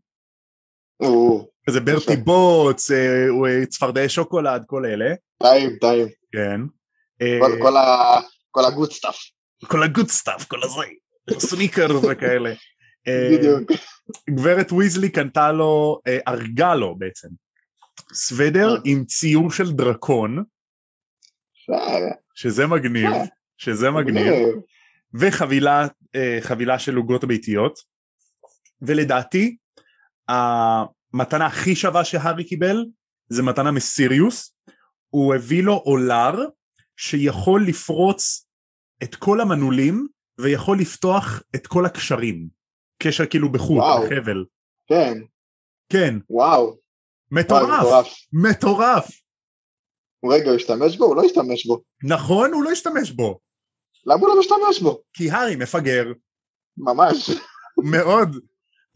או, 0.99 1.47
זה 1.69 1.79
ברטי 1.79 2.15
בוטס, 2.15 2.91
אה, 2.91 3.25
אה, 3.47 3.65
צפרדעי 3.65 4.09
שוקולד, 4.09 4.63
כל 4.67 4.85
אלה, 4.85 5.13
טעים, 5.43 5.77
טעים. 5.81 6.07
כן. 6.31 6.61
אה, 7.21 7.39
כל- 8.51 8.65
ה 8.65 8.71
good 8.71 8.91
stuff. 8.91 9.15
כל 9.65 9.83
ה 9.83 9.88
good 9.88 10.07
stuff, 10.07 10.47
כל 10.47 10.63
הזה, 10.63 10.77
סניקרס 11.39 11.87
וכאלה. 12.11 12.53
בדיוק. 13.31 13.71
גברת 14.29 14.71
ויזלי 14.71 15.09
קנתה 15.09 15.51
לו, 15.51 15.99
הרגה 16.27 16.75
לו 16.75 16.95
בעצם, 16.95 17.27
סוודר. 18.13 18.75
עם 18.85 19.05
ציור 19.05 19.51
של 19.51 19.71
דרקון, 19.71 20.43
שזה 22.35 22.67
מגניב. 22.67 23.11
שזה 23.57 23.91
מגניב. 23.91 24.33
וחבילה 25.13 25.87
אה, 26.15 26.37
חבילה 26.41 26.79
של 26.79 26.95
עוגות 26.95 27.23
ביתיות 27.23 27.79
ולדעתי 28.81 29.57
המתנה 30.27 31.45
הכי 31.45 31.75
שווה 31.75 32.05
שהארי 32.05 32.43
קיבל 32.43 32.85
זה 33.29 33.43
מתנה 33.43 33.71
מסיריוס 33.71 34.55
הוא 35.09 35.35
הביא 35.35 35.63
לו 35.63 35.83
אולר 35.85 36.31
שיכול 36.97 37.67
לפרוץ 37.67 38.47
את 39.03 39.15
כל 39.15 39.41
המנעולים 39.41 40.07
ויכול 40.41 40.79
לפתוח 40.79 41.41
את 41.55 41.67
כל 41.67 41.85
הקשרים 41.85 42.47
קשר 43.03 43.25
כאילו 43.25 43.51
בחוט, 43.51 43.77
וואו. 43.77 44.03
בחבל 44.03 44.45
כן, 44.87 45.13
כן 45.89 46.15
וואו. 46.29 46.77
מטורף 47.31 47.63
מטורף. 47.69 48.07
מטורף 48.33 49.07
רגע, 50.25 50.49
הוא 50.49 50.55
השתמש 50.55 50.97
בו? 50.97 51.05
הוא 51.05 51.15
לא 51.15 51.21
השתמש 51.21 51.67
בו. 51.67 51.81
נכון 52.03 52.53
הוא 52.53 52.63
לא 52.63 52.71
השתמש 52.71 53.11
בו 53.11 53.39
למה 54.05 54.19
הוא 54.19 54.29
לא 54.29 54.39
משתמש 54.39 54.81
בו? 54.81 55.01
כי 55.13 55.31
הארי 55.31 55.55
מפגר 55.55 56.11
ממש. 56.77 57.29
מאוד 57.83 58.37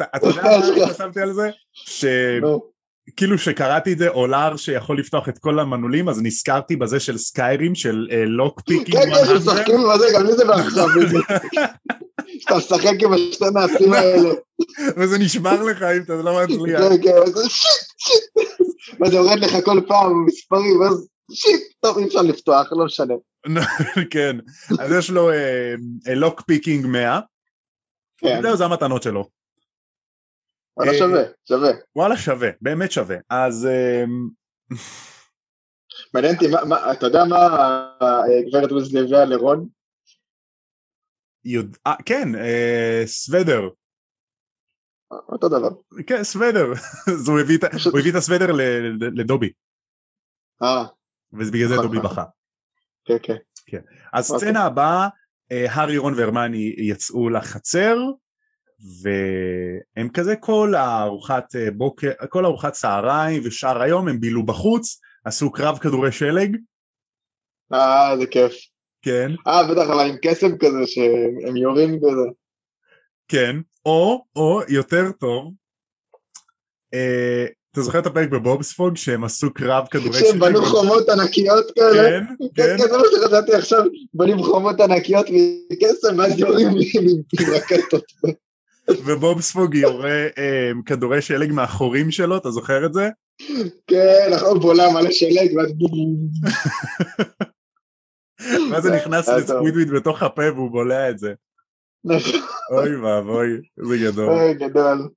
אתה 0.01 0.27
יודע 0.27 0.41
מה 0.41 0.93
חשבתי 0.93 1.21
על 1.21 1.33
זה? 1.33 1.49
שכאילו 1.73 3.31
נו, 3.31 3.37
שקראתי 3.37 3.93
את 3.93 3.97
זה 3.97 4.09
אולר 4.09 4.55
שיכול 4.55 4.99
לפתוח 4.99 5.29
את 5.29 5.37
כל 5.37 5.59
המנעולים 5.59 6.09
אז 6.09 6.21
נזכרתי 6.21 6.75
בזה 6.75 6.99
של 6.99 7.17
סקיירים 7.17 7.75
של 7.75 8.07
lock 8.25 8.61
picking 8.61 9.03
כן, 9.03 9.15
כן, 9.15 9.25
שמשחקים 9.25 9.75
עם 9.75 9.89
הזה, 9.89 10.05
גם 10.13 10.25
לי 10.25 10.33
זה 10.33 10.45
בעכשיו. 10.45 10.87
שאתה 12.39 12.57
משחק 12.57 13.03
עם 13.03 13.13
השתי 13.13 13.45
מקשים 13.53 13.93
האלה. 13.93 14.29
וזה 14.97 15.17
נשמר 15.17 15.63
לך 15.63 15.83
אם 15.83 16.01
אתה 16.01 16.13
לא 16.13 16.43
מצליח 16.43 16.81
כן, 16.81 17.03
כן, 17.03 17.29
וזה 17.29 17.49
shit, 17.49 17.71
shit. 17.97 19.01
וזה 19.01 19.15
יורד 19.15 19.39
לך 19.39 19.65
כל 19.65 19.81
פעם 19.87 20.25
מספרים, 20.25 20.79
ואז 20.79 21.07
shit, 21.31 21.61
טוב, 21.79 21.97
אי 21.97 22.07
אפשר 22.07 22.21
לפתוח, 22.21 22.67
לא 22.71 22.85
משנה. 22.85 23.13
כן. 24.13 24.35
אז 24.79 24.91
יש 24.99 25.09
לו 25.09 25.29
lock 26.15 26.41
picking 26.41 26.85
100 26.85 27.19
כן, 28.17 28.39
זהו 28.41 28.57
זה 28.57 28.65
המתנות 28.65 29.03
שלו. 29.03 29.29
אבל 30.77 30.89
אה, 30.89 30.97
שווה, 30.97 31.21
שווה. 31.47 31.69
וואלה 31.95 32.17
שווה 32.17 32.49
באמת 32.61 32.91
שווה. 32.91 33.17
אז 33.29 33.65
אמ, 33.67 34.29
מעניין 36.13 36.33
אותי, 36.35 36.45
אתה 36.91 37.05
יודע 37.05 37.19
מה 37.29 37.35
אה, 38.01 38.41
גברת 38.49 38.71
ויזלי 38.71 38.99
הביאה 38.99 39.25
לרון? 39.25 39.67
יודע- 41.45 41.77
אה, 41.87 41.95
כן 42.05 42.35
אה, 42.35 43.03
סוודר. 43.05 43.61
אותו 45.11 45.49
דבר. 45.49 45.69
כן 46.07 46.23
סוודר. 46.23 46.65
אז 47.13 47.29
הוא 47.29 47.39
הביא 47.39 48.09
את 48.11 48.15
הסוודר 48.15 48.47
לדובי. 49.15 49.51
אה, 50.63 50.85
ובגלל 51.33 51.67
זה 51.67 51.73
נכון, 51.73 51.85
דובי 51.85 51.97
נכון. 51.97 52.11
בכה 52.11 52.23
כן, 53.07 53.35
כן. 53.65 53.79
אז 54.13 54.31
אוקיי. 54.31 54.47
סצנה 54.47 54.65
הבאה, 54.65 55.07
אה, 55.51 55.65
הארי, 55.71 55.97
רון 55.97 56.13
והרמני 56.13 56.73
יצאו 56.77 57.29
לחצר, 57.29 57.97
והם 59.03 60.09
כזה 60.09 60.35
כל 60.35 60.75
הארוחת 60.75 61.55
אה, 61.55 61.71
בוקר, 61.71 62.11
כל 62.29 62.45
ארוחת 62.45 62.73
צהריים 62.73 63.41
ושאר 63.45 63.81
היום 63.81 64.07
הם 64.07 64.19
בילו 64.19 64.45
בחוץ, 64.45 64.99
עשו 65.25 65.51
קרב 65.51 65.77
כדורי 65.77 66.11
שלג. 66.11 66.57
אה, 67.73 68.17
זה 68.19 68.27
כיף. 68.27 68.53
כן. 69.01 69.31
אה, 69.47 69.71
בטח, 69.71 69.89
אבל 69.89 70.09
עם 70.09 70.15
קסם 70.21 70.57
כזה 70.57 70.87
שהם 70.87 71.57
יורים 71.57 71.97
בזה. 71.97 72.29
כן, 73.27 73.55
או, 73.85 74.25
או, 74.35 74.61
יותר 74.69 75.11
טוב, 75.19 75.53
אה, 76.93 77.45
אתה 77.77 77.85
זוכר 77.85 77.99
את 77.99 78.05
הפרק 78.05 78.29
בבובספוג 78.29 78.97
שהם 78.97 79.23
עשו 79.23 79.53
קרב 79.53 79.85
כדורי 79.91 80.13
שלג? 80.13 80.25
שהם 80.25 80.39
בנו 80.39 80.65
חומות 80.65 81.09
ענקיות 81.09 81.71
כאלה. 81.75 82.19
כן, 82.19 82.25
כן, 82.55 82.77
זה 82.77 82.97
מה 82.97 83.03
שחשבתי 83.11 83.53
עכשיו, 83.53 83.83
בונים 84.13 84.43
חומות 84.43 84.81
ענקיות 84.81 85.25
מקסם 85.71 86.19
ואז 86.19 86.39
יורים 86.39 86.67
עם 86.67 87.53
רקטות. 87.55 88.03
ובובספוג 89.05 89.75
יורה 89.75 90.27
אה, 90.37 90.71
כדורי 90.85 91.21
שלג 91.21 91.51
מהחורים 91.51 92.11
שלו, 92.11 92.37
אתה 92.37 92.51
זוכר 92.51 92.85
את 92.85 92.93
זה? 92.93 93.09
כן, 93.87 94.29
נכון, 94.31 94.59
בולה 94.59 94.91
מלא 94.93 95.11
שלג, 95.11 95.57
ואז 95.57 95.73
בום. 95.73 96.15
ואז 98.71 98.83
זה 98.83 98.95
נכנס 98.95 99.25
טוב. 99.25 99.35
לסקווידוויד 99.35 99.89
בתוך 99.89 100.23
הפה 100.23 100.51
והוא 100.55 100.71
בולע 100.71 101.09
את 101.09 101.19
זה. 101.19 101.33
נכון, 102.05 102.41
אוי 102.71 102.95
ואבוי, 102.95 103.49
זה 103.77 103.97
גדול. 104.11 104.29
אוי, 104.29 104.53
גדול. 104.53 105.09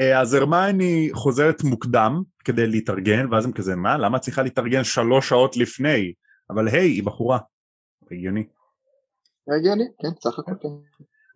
אה, 0.00 0.20
אז 0.20 0.34
הרמייני 0.34 1.10
חוזרת 1.12 1.64
מוקדם 1.64 2.22
כדי 2.44 2.66
להתארגן, 2.66 3.32
ואז 3.32 3.44
הם 3.44 3.52
כזה, 3.52 3.76
מה, 3.76 3.98
למה 3.98 4.18
צריכה 4.18 4.42
להתארגן 4.42 4.84
שלוש 4.84 5.28
שעות 5.28 5.56
לפני? 5.56 6.12
אבל 6.50 6.68
היי, 6.68 6.90
היא 6.90 7.02
בחורה. 7.02 7.38
הגיוני. 8.10 8.46
הגיוני, 9.58 9.84
כן, 10.02 10.08
סך 10.20 10.38
הכל 10.38 10.52
כן. 10.62 10.68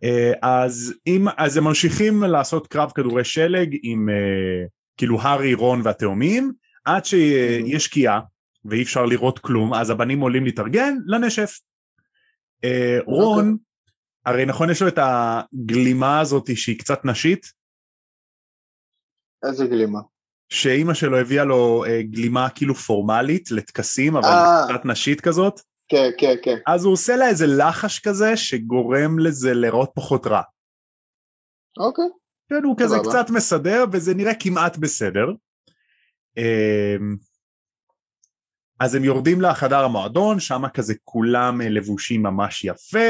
אה, 0.05 0.33
אז 0.43 0.95
אם, 1.07 1.27
אז 1.37 1.57
הם 1.57 1.65
ממשיכים 1.65 2.23
לעשות 2.23 2.67
קרב 2.67 2.91
כדורי 2.95 3.25
שלג 3.25 3.77
עם 3.83 4.09
אה, 4.09 4.65
כאילו 4.97 5.21
הארי, 5.21 5.55
רון 5.55 5.81
והתאומים, 5.85 6.53
עד 6.85 7.05
שיש 7.05 7.85
שקיעה 7.85 8.21
ואי 8.65 8.83
אפשר 8.83 9.07
לראות 9.07 9.39
כלום, 9.39 9.75
אז 9.75 9.91
הבנים 9.91 10.21
עולים 10.21 10.45
להתארגן 10.45 10.97
לנשף. 11.07 11.59
רון, 13.07 13.57
הרי 14.27 14.45
נכון 14.45 14.71
יש 14.71 14.83
לו 14.83 14.89
את 14.89 14.99
הגלימה 15.03 16.21
הזאת 16.21 16.57
שהיא 16.57 16.79
קצת 16.79 17.05
נשית, 17.05 17.53
איזה 19.47 19.67
גלימה. 19.67 19.99
שאימא 20.49 20.95
שלו 20.95 21.19
הביאה 21.19 21.45
לו 21.45 21.85
אה, 21.85 22.03
גלימה 22.03 22.49
כאילו 22.51 22.75
פורמלית 22.75 23.51
לטקסים, 23.51 24.17
אבל 24.17 24.29
אה. 24.29 24.67
קצת 24.69 24.85
נשית 24.85 25.21
כזאת, 25.21 25.61
כן, 25.89 26.11
כן, 26.19 26.35
כן. 26.43 26.57
אז 26.67 26.85
הוא 26.85 26.93
עושה 26.93 27.17
לה 27.17 27.29
איזה 27.29 27.47
לחש 27.47 27.99
כזה 28.01 28.37
שגורם 28.37 29.19
לזה 29.19 29.55
להיראות 29.55 29.91
פחות 29.95 30.27
רע. 30.27 30.43
אוקיי. 31.79 32.05
כן, 32.49 32.65
הוא 32.65 32.77
כזה. 32.79 32.97
קצת 33.09 33.31
מסדר 33.31 33.85
וזה 33.93 34.15
נראה 34.15 34.35
כמעט 34.35 34.77
בסדר. 34.77 35.27
אמ, 36.37 37.17
אז 38.81 38.95
הם 38.95 39.05
יורדים 39.05 39.41
לחדר 39.41 39.85
המועדון, 39.85 40.41
שם 40.41 40.63
כזה 40.75 40.95
כולם 41.05 41.61
אה, 41.61 41.69
לבושים 41.69 42.23
ממש 42.23 42.65
יפה, 42.65 43.09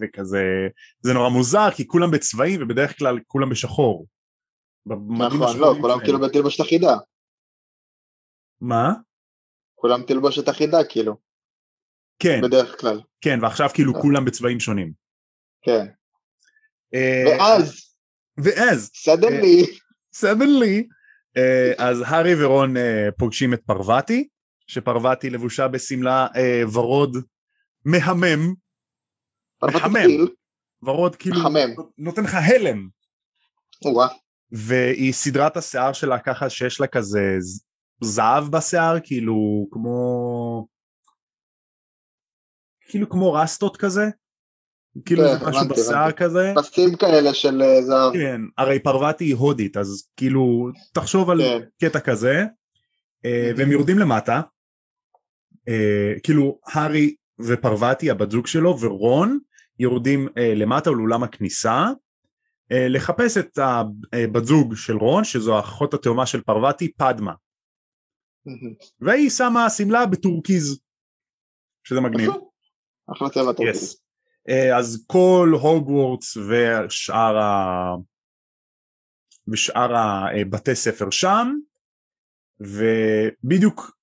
וכזה, 0.00 0.68
זה 1.00 1.14
נורא 1.14 1.28
מוזר, 1.28 1.70
כי 1.70 1.86
כולם 1.86 2.10
בצבעים 2.10 2.62
ובדרך 2.62 2.98
כלל 2.98 3.18
כולם 3.26 3.50
בשחור. 3.50 4.06
נכון, 5.18 5.58
לא, 5.58 5.74
כולם. 5.80 6.00
כאילו 6.00 6.20
בתלבושת 6.20 6.60
אחידה. 6.60 6.96
מה? 8.60 8.92
כולם 9.74 10.02
תלבושת 10.02 10.48
אחידה, 10.48 10.84
כאילו, 10.84 11.16
כן, 12.18 12.40
בדרך 12.42 12.80
כלל. 12.80 13.00
כן, 13.20 13.38
ועכשיו 13.42 13.68
כאילו 13.74 13.96
אה. 13.96 14.00
כולם 14.00 14.24
בצבעים 14.24 14.60
שונים. 14.60 14.92
כן. 15.62 15.86
אה, 16.94 17.24
ואז, 17.26 17.94
ואז, 18.38 18.90
סדנלי, 18.94 19.64
suddenly, 20.16 20.84
אה, 21.36 21.72
אז 21.78 22.02
הארי 22.06 22.44
ורון 22.44 22.74
פוגשים 23.18 23.54
את 23.54 23.62
פרווטי, 23.66 24.28
שפרווטי 24.66 25.30
לבושה 25.30 25.68
בשמלה 25.68 26.26
ורוד 26.72 27.16
מהמם, 27.84 28.54
מחמם. 29.64 29.92
פרווטי, 29.92 30.18
ורוד 30.82 31.16
כאילו. 31.16 31.36
נותן 31.98 32.22
לך 32.24 32.34
הלם, 32.34 32.88
והיא 34.52 35.12
סידרה 35.12 35.46
את 35.46 35.56
השיער 35.56 35.92
שלה 35.92 36.18
ככה 36.18 36.50
שיש 36.50 36.80
לה 36.80 36.86
כזה 36.86 37.36
זהב 38.00 38.44
בשיער, 38.50 38.96
כאילו 39.02 39.68
כמו, 39.70 40.66
כאילו 42.88 43.08
כמו 43.08 43.32
רסטות 43.32 43.76
כזה, 43.76 44.04
כאילו 45.04 45.22
כן, 45.22 45.38
זה 45.38 45.46
משהו 45.50 45.68
בשיער. 45.68 46.12
כזה. 46.12 46.52
פסים 46.56 46.96
כאלה 46.96 47.34
של 47.34 47.62
אה, 47.62 47.82
זהב. 47.82 48.12
כן, 48.12 48.40
הרי 48.58 48.78
פרווטי 48.78 49.24
היא 49.24 49.34
הודית, 49.34 49.76
אז 49.76 50.08
כאילו, 50.16 50.70
תחשוב 50.92 51.30
על 51.30 51.42
כן. 51.42 51.86
קטע 51.86 52.00
כזה, 52.00 52.44
אה, 53.24 53.50
והם 53.56 53.72
יורדים 53.72 53.98
למטה, 53.98 54.40
אה, 55.68 56.12
כאילו, 56.22 56.58
הארי 56.66 57.14
ופרווטי, 57.40 58.10
הבת 58.10 58.30
זוג 58.30 58.46
שלו, 58.46 58.80
ורון, 58.80 59.38
יורדים 59.78 60.28
למטה 60.56 60.90
לאולם 60.90 61.22
הכניסה, 61.22 61.86
לחפש 62.70 63.36
את 63.36 63.58
הבת 63.58 64.44
זוג 64.44 64.74
של 64.76 64.96
רון, 64.96 65.24
שזו 65.24 65.56
האחות 65.56 65.94
התאומה 65.94 66.26
של 66.26 66.42
פרווטי, 66.42 66.92
פדמה, 66.92 67.32
והיא 69.00 69.30
שמה 69.30 69.70
שמלה 69.70 70.06
בטורקיז, 70.06 70.80
שזה 71.84 72.00
מגניב. 72.00 72.30
אחלה 73.12 73.30
צבע 73.30 73.52
טוב. 73.52 73.66
Yes. 73.66 73.96
אה, 74.48 74.78
אז 74.78 75.04
כל 75.06 75.52
הוגוורטס 75.62 76.36
ושאר 76.36 77.38
ה... 77.38 77.94
ושאר 79.52 79.94
הבתי 80.40 80.74
ספר 80.74 81.10
שם 81.10 81.54
ובדיוק 82.60 83.98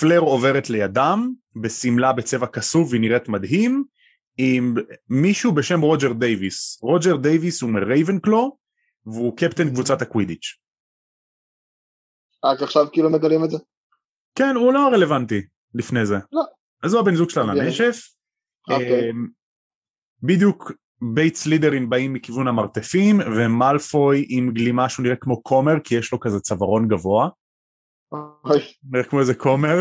פלר 0.00 0.18
עוברת 0.18 0.70
לידם 0.70 1.32
בשמלה 1.62 2.12
בצבע 2.12 2.46
כסוף 2.46 2.88
והיא 2.90 3.00
נראית 3.00 3.28
מדהים 3.28 3.84
עם 4.38 4.74
מישהו 5.08 5.52
בשם 5.52 5.80
רוג'ר 5.80 6.12
דייוויס. 6.12 6.78
רוג'ר 6.82 7.16
דייוויס 7.16 7.62
הוא 7.62 7.70
מרייבנקלו 7.70 8.56
והוא 9.06 9.36
קפטן 9.36 9.70
קבוצת 9.70 10.02
הקווידיץ'. 10.02 10.58
רק 12.44 12.62
עכשיו 12.62 12.86
כאילו 12.92 13.10
מגלים 13.10 13.44
את 13.44 13.50
זה? 13.50 13.58
כן 14.34 14.54
הוא 14.56 14.72
לא 14.72 14.88
רלוונטי 14.92 15.42
לפני 15.74 16.06
זה. 16.06 16.16
לא. 16.32 16.42
אז 16.82 16.94
הוא 16.94 17.00
הבן 17.00 17.14
זוג 17.14 17.30
שלה 17.30 17.42
אוקיי. 17.42 17.60
לנשף. 17.60 18.08
אוקיי. 18.70 19.10
אמ, 19.10 19.26
בדיוק 20.22 20.72
בית 21.14 21.36
סלידרין 21.36 21.90
באים 21.90 22.12
מכיוון 22.12 22.48
המרתפים 22.48 23.20
ומלפוי 23.20 24.26
עם 24.28 24.50
גלימה 24.50 24.88
שהוא 24.88 25.04
נראה 25.04 25.16
כמו 25.16 25.42
כומר 25.42 25.80
כי 25.84 25.94
יש 25.94 26.12
לו 26.12 26.20
כזה 26.20 26.40
צווארון 26.40 26.88
גבוה 26.88 27.28
נראה 28.90 29.04
כמו 29.04 29.20
איזה 29.20 29.34
כומר 29.34 29.78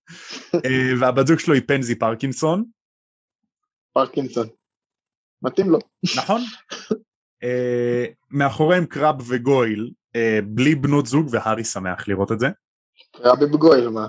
אה, 0.64 0.92
והבת 1.00 1.26
זוג 1.26 1.38
שלו 1.38 1.54
היא 1.54 1.62
פנזי 1.66 1.98
פרקינסון 1.98 2.64
פרקינסון. 3.98 4.46
מתאים 5.42 5.70
לו. 5.70 5.78
נכון? 6.16 6.40
אה, 7.42 8.04
מאחוריהם 8.30 8.86
קרב 8.86 9.14
וגויל 9.28 9.90
אה, 10.16 10.38
בלי 10.44 10.74
בנות 10.74 11.06
זוג 11.06 11.26
והארי 11.30 11.64
שמח 11.64 12.08
לראות 12.08 12.32
את 12.32 12.40
זה 12.40 12.46
קראב 13.18 13.46
וגויל, 13.46 13.88
מה? 13.88 14.06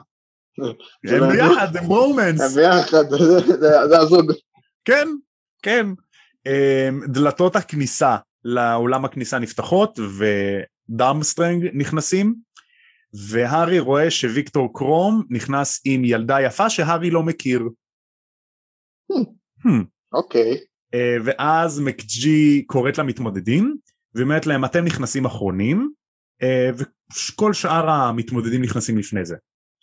הם 1.07 1.31
ביחד 1.31 1.75
הם 1.77 1.85
רומנס 1.85 2.41
הם 2.41 2.55
ביחד, 2.55 3.03
זה- 3.89 3.99
הזוג. 4.01 4.31
כן 4.85 5.07
כן 5.61 5.85
אה, 6.47 6.89
דלתות 7.07 7.55
הכניסה 7.55 8.17
לאולם 8.43 9.05
הכניסה 9.05 9.39
נפתחות 9.39 9.99
ודורמשטראנג 10.89 11.65
נכנסים 11.73 12.35
והארי 13.29 13.79
רואה 13.79 14.11
שוויקטור 14.11 14.73
קרום 14.73 15.23
נכנס 15.29 15.81
עם 15.85 16.05
ילדה 16.05 16.41
יפה 16.41 16.69
שהארי 16.69 17.09
לא 17.09 17.23
מכיר 17.23 17.61
הממ. 19.65 19.83
אוקיי. 20.13 20.57
אה, 20.93 21.17
ואז 21.23 21.79
מקגי 21.79 22.63
קוראת 22.67 22.97
למתמודדים 22.97 23.77
ואומרת 24.15 24.47
להם 24.47 24.65
אתם 24.65 24.85
נכנסים 24.85 25.25
אחרונים 25.25 25.91
אה, 26.43 26.69
וכל 26.77 27.53
שאר 27.53 27.89
המתמודדים 27.89 28.61
נכנסים 28.61 28.97
לפני 28.97 29.25
זה. 29.25 29.35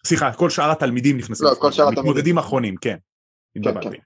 סליחה 0.07 0.33
כל 0.33 0.51
שאר 0.51 0.71
התלמידים 0.71 1.17
נכנסים 1.19 1.47
לא, 1.47 1.53
לפני 1.53 1.63
כל 1.63 1.73
זה, 1.73 1.83
המתמודדים. 1.83 2.39
אחרונים 2.39 2.77
כן. 2.77 2.97
התבלבלתי. 3.57 3.89
כן. 3.89 4.03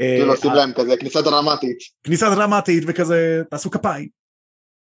אה, 0.00 0.16
כאילו 0.18 0.32
עושים 0.32 0.52
להם 0.52 0.72
כזה 0.76 0.96
כניסה 1.00 1.22
דרמטית. 1.22 1.78
כניסה 2.04 2.30
דרמטית 2.30 2.84
וכזה 2.86 3.42
תעשו 3.50 3.70
כפיים 3.70 4.08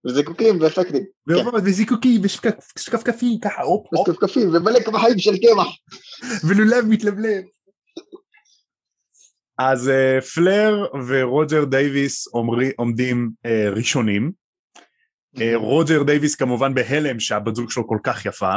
וזיקוקים 0.07 0.61
ואפקטים. 0.61 1.05
ועובד, 1.27 1.61
וזיקוקי 1.65 2.19
ושקפקפי 2.23 3.39
ככה 3.45 3.63
הופ 3.63 3.87
הופ 3.91 4.09
וכפכפים 4.09 4.49
ומלא 4.49 4.79
בחיים 4.93 5.19
של 5.19 5.37
קמח. 5.37 5.67
ולולב 6.45 6.85
מתלבלב. 6.89 7.45
אז 9.59 9.89
אה, 9.89 10.21
פלר 10.21 10.87
ורוג'ר 11.07 11.65
דייוויס 11.65 12.29
עומדים 12.77 13.31
אה, 13.47 13.71
ראשונים. 13.71 14.33
אה, 15.41 15.53
רוג'ר 15.57 16.03
דייוויס 16.03 16.35
כמובן 16.35 16.75
בהלם 16.75 17.21
שהבת 17.21 17.55
זוג 17.55 17.71
שלו 17.71 17.89
כל 17.89 17.99
כך 18.03 18.27
יפה. 18.27 18.53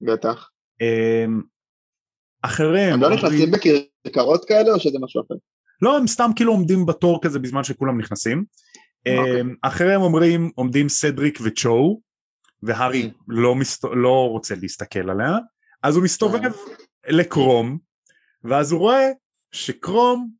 בטח. 0.00 0.48
אה, 0.82 1.24
אחריהם, 2.42 2.94
הם 2.94 3.00
לא 3.00 3.14
נכנסים 3.14 3.50
בכרכרות 3.50 4.44
כאלה 4.44 4.74
או 4.74 4.80
שזה 4.80 4.98
משהו 5.00 5.22
אחר? 5.22 5.34
לא 5.82 5.96
הם 5.98 6.06
סתם 6.06 6.30
כאילו 6.36 6.52
עומדים 6.52 6.86
בתור 6.86 7.22
כזה 7.22 7.38
בזמן 7.38 7.64
שכולם 7.64 8.00
נכנסים. 8.00 8.44
אוקיי. 9.18 9.40
אמ, 9.40 9.54
אחריהם 9.62 10.00
אומרים, 10.00 10.50
עומדים 10.54 10.88
סדריק 10.88 11.38
וצ'ו, 11.42 12.00
והארי. 12.62 13.10
לא, 13.28 13.54
מסת... 13.54 13.84
לא 13.84 14.28
רוצה 14.30 14.54
להסתכל 14.54 15.10
עליה, 15.10 15.38
אז 15.82 15.96
הוא 15.96 16.04
מסתובב 16.04 16.50
לקרום, 17.08 17.78
ואז 18.44 18.72
הוא 18.72 18.80
רואה 18.80 19.08
שקרום, 19.52 20.30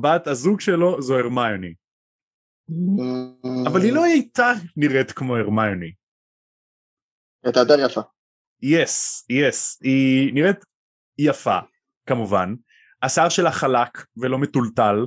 בת 0.00 0.26
הזוג 0.26 0.60
שלו 0.60 1.02
זו 1.02 1.18
הרמיוני, 1.18 1.74
אבל 3.66 3.80
היא 3.80 3.92
לא 3.92 4.04
הייתה 4.04 4.52
נראית 4.76 5.12
כמו 5.12 5.36
הרמיוני. 5.36 5.92
הייתה 7.44 7.60
יותר 7.60 7.80
יפה. 7.86 8.00
יס, 8.62 9.26
יס, 9.30 9.80
היא 9.82 10.34
נראית 10.34 10.64
יפה, 11.18 11.58
כמובן. 12.06 12.54
השיער 13.02 13.28
שלה 13.28 13.52
חלק 13.52 14.06
ולא 14.16 14.38
מטולטל. 14.38 15.06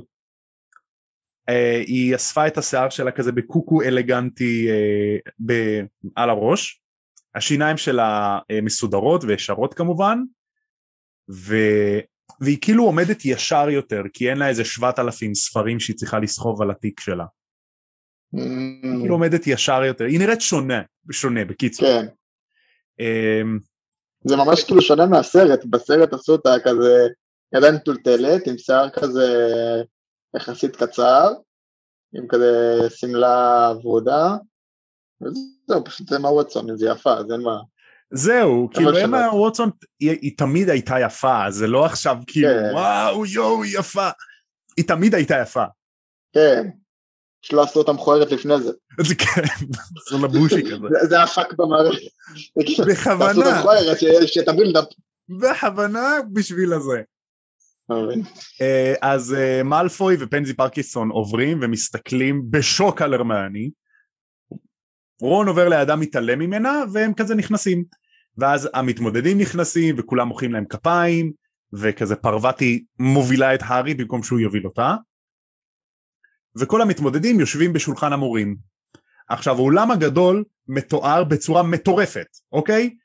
אה, 1.48 1.82
היא 1.86 2.16
אספה 2.16 2.46
את 2.46 2.58
השיער 2.58 2.90
שלה 2.90 3.12
כזה 3.12 3.32
בקוקו 3.32 3.82
אלגנטי 3.82 4.68
אה, 4.70 5.16
ב- 5.46 5.84
על 6.16 6.30
הראש. 6.30 6.82
השיניים 7.34 7.76
שלה 7.76 8.38
אה, 8.50 8.60
מסודרות 8.60 9.24
וישרות 9.24 9.74
כמובן. 9.74 10.18
ו... 11.30 11.54
והיא 12.40 12.58
כאילו 12.60 12.84
עומדת 12.84 13.24
ישר 13.24 13.66
יותר 13.70 14.02
כי 14.12 14.30
אין 14.30 14.38
לה 14.38 14.48
איזה 14.48 14.64
7,000 14.64 15.34
ספרים 15.34 15.80
שהיא 15.80 15.96
צריכה 15.96 16.18
לסחוב 16.18 16.62
על 16.62 16.70
התיק 16.70 17.00
שלה. 17.00 17.24
היא 18.32 19.00
כאילו 19.00 19.14
עומדת 19.14 19.46
ישר 19.46 19.84
יותר, 19.84 20.04
היא 20.04 20.18
נראית 20.18 20.40
שונה, 20.40 20.82
שונה 21.10 21.44
בקיצור. 21.44 21.88
כן, 21.88 22.06
אמ, 23.00 23.58
זה 24.24 24.36
ממש 24.36 24.64
כאילו 24.64 24.82
שונה 24.82 25.06
מהסרט, 25.06 25.64
בסרט 25.64 26.12
עשו 26.12 26.32
אותה 26.32 26.50
כזה 26.64 27.08
ידיים 27.54 27.74
מטולטלת 27.74 28.46
עם 28.46 28.58
שיער 28.58 28.90
כזה 28.90 29.26
יחסית 30.36 30.76
קצר, 30.76 31.32
עם 32.14 32.26
כזה 32.28 32.78
שמלה 32.88 33.72
ורודה, 33.82 34.36
וזהו, 35.22 35.84
פשוט 35.84 36.08
זה 36.08 36.18
מה 36.18 36.28
ווטסון, 36.28 36.76
זה 36.76 36.88
יפה, 36.88 37.14
אז 37.14 37.32
אין 37.32 37.40
מה. 37.40 37.56
זהו, 38.10 38.68
כאילו. 38.74 39.04
אמה 39.04 39.34
ווטסון 39.34 39.70
היא, 40.00 40.10
היא 40.10 40.36
תמיד 40.38 40.70
הייתה 40.70 41.00
יפה, 41.00 41.50
זה 41.50 41.66
לא 41.66 41.84
עכשיו 41.84 42.16
כאילו 42.26 42.48
כן. 42.48 42.74
וואו 42.74 43.26
יואו 43.26 43.62
היא 43.62 43.78
יפה, 43.78 44.08
היא 44.76 44.84
תמיד 44.88 45.14
הייתה 45.14 45.34
יפה. 45.42 45.64
כן, 46.34 46.68
שלא 47.42 47.62
עשו 47.62 47.78
אותה 47.78 47.92
מכוערת 47.92 48.32
לפני 48.32 48.60
זה. 48.60 48.72
זה 49.08 49.14
כן, 49.14 49.42
זה 50.10 50.16
לבושי 50.22 50.62
כזה. 50.62 51.06
זה- 51.08 51.22
הפאק 51.22 51.52
במערכת. 51.52 52.00
תעשו 52.66 52.82
אותה 52.82 52.92
בכוונה, 52.92 53.60
מכוערת, 53.60 53.96
שתבילדאפ. 54.26 54.84
בכוונה 55.28 56.16
בשביל 56.32 56.72
הזה. 56.72 57.02
אה, 58.60 58.94
אז 59.02 59.34
אה, 59.34 59.62
מאלפוי 59.62 60.16
ופנזי 60.20 60.54
פרקיסון 60.54 61.10
עוברים 61.10 61.58
ומסתכלים 61.62 62.42
בשוק 62.50 63.02
על 63.02 63.14
הרמני. 63.14 63.70
רון 65.20 65.48
עובר 65.48 65.68
לידם 65.68 66.00
מתעלם 66.00 66.38
ממנה 66.38 66.82
והם 66.92 67.14
כזה 67.14 67.34
נכנסים. 67.34 67.84
ואז 68.38 68.68
המתמודדים 68.74 69.38
נכנסים 69.38 69.94
וכולם 69.98 70.28
מוחאים 70.28 70.52
להם 70.52 70.64
כפיים 70.64 71.32
וכזה 71.72 72.16
פרווטי 72.16 72.84
מובילה 72.98 73.54
את 73.54 73.60
הארי 73.62 73.94
במקום 73.94 74.22
שהוא 74.22 74.40
יוביל 74.40 74.64
אותה. 74.64 74.94
וכל 76.56 76.82
המתמודדים 76.82 77.40
יושבים 77.40 77.72
בשולחן 77.72 78.12
המורים. 78.12 78.56
עכשיו 79.28 79.56
האולם 79.56 79.90
הגדול 79.90 80.44
מתואר 80.68 81.24
בצורה 81.24 81.62
מטורפת, 81.62 82.26
אוקיי? 82.52 82.96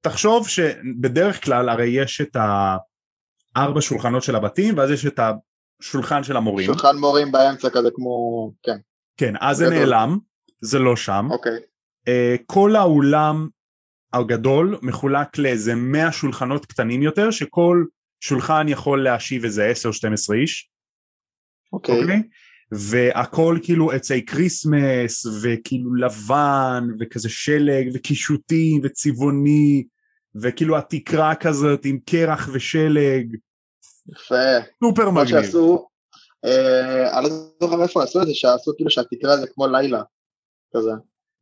תחשוב 0.00 0.48
שבדרך 0.48 1.44
כלל 1.44 1.68
הרי 1.68 1.86
יש 1.86 2.20
את 2.20 2.36
הארבע 3.56 3.80
שולחנות 3.80 4.22
של 4.22 4.36
הבתים 4.36 4.78
ואז 4.78 4.90
יש 4.90 5.06
את 5.06 5.20
השולחן 5.80 6.24
של 6.24 6.36
המורים. 6.36 6.66
שולחן 6.66 6.96
מורים 6.96 7.32
באמצע 7.32 7.70
כזה 7.70 7.88
כמו, 7.94 8.50
כן, 8.62 8.76
כן, 9.16 9.34
אז 9.40 9.56
זה. 9.56 9.70
נעלם, 9.70 10.18
זה 10.62 10.78
לא 10.78 10.96
שם. 10.96 11.28
אוקיי. 11.30 11.58
אה, 12.08 12.36
כל 12.46 12.76
האולם 12.76 13.48
הגדול 14.12 14.78
מחולק 14.82 15.38
לאיזה 15.38 15.74
100 15.74 16.12
שולחנות 16.12 16.66
קטנים 16.66 17.02
יותר 17.02 17.30
שכל 17.30 17.84
שולחן 18.20 18.66
יכול 18.68 19.04
להושיב 19.04 19.44
איזה 19.44 19.72
10-12 20.30 20.34
איש, 20.34 20.70
אוקיי. 21.72 22.00
אוקיי? 22.00 22.22
והכל 22.72 23.58
כאילו 23.62 23.92
עצי 23.92 24.26
כריסמס 24.26 25.26
וכאילו 25.42 25.94
לבן 25.94 26.88
וכזה 27.00 27.28
שלג 27.28 27.90
וקישוטים 27.94 28.80
וצבעוני 28.84 29.84
וכאילו 30.34 30.78
התקרה 30.78 31.34
כזאת 31.34 31.84
עם 31.84 31.98
קרח 32.06 32.48
ושלג, 32.52 33.36
יפה. 34.08 34.34
סופר 34.84 35.10
מה 35.10 35.22
מגניב. 35.24 35.42
שעשו, 35.42 35.86
אה, 36.44 37.18
אני 37.18 37.28
לא 37.28 37.30
זוכר 37.60 37.82
איפה 37.82 38.02
עשו 38.02 38.22
את 38.22 38.26
זה, 38.26 38.34
שעשו 38.34 38.72
כאילו 38.76 38.90
שהתקרה 38.90 39.36
זה 39.36 39.46
כמו 39.54 39.66
לילה. 39.66 40.02
כזה. 40.76 40.90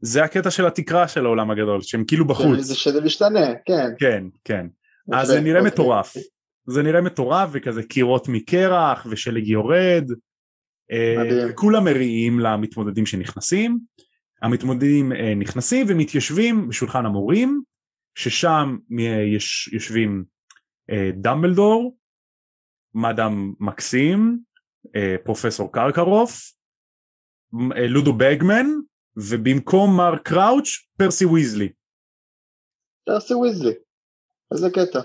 זה 0.00 0.24
הקטע 0.24 0.50
של 0.50 0.66
התקרה 0.66 1.08
של 1.08 1.24
העולם 1.26 1.50
הגדול, 1.50 1.82
שהם 1.82 2.04
כאילו 2.04 2.26
בחוץ. 2.26 2.58
שזה- 2.58 2.74
שזה 2.74 3.00
משתנה, 3.00 3.46
כן. 3.66 3.90
כן, 3.98 4.24
כן. 4.44 4.66
אז 5.12 5.28
זה 5.28 5.40
נראה. 5.40 5.62
מטורף. 5.62 6.14
זה 6.66 6.82
נראה 6.82 7.00
מטורף 7.00 7.48
וכזה 7.52 7.82
קירות 7.82 8.28
מקרח 8.28 9.06
ושלג 9.10 9.46
יורד. 9.46 10.04
אה. 10.92 11.48
וכולם 11.50 11.84
מריעים 11.84 12.40
למתמודדים 12.40 13.06
שנכנסים. 13.06 13.78
המתמודדים 14.42 15.12
אה, 15.12 15.34
נכנסים 15.34 15.86
ומתיישבים 15.88 16.68
בשולחן 16.68 17.06
המורים, 17.06 17.62
ששם 18.14 18.76
אה, 19.00 19.22
יש, 19.34 19.70
יושבים 19.72 20.24
דמבלדור, 21.14 21.96
מאדם 22.94 23.52
מקסים, 23.60 24.38
פרופסור 25.24 25.72
קרקרוף, 25.72 26.52
לודו 27.88 28.12
בגמן, 28.12 28.66
ובמקום 29.28 29.96
מר 29.96 30.16
קראוץ' 30.24 30.68
פרסי 30.96 31.24
ויזלי. 31.24 31.68
פרסי 33.06 33.34
ויזלי. 33.34 33.72
איזה 34.52 34.68
קטע. 34.70 35.00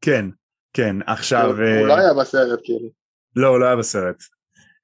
כן, 0.00 0.26
כן, 0.72 0.96
עכשיו... 1.06 1.50
הוא 1.50 1.64
אה, 1.64 1.82
לא 1.82 1.96
היה 1.96 2.14
בסרט 2.20 2.60
כאילו. 2.64 2.88
לא, 3.36 3.48
הוא 3.48 3.58
לא 3.58 3.66
היה 3.66 3.76
בסרט. 3.76 4.22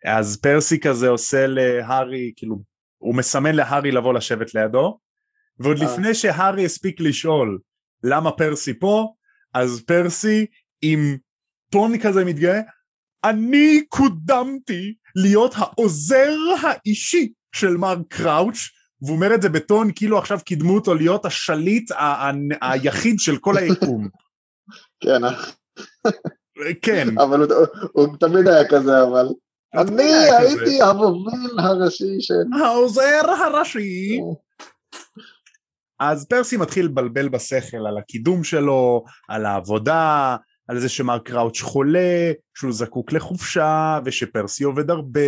אז 0.04 0.40
פרסי 0.40 0.80
כזה 0.80 1.08
עושה 1.08 1.46
להארי, 1.46 2.32
כאילו, 2.36 2.62
הוא 2.98 3.14
מסמן 3.14 3.54
להארי 3.54 3.90
לבוא 3.90 4.14
לשבת 4.14 4.54
לידו, 4.54 4.98
ועוד 5.58 5.76
אה. 5.76 5.84
לפני 5.84 6.14
שהארי 6.14 6.64
הספיק 6.64 7.00
לשאול 7.00 7.58
למה 8.04 8.32
פרסי 8.32 8.78
פה, 8.78 9.14
אז 9.54 9.84
פרסי 9.86 10.46
עם 10.82 11.16
טון 11.72 11.98
כזה 11.98 12.24
מתגאה, 12.24 12.60
אני 13.24 13.82
קודמתי 13.88 14.94
להיות 15.16 15.52
העוזר 15.56 16.34
האישי 16.62 17.32
של 17.52 17.76
מר 17.76 17.96
קראוץ', 18.08 18.58
והוא 19.02 19.16
אומר 19.16 19.34
את 19.34 19.42
זה 19.42 19.48
בטון 19.48 19.90
כאילו 19.94 20.18
עכשיו 20.18 20.38
קידמו 20.44 20.74
אותו 20.74 20.94
להיות 20.94 21.24
השליט 21.24 21.90
היחיד 22.60 23.16
של 23.18 23.36
כל 23.36 23.56
היקום. 23.56 24.08
כן, 25.04 25.24
אה, 25.24 25.30
כן, 26.82 27.18
אבל 27.18 27.42
הוא- 27.42 27.66
הוא 27.92 28.16
תמיד 28.20 28.48
היה 28.48 28.68
כזה, 28.68 29.02
אבל... 29.02 29.26
אני. 29.74 30.12
הייתי 30.38 30.82
המוביל 30.82 31.58
הראשי 31.58 32.20
של... 32.20 32.62
העוזר 32.62 33.30
הראשי. 33.44 34.20
אז 36.00 36.26
פרסי 36.26 36.56
מתחיל 36.56 36.86
לבלבל 36.86 37.28
בשכל 37.28 37.86
על 37.88 37.98
הקידום 37.98 38.44
שלו, 38.44 39.04
על 39.28 39.46
העבודה, 39.46 40.36
על 40.68 40.80
זה 40.80 40.88
שמר 40.88 41.18
קראוץ' 41.18 41.60
חולה, 41.60 42.32
שהוא 42.54 42.72
זקוק 42.72 43.12
לחופשה, 43.12 43.98
ושפרסי 44.04 44.64
עובד 44.64 44.90
הרבה, 44.90 45.20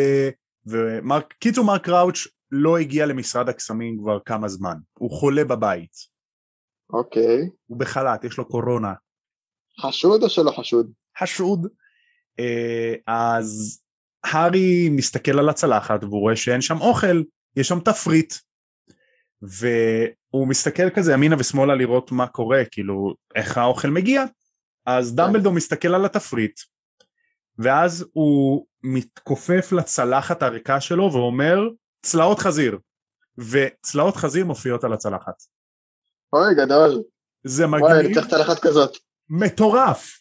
ומר... 0.66 1.20
קיצור 1.20 1.64
מר 1.64 1.79
קראוץ' 1.79 2.27
לא 2.50 2.79
הגיע 2.79 3.07
למשרד 3.07 3.48
הקסמים 3.48 3.98
כבר 3.98 4.18
כמה 4.24 4.48
זמן, 4.48 4.77
הוא 4.98 5.11
חולה 5.11 5.44
בבית, 5.44 6.14
אוקיי. 6.92 7.48
הוא 7.66 7.79
בחל"ת, 7.79 8.24
יש 8.24 8.38
לו 8.38 8.48
קורונה. 8.48 8.92
חשוד 9.81 10.22
או 10.22 10.31
שלא 10.31 10.50
חשוד? 10.50 10.92
חשוד. 11.18 11.66
אה, 12.38 12.94
אז 13.07 13.81
הארי 14.24 14.88
מסתכל 14.90 15.38
על 15.38 15.48
הצלחת 15.48 16.04
והוא 16.04 16.21
רואה 16.21 16.37
שאין 16.37 16.60
שם 16.60 16.81
אוכל, 16.81 17.23
יש 17.56 17.69
שם 17.69 17.81
תפריט. 17.81 18.35
והוא 19.42 20.48
מסתכל 20.48 20.90
כזה 20.90 21.12
ימינה 21.12 21.37
ושמאלה 21.38 21.75
לראות 21.75 22.12
מה 22.12 22.27
קורה, 22.27 22.62
כאילו 22.71 23.15
איך 23.35 23.58
האוכל 23.58 23.88
מגיע. 23.88 24.25
אז 24.87 25.15
דמבלדור 25.15 25.52
מסתכל 25.52 25.94
על 25.94 26.04
התפריט, 26.04 26.60
ואז 27.59 28.07
הוא 28.13 28.67
מתכופף 28.83 29.73
לצלחת 29.73 30.42
הריקה 30.42 30.81
שלו 30.81 31.13
ואומר 31.13 31.61
צלעות 32.02 32.38
חזיר. 32.38 32.79
וצלעות 33.38 34.17
חזיר 34.17 34.44
מופיעות 34.44 34.85
על 34.85 34.92
הצלחת. 34.92 35.35
אוי, 36.33 36.55
גדול. 36.55 37.02
זה 37.44 37.67
וואי, 37.69 37.92
אני 37.92 37.98
מגניב, 37.98 38.15
צריך 38.15 38.29
צלחת 38.29 38.59
כזאת. 38.59 38.96
מטורף. 39.31 40.21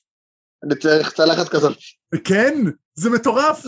אני 0.64 0.76
צריך 0.76 1.14
צלחת 1.14 1.50
כזאת. 1.50 1.78
כן, 2.24 2.54
זה 2.94 3.10
מטורף. 3.10 3.66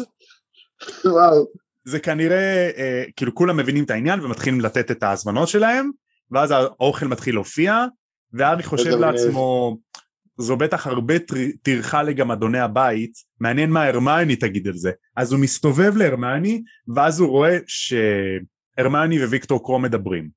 וואו. 1.06 1.46
זה 1.84 2.00
כנראה, 2.00 2.72
אה, 2.78 3.04
כאילו 3.16 3.36
כולם 3.36 3.58
מבינים 3.58 3.84
את 3.84 3.90
העניין 3.90 4.20
ומתחילים 4.20 4.62
לתת 4.62 4.92
את 4.92 5.04
ההזמנות 5.04 5.48
שלהם, 5.48 5.92
ואז 6.32 6.52
האוכל 6.52 7.06
מתחיל 7.06 7.36
להופיע, 7.36 7.86
והארי 8.34 8.64
חושב 8.64 8.90
איזה 8.90 8.98
מגניב. 8.98 9.34
זו 10.38 10.58
בטח 10.58 10.88
הרבה 10.88 11.14
טרחה 11.62 12.04
לגמדוני 12.04 12.60
הבית, 12.60 13.14
מעניין 13.40 13.70
מה 13.70 13.84
הרמיוני 13.84 14.36
תגיד 14.36 14.68
על 14.68 14.78
זה. 14.78 14.92
אז 15.16 15.32
הוא 15.32 15.42
מסתובב 15.42 15.98
להרמיוני, 15.98 16.64
ואז 16.96 17.20
הוא 17.20 17.30
רואה 17.30 17.58
שהרמיוני 17.68 19.26
וויקטור 19.26 19.64
קרום 19.64 19.82
מדברים. 19.82 20.30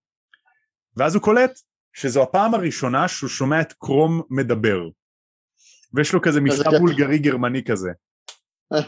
ואז 0.96 1.14
הוא 1.14 1.22
קולט 1.22 1.59
שזו 1.92 2.22
הפעם 2.22 2.55
הראשונה 2.55 3.09
שהוא 3.09 3.30
שומע 3.30 3.61
את 3.61 3.72
קרום 3.72 4.22
מדבר. 4.30 4.88
ויש 5.94 6.12
לו 6.12 6.22
כזה 6.22 6.40
מבטא 6.40 6.78
בולגרי 6.78 7.18
גרמני 7.18 7.64
כזה. 7.64 7.90
אה. 8.72 8.82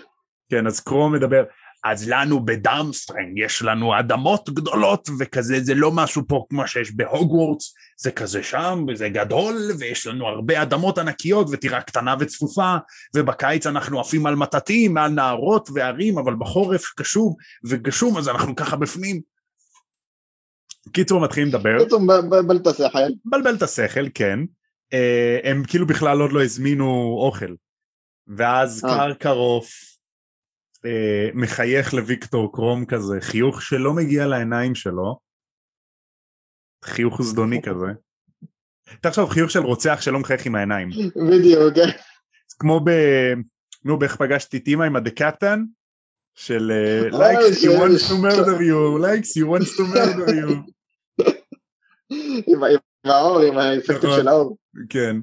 כן, 0.51 0.67
אז 0.67 0.81
קרום 0.81 1.15
מדבר, 1.15 1.45
אז 1.85 2.09
לנו 2.09 2.45
בדורמשטרנג 2.45 3.39
יש 3.39 3.63
לנו 3.63 3.99
אדמות 3.99 4.51
גדולות 4.51 5.09
וכזה 5.19 5.61
זה 5.63 5.75
לא 5.75 5.93
משהו 5.93 6.23
פה 6.29 6.45
כמו 6.51 6.67
שיש 6.67 6.93
בהוגוורטס 6.93 7.75
זה 7.99 8.11
כזה 8.11 8.43
שם 8.43 8.85
וזה 8.89 9.09
גדול 9.09 9.71
ויש 9.79 10.07
לנו 10.07 10.27
הרבה 10.27 10.63
אדמות 10.63 10.99
ענקיות 10.99 11.47
וטירה 11.51 11.81
קטנה 11.81 12.15
וצפופה 12.21 12.77
ובקיץ 13.17 13.67
אנחנו 13.67 14.01
עפים 14.01 14.27
על 14.27 14.37
מטטים 14.37 14.95
מעל 14.95 15.11
נהרות 15.11 15.69
וערים 15.75 16.19
אבל 16.19 16.35
בחורף 16.35 16.83
קשוב 16.97 17.37
וגשום 17.65 18.19
אז 18.19 18.29
אנחנו 18.29 18.57
ככה 18.57 18.77
בפנים. 18.77 19.21
קיצור 20.93 21.21
מתחילים 21.21 21.49
לדבר. 21.49 21.77
מבלבל 22.01 22.57
את 22.57 22.67
השכל. 22.67 22.99
מבלבל 23.25 23.55
את 23.55 23.63
השכל 23.63 24.07
כן. 24.15 24.39
אה, 24.93 25.39
הם 25.45 25.63
כאילו 25.67 25.87
בכלל 25.87 26.21
עוד 26.21 26.33
לא 26.33 26.43
הזמינו 26.43 27.17
אוכל. 27.19 27.55
ואז 28.37 28.85
אה. 28.85 28.97
קרקרוף 28.97 29.90
אה, 30.87 31.29
מחייך 31.35 31.95
לוויקטור 31.95 32.53
קרום 32.53 32.87
כזה, 32.87 33.21
חיוך 33.21 33.63
שלא 33.63 33.93
מגיע 33.93 34.27
לעיניים 34.27 34.75
שלו, 34.75 35.19
חיוך 36.85 37.23
זדוני 37.23 37.63
כזה. 37.69 37.87
תחשוב 39.01 39.31
חיוך 39.31 39.51
של 39.51 39.61
רוצח 39.61 40.01
שלא 40.01 40.19
מחייך 40.19 40.47
עם 40.47 40.55
העיניים. 40.55 40.89
בדיוק. 41.31 41.75
כמו 42.59 42.81
ב... 42.85 42.91
נו, 43.85 43.99
באיך 43.99 44.17
פגשתי 44.17 44.57
את 44.57 44.67
אימא 44.67 44.85
עם 44.85 44.97
הדקטן? 44.97 45.65
של 46.35 46.71
אה, 46.71 47.21
אה, 47.21 47.33
likes 47.33 47.55
he 47.55 47.69
wants 47.69 48.09
to 48.09 48.13
murder 48.13 48.61
you, 48.61 48.99
likes 48.99 49.35
he 49.35 49.43
wants 49.43 49.77
to 49.77 49.83
murder 49.83 50.29
you. 50.29 50.55
עם 52.47 52.61
האור, 53.05 53.41
עם 53.41 53.59
האפקטים 53.59 54.11
של 54.17 54.29
האור. 54.29 54.57
כן. 54.89 55.17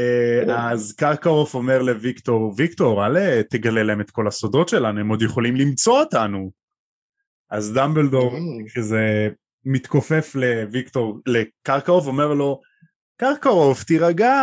אה, 0.00 0.40
כן. 0.46 0.50
אז 0.50 0.92
קרקרוף 0.92 1.54
אומר 1.54 1.82
לוויקטור, 1.82 2.54
ויקטור 2.56 3.06
אל 3.06 3.42
תגלה 3.42 3.82
להם 3.82 4.00
את 4.00 4.10
כל 4.10 4.28
הסודות 4.28 4.68
שלנו, 4.68 5.00
הם 5.00 5.08
עוד 5.08 5.22
יכולים 5.22 5.56
למצוא 5.56 6.00
אותנו. 6.00 6.50
אז 7.50 7.72
דמבלדור. 7.72 8.36
כזה 8.74 9.28
מתכופף 9.64 10.34
לוויקטור, 10.34 11.20
לקרקרוף, 11.26 12.06
אומר 12.06 12.34
לו, 12.34 12.60
קרקרוף 13.16 13.84
תירגע, 13.84 14.34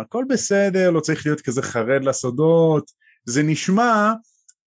הכל 0.00 0.24
בסדר, 0.28 0.90
לא 0.90 1.00
צריך 1.00 1.26
להיות 1.26 1.40
כזה 1.40 1.62
חרד 1.62 2.04
לסודות, 2.04 2.90
זה 3.24 3.42
נשמע 3.42 4.12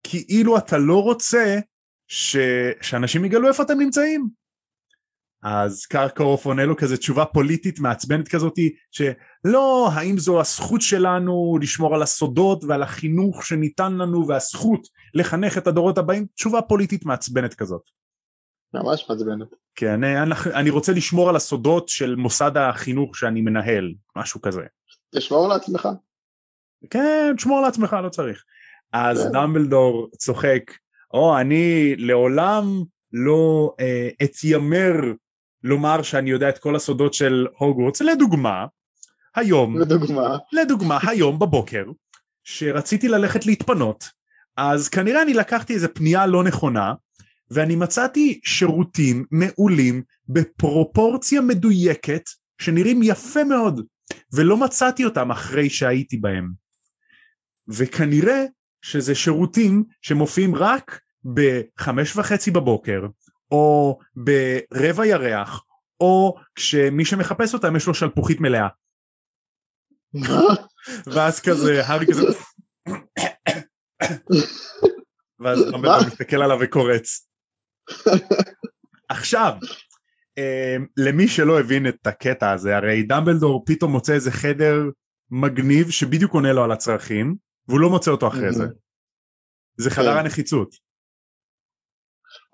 כאילו 0.03 0.57
אתה 0.57 0.77
לא 0.77 1.03
רוצה 1.03 1.59
ש... 2.07 2.37
שאנשים 2.81 3.25
יגלו 3.25 3.47
איפה 3.47 3.63
אתם 3.63 3.79
נמצאים. 3.79 4.29
אז 5.43 5.85
קרקרוף 5.85 6.45
עונה 6.45 6.65
לו 6.65 6.77
כזה 6.77 6.97
תשובה 6.97 7.25
פוליטית 7.25 7.79
מעצבנת 7.79 8.27
כזאתי 8.27 8.75
שלא 9.45 9.89
האם 9.93 10.17
זו 10.17 10.39
הזכות 10.39 10.81
שלנו 10.81 11.57
לשמור 11.61 11.95
על 11.95 12.01
הסודות 12.01 12.63
ועל 12.63 12.83
החינוך 12.83 13.45
שניתן 13.45 13.93
לנו 13.93 14.27
והזכות 14.27 14.87
לחנך 15.13 15.57
את 15.57 15.67
הדורות 15.67 15.97
הבאים 15.97 16.25
תשובה 16.35 16.61
פוליטית 16.61 17.05
מעצבנת 17.05 17.53
כזאת. 17.53 17.81
ממש 18.73 19.05
מעצבנת. 19.09 19.47
כן 19.75 20.03
אני, 20.03 20.31
אני 20.53 20.69
רוצה 20.69 20.91
לשמור 20.91 21.29
על 21.29 21.35
הסודות 21.35 21.89
של 21.89 22.15
מוסד 22.15 22.57
החינוך 22.57 23.17
שאני 23.17 23.41
מנהל 23.41 23.93
משהו 24.15 24.41
כזה. 24.41 24.61
תשמור 25.15 25.47
לעצמך. 25.47 25.89
כן 26.89 27.33
תשמור 27.37 27.61
לעצמך 27.61 27.95
לא 28.03 28.09
צריך. 28.09 28.43
אז 28.93 29.23
כן. 29.23 29.31
דמבלדור 29.31 30.09
צוחק 30.17 30.71
או 31.13 31.37
אני 31.37 31.95
לעולם 31.95 32.63
לא 33.13 33.73
אה, 33.79 34.09
אתיימר 34.23 34.93
לומר 35.63 36.01
שאני 36.01 36.29
יודע 36.29 36.49
את 36.49 36.57
כל 36.57 36.75
הסודות 36.75 37.13
של 37.13 37.47
הוגוורטס, 37.57 38.01
לדוגמה, 38.01 38.65
היום, 39.35 39.77
לדוגמה, 39.77 40.37
לדוגמה, 40.51 40.99
היום 41.07 41.39
בבוקר, 41.39 41.85
שרציתי 42.43 43.07
ללכת 43.07 43.45
להתפנות, 43.45 44.09
אז 44.57 44.89
כנראה 44.89 45.21
אני 45.21 45.33
לקחתי 45.33 45.73
איזה 45.73 45.87
פנייה 45.87 46.25
לא 46.25 46.43
נכונה, 46.43 46.93
ואני 47.51 47.75
מצאתי 47.75 48.39
שירותים 48.43 49.25
מעולים 49.31 50.01
בפרופורציה 50.29 51.41
מדויקת, 51.41 52.23
שנראים 52.61 53.03
יפה 53.03 53.43
מאוד, 53.43 53.81
ולא 54.33 54.57
מצאתי 54.57 55.05
אותם 55.05 55.31
אחרי 55.31 55.69
שהייתי 55.69 56.17
בהם. 56.17 56.51
וכנראה 57.67 58.45
שזה 58.81 59.15
שירותים 59.15 59.83
שמופיעים 60.01 60.55
רק 60.55 60.99
בחמש 61.33 62.15
וחצי 62.15 62.51
בבוקר, 62.51 63.01
או 63.51 63.99
ברבע 64.15 65.05
ירח, 65.05 65.63
או 65.99 66.35
כשמי 66.55 67.05
שמחפש 67.05 67.53
אותם 67.53 67.75
יש 67.75 67.87
לו 67.87 67.93
שלפוחית 67.93 68.41
מלאה. 68.41 68.67
ואז 71.13 71.39
כזה, 71.39 71.85
הארי 71.85 72.05
כזה... 72.07 72.21
ואז 75.39 75.59
רמבלדור 75.61 76.07
מסתכל 76.07 76.41
עליו 76.41 76.57
וקורץ. 76.61 77.27
עכשיו, 79.09 79.53
אמ, 80.37 80.85
למי 80.97 81.27
שלא 81.27 81.59
הבין 81.59 81.87
את 81.87 82.07
הקטע 82.07 82.51
הזה, 82.51 82.77
הרי 82.77 83.03
דמבלדור 83.03 83.63
פתאום 83.65 83.91
מוצא 83.91 84.13
איזה 84.13 84.31
חדר 84.31 84.75
מגניב 85.31 85.89
שבדיוק 85.89 86.33
עונה 86.33 86.53
לו 86.53 86.63
על 86.63 86.71
הצרכים, 86.71 87.35
והוא 87.67 87.79
לא 87.79 87.89
מוצא 87.89 88.11
אותו 88.11 88.27
אחרי 88.27 88.53
זה. 88.53 88.63
זה 89.77 89.89
חדר 89.89 90.13
כן. 90.13 90.19
הנחיצות. 90.19 90.75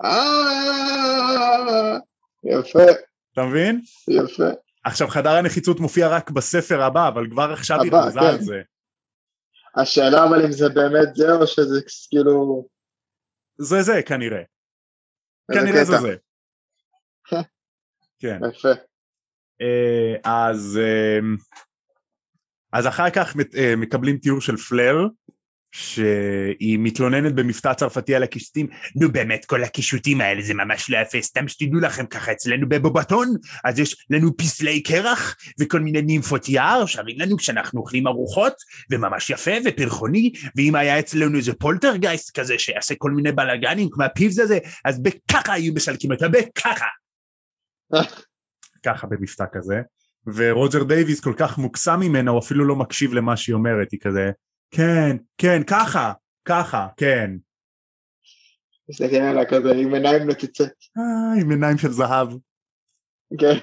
אה, 0.04 1.98
יפה. 2.44 2.92
אתה 3.34 3.42
מבין? 3.46 3.82
יפה. 4.10 4.50
עכשיו 4.84 5.08
חדר 5.08 5.30
הנחיצות 5.30 5.80
מופיע 5.80 6.08
רק 6.08 6.30
בספר 6.30 6.82
הבא, 6.82 7.08
אבל 7.08 7.30
כבר 7.32 7.52
עכשיו 7.54 7.82
היא 7.82 7.92
רמזה 7.92 8.20
כן. 8.20 8.26
על 8.26 8.42
זה. 8.42 8.62
השאלה 9.76 10.24
אבל 10.24 10.46
אם 10.46 10.52
זה 10.52 10.70
באמת 10.70 11.16
זה 11.16 11.34
או 11.34 11.48
שזה 11.48 11.82
כאילו... 12.10 12.68
זה 13.58 13.82
זה 13.82 14.02
כנראה. 14.06 14.42
כנראה 15.54 15.84
זה 15.84 15.98
זה. 15.98 16.16
כן. 18.22 18.40
יפה. 18.50 18.72
אה, 19.62 20.16
אז 20.24 20.80
אה, 20.82 21.20
אז 22.74 22.88
אחר 22.88 23.10
כך 23.10 23.36
אה, 23.58 23.74
מקבלים 23.78 24.18
תיאור 24.18 24.42
של 24.42 24.58
פלר 24.58 24.96
שהיא 25.72 26.80
מתלוננת 26.80 27.36
במבטא 27.36 27.74
צרפתי 27.74 28.16
על 28.16 28.24
הקישוטים, 28.24 28.68
נו 28.96 29.12
באמת 29.12 29.46
כל 29.46 29.64
הקישוטים 29.64 30.22
האלה 30.22 30.42
זה 30.42 30.54
ממש 30.54 30.90
לא 30.90 30.98
יפה, 30.98 31.22
סתם 31.22 31.48
שתדעו 31.48 31.80
לכם 31.80 32.06
ככה 32.06 32.32
אצלנו 32.32 32.70
בבובטון, 32.70 33.36
אז 33.64 33.80
יש 33.80 34.06
לנו 34.10 34.38
פסלי 34.38 34.84
קרח 34.84 35.36
וכל 35.60 35.80
מיני 35.80 36.02
נימפות 36.02 36.50
יער 36.50 36.86
שרים 36.86 37.20
לנו 37.20 37.38
כשאנחנו 37.38 37.80
אוכלים 37.80 38.08
ארוחות, 38.08 38.54
וממש 38.92 39.30
יפה 39.30 39.52
ופרחוני, 39.66 40.32
ואם 40.56 40.76
היה 40.76 41.00
אצלנו 41.00 41.38
איזה 41.38 41.54
פולטרגייסט 41.54 42.40
כזה 42.40 42.60
שיעשה 42.60 42.96
כל 42.98 43.12
מיני 43.12 43.32
בלאגנים 43.32 43.90
כמו 43.92 44.04
הפיבס 44.04 44.40
הזה, 44.40 44.58
אז 44.86 45.04
בככה 45.04 45.54
היו 45.54 45.74
מסלקים 45.74 46.12
אותה, 46.12 46.28
בככה. 46.30 46.86
ככה 48.86 49.08
במבטא 49.08 49.46
כזה. 49.54 49.82
ורוג'ר 50.36 50.84
דייוויס 50.84 51.20
כל 51.20 51.34
כך 51.38 51.58
מוקסם 51.58 52.00
ממנה, 52.00 52.32
הוא 52.32 52.40
אפילו 52.40 52.66
לא 52.66 52.76
מקשיב 52.76 53.14
למה 53.14 53.38
שהיא 53.38 53.54
אומרת, 53.54 53.92
היא 53.92 54.00
כזה, 54.00 54.32
כן, 54.72 55.18
כן, 55.38 55.64
ככה, 55.68 56.14
ככה, 56.46 56.88
כן. 56.98 57.32
מסתכל 58.90 59.16
עליה 59.16 59.46
כזה 59.46 59.72
עם 59.72 59.94
עיניים 59.94 60.28
נוצצות. 60.28 60.70
אה, 60.98 61.42
עם 61.42 61.52
עיניים 61.52 61.78
של 61.78 61.92
זהב. 61.92 62.28
כן. 63.40 63.58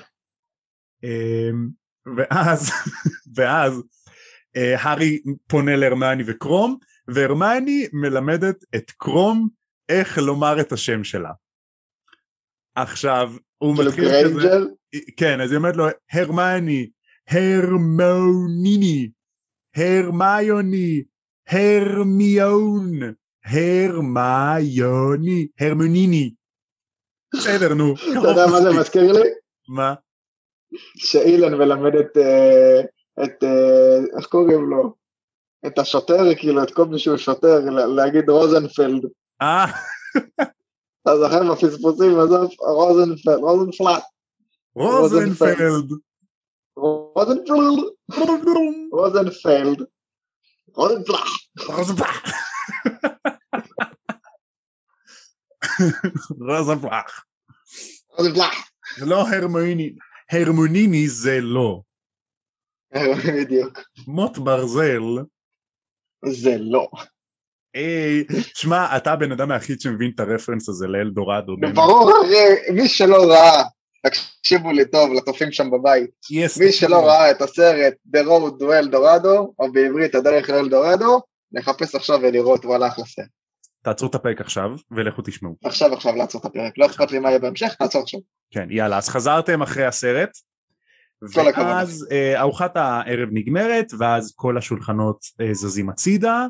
אמ, 1.04 1.68
ואז, 2.16 2.70
ואז 3.36 3.82
אה, 4.56 4.82
הארי 4.82 5.22
פונה 5.46 5.76
להרמני 5.76 6.22
וקרום, 6.26 6.78
והרמני 7.08 7.86
מלמדת 7.92 8.64
את 8.74 8.90
קרום 8.90 9.48
איך 9.88 10.18
לומר 10.18 10.60
את 10.60 10.72
השם 10.72 11.04
שלה. 11.04 11.32
עכשיו, 12.74 13.32
הוא 13.58 13.76
מתחיל 13.78 14.08
כזה... 14.24 14.50
כן, 15.16 15.40
אז 15.40 15.50
היא 15.50 15.58
אומרת 15.58 15.76
לו, 15.76 15.86
הרמני, 16.12 16.90
הרמוניני, 17.28 19.10
הרמיוני, 19.76 21.02
הרמיון, 21.48 23.00
הרמיוני, 23.44 25.48
הרמוניני. 25.60 26.34
בסדר, 27.34 27.74
נו. 27.74 27.94
אתה 27.94 28.28
יודע 28.28 28.46
מה 28.46 28.62
זה 28.62 28.80
מזכיר 28.80 29.12
לי? 29.12 29.28
מה? 29.68 29.94
שאילן 30.96 31.54
מלמד 31.54 31.94
את, 31.94 32.16
אה, 32.16 32.80
את, 33.24 33.44
אה, 33.44 34.18
איך 34.18 34.26
קוראים 34.26 34.70
לו? 34.70 34.94
את 35.66 35.78
השוטר, 35.78 36.34
כאילו, 36.38 36.62
את 36.62 36.74
כל 36.74 36.84
מי 36.84 36.98
שהוא 36.98 37.16
שוטר, 37.16 37.60
להגיד 37.70 38.30
רוזנפלד. 38.30 39.04
אה. 39.42 39.66
אתה 41.02 41.18
זוכר 41.18 41.52
בפספוסים, 41.52 42.20
עזוב, 42.20 42.50
רוזנפלד, 42.58 43.38
רוזנפלד. 43.38 44.00
רוזנפלד. 44.74 45.90
רוזנפלד. 46.76 47.97
רוזנפלד, 48.92 49.86
רוזנפלח, 50.74 51.28
רוזנפלח. 51.68 52.22
רוזנפלח. 56.40 57.24
זה 58.96 59.06
לא 59.06 59.28
הרמוניני, 59.28 59.92
הרמוניני 60.32 61.08
זה 61.08 61.38
לא. 61.40 61.80
בדיוק. 63.28 63.78
מוט 64.06 64.38
ברזל, 64.38 65.02
זה 66.24 66.56
לא. 66.58 66.88
היי, 67.74 68.24
שמע, 68.54 68.96
אתה 68.96 69.12
הבן 69.12 69.32
אדם 69.32 69.50
היחיד 69.50 69.80
שמבין 69.80 70.10
את 70.14 70.20
הרפרנס 70.20 70.68
הזה 70.68 70.86
לאלדורדו. 70.86 71.56
ברור, 71.74 72.12
מי 72.74 72.88
שלא 72.88 73.30
ראה, 73.30 73.62
תקשיבו 74.06 74.72
לי 74.72 74.84
טוב, 74.84 75.12
לצופים 75.12 75.52
שם 75.52 75.70
בבית, 75.70 76.10
Yes, 76.32 76.60
מי 76.64 76.72
שלא 76.72 77.06
ראה 77.06 77.30
את 77.30 77.42
הסרט 77.42 77.94
The 78.16 78.20
Road 78.20 78.62
to 78.62 78.64
Eldorado, 78.64 79.52
או 79.58 79.72
בעברית 79.72 80.14
הדרך 80.14 80.50
לאלדורדו, 80.50 81.20
נחפש 81.52 81.94
עכשיו 81.94 82.18
ולראות, 82.22 82.64
וואלה 82.64 82.88
אחלה 82.88 83.04
סרט. 83.04 83.26
תעצרו 83.82 84.08
את 84.08 84.14
הפרק 84.14 84.40
עכשיו 84.40 84.70
ולכו 84.90 85.22
תשמעו. 85.24 85.56
עכשיו 85.64 85.92
עכשיו 85.92 86.16
לעצור 86.16 86.40
את 86.40 86.46
הפרק, 86.46 86.72
לא 86.78 86.86
אכפת 86.86 87.10
לי 87.10 87.18
מה 87.18 87.28
יהיה 87.28 87.38
בהמשך, 87.38 87.76
נעצור 87.80 88.02
עכשיו. 88.02 88.20
כן, 88.50 88.66
יאללה, 88.70 88.98
אז 88.98 89.08
חזרתם 89.08 89.62
אחרי 89.62 89.84
הסרט. 89.84 90.30
ואז 91.34 92.06
אה, 92.12 92.40
ארוחת 92.40 92.76
הערב 92.76 93.28
נגמרת, 93.32 93.92
ואז 93.98 94.32
כל 94.36 94.58
השולחנות 94.58 95.18
אה, 95.40 95.54
זזים 95.54 95.88
הצידה, 95.88 96.46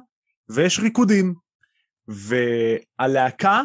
ויש 0.49 0.79
ריקודים. 0.79 1.35
והלהקה 2.09 3.63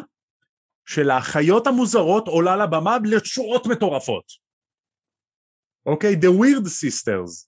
של 0.86 1.10
האחיות 1.10 1.66
המוזרות 1.66 2.28
עולה 2.28 2.56
לבמה 2.56 2.96
לתשורות 3.04 3.66
מטורפות. 3.66 4.24
אוקיי? 5.86 6.14
The 6.14 6.28
Weird 6.40 6.66
Sisters. 6.66 7.46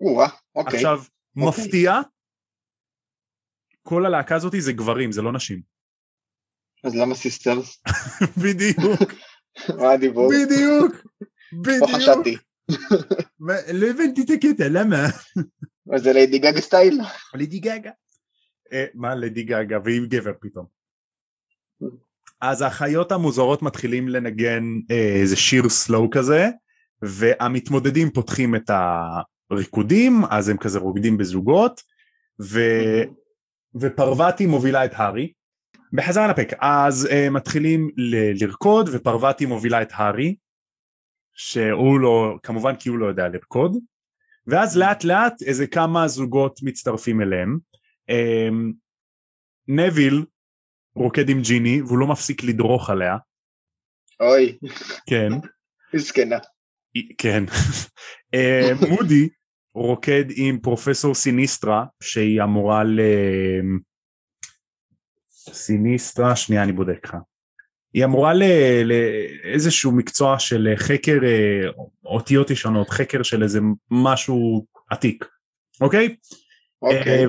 או-אה, 0.00 0.28
אוקיי. 0.54 0.76
עכשיו, 0.76 0.98
אוקיי. 0.98 1.64
מפתיע, 1.64 1.92
כל 3.82 4.06
הלהקה 4.06 4.36
הזאת 4.36 4.52
זה 4.58 4.72
גברים, 4.72 5.12
זה 5.12 5.22
לא 5.22 5.32
נשים. 5.32 5.62
אז 6.84 6.94
למה 6.96 7.14
סיסטרס? 7.14 7.82
בדיוק, 8.44 9.12
מה 9.78 9.92
הדיבור? 9.92 10.28
בדיוק, 10.30 10.94
לא 11.52 11.60
בדיוק. 11.62 11.90
חשבתי. 11.96 12.36
מה- 13.46 13.72
לא 13.74 13.86
הבנתי 13.86 14.22
את 14.22 14.30
הקטע, 14.30 14.64
למה? 14.70 14.96
מה, 15.86 15.98
זה 15.98 16.12
ליידי 16.12 16.38
גג 16.38 16.60
סטייל? 16.60 17.00
לידי 17.34 17.58
גגה. 17.58 17.90
מה 18.94 19.14
לידי 19.14 19.42
גגה 19.42 19.76
והיא 19.84 20.00
גבר 20.08 20.32
פתאום. 20.40 20.81
אז 22.42 22.62
האחיות 22.62 23.12
המוזרות 23.12 23.62
מתחילים 23.62 24.08
לנגן 24.08 24.62
אה, 24.90 25.14
איזה 25.20 25.36
שיר 25.36 25.68
סלואו 25.68 26.10
כזה 26.10 26.48
והמתמודדים 27.02 28.10
פותחים 28.10 28.54
את 28.54 28.70
הריקודים 29.50 30.22
אז 30.30 30.48
הם 30.48 30.56
כזה 30.56 30.78
רוקדים 30.78 31.16
בזוגות 31.16 31.80
ו... 32.42 32.60
ופרווטי 33.74 34.46
מובילה 34.46 34.84
את 34.84 34.90
הארי. 34.94 35.32
בחזרה 35.92 36.28
לפק 36.28 36.52
אז 36.60 37.08
אה, 37.10 37.30
מתחילים 37.30 37.90
ל- 37.96 38.44
לרקוד 38.44 38.88
ופרווטי 38.92 39.46
מובילה 39.46 39.82
את 39.82 39.88
הארי 39.92 40.36
שהוא 41.34 42.00
לא 42.00 42.38
כמובן 42.42 42.76
כי 42.76 42.88
הוא 42.88 42.98
לא 42.98 43.06
יודע 43.06 43.28
לרקוד. 43.28 43.76
ואז 44.46 44.78
לאט 44.78 45.04
לאט 45.04 45.42
איזה 45.42 45.66
כמה 45.66 46.08
זוגות 46.08 46.60
מצטרפים 46.62 47.20
אליהם. 47.20 47.58
אמ, 48.08 48.72
נביל 49.68 50.24
רוקד 50.94 51.28
עם 51.28 51.42
ג'יני 51.42 51.82
והוא 51.82 51.98
לא 51.98 52.06
מפסיק 52.06 52.44
לדרוך 52.44 52.90
עליה. 52.90 53.16
אוי, 54.20 54.58
כן. 55.06 55.28
מסכנה. 55.94 56.38
כן. 57.18 57.44
אה, 58.34 58.70
מודי 58.88 59.28
רוקד 59.74 60.24
עם 60.36 60.58
פרופסור 60.58 61.14
סיניסטרה 61.14 61.84
שהיא 62.02 62.42
המורה 62.42 62.84
ל... 62.84 63.00
סיניסטרה 65.52 66.36
שנייה 66.36 66.62
אני 66.62 66.72
בודק 66.72 67.04
לך. 67.04 67.16
היא 67.94 68.04
אמורה 68.04 68.34
ל- 68.34 68.82
לאיזשהו 68.82 69.92
מקצוע 69.92 70.38
של 70.38 70.68
חקר 70.76 71.18
אה, 71.24 71.68
אותיות 72.04 72.50
ישנות 72.50 72.90
חקר 72.90 73.22
של 73.22 73.42
איזה 73.42 73.60
משהו 73.90 74.66
עתיק. 74.90 75.24
אוקיי? 75.80 76.16
אוקיי. 76.82 77.26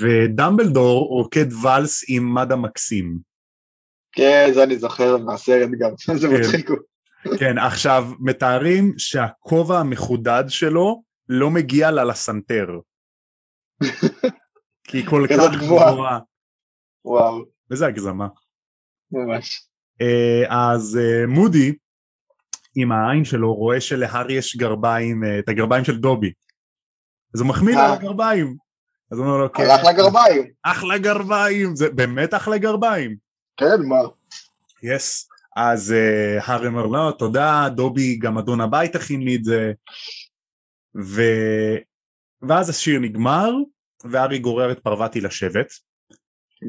ודמבלדור 0.00 1.08
רוקד 1.08 1.46
ואלס 1.62 2.04
עם 2.08 2.34
מדה 2.34 2.56
מקסים. 2.56 3.18
כן, 4.12 4.50
זה 4.54 4.62
אני 4.62 4.78
זוכר 4.78 5.16
מהסרט 5.16 5.70
גם, 5.78 5.90
זה 6.20 6.28
כן. 6.28 6.40
מצחיק. 6.40 6.70
כן, 7.38 7.58
עכשיו 7.58 8.04
מתארים 8.20 8.94
שהכובע 8.98 9.78
המחודד 9.78 10.44
שלו 10.48 11.02
לא 11.28 11.50
מגיע 11.50 11.90
לה 11.90 12.04
לסנטר. 12.04 12.66
כי 14.84 14.98
היא 14.98 15.06
כל 15.06 15.26
כך 15.30 15.60
גבוהה. 15.60 16.18
וואו, 17.04 17.44
וזה 17.70 17.86
הגזמה. 17.86 18.28
ממש. 19.12 19.68
אה, 20.02 20.72
אז 20.74 20.98
אה, 21.02 21.26
מודי 21.26 21.72
עם 22.76 22.92
העין 22.92 23.24
שלו 23.24 23.54
רואה 23.54 23.80
שלהארי 23.80 24.34
יש 24.34 24.56
גרביים, 24.56 25.24
אה, 25.24 25.38
את 25.38 25.48
הגרביים 25.48 25.84
של 25.84 25.98
דובי. 25.98 26.32
אז 27.34 27.40
הוא 27.40 27.48
מחמיא 27.48 27.74
לו 27.74 27.80
אה. 27.80 27.86
על 27.86 27.92
הגרביים. 27.92 28.56
אז 29.10 29.18
הוא 29.18 29.26
אומר 29.26 29.36
לו, 29.36 29.52
כן, 29.52 29.62
הלך 29.62 29.84
לגרביים. 29.84 30.50
אחלה 30.62 30.98
גרביים, 30.98 31.76
זה 31.76 31.90
באמת 31.90 32.34
אחלה 32.34 32.58
גרביים. 32.58 33.16
כן, 33.56 33.82
מה? 33.84 33.96
יס. 34.82 35.28
אז 35.56 35.94
הארי 36.40 36.66
אומר 36.66 36.86
לא 36.86 37.12
תודה 37.18 37.68
דובי 37.74 38.16
גם 38.16 38.38
אדון 38.38 38.60
הבית 38.60 38.94
הכין 38.94 39.22
לי 39.22 39.36
את 39.36 39.44
זה 39.44 39.72
ו... 41.02 41.22
ואז 42.48 42.68
השיר 42.68 43.00
נגמר 43.00 43.50
והארי 44.04 44.38
גורר 44.38 44.72
את 44.72 44.78
פרווטי 44.78 45.20
לשבת 45.20 45.72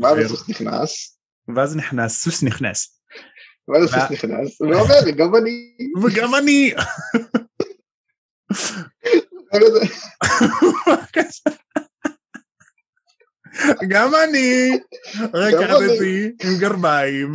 ואז 0.02 0.18
הסוס 0.18 0.50
נכנס, 0.50 1.18
ואז 1.56 1.76
נכנס 1.76 2.24
סוס 2.24 2.44
נכנס 2.44 3.02
ואז 3.68 3.84
הסוס 3.84 4.12
נכנס, 4.12 4.62
ואומר, 4.62 5.10
גם 5.18 5.36
אני. 5.36 5.76
וגם 6.04 6.36
אני 6.36 6.74
גם 13.88 14.12
אני 14.30 14.80
רקדתי 15.34 16.32
עם 16.44 16.60
גרביים 16.60 17.34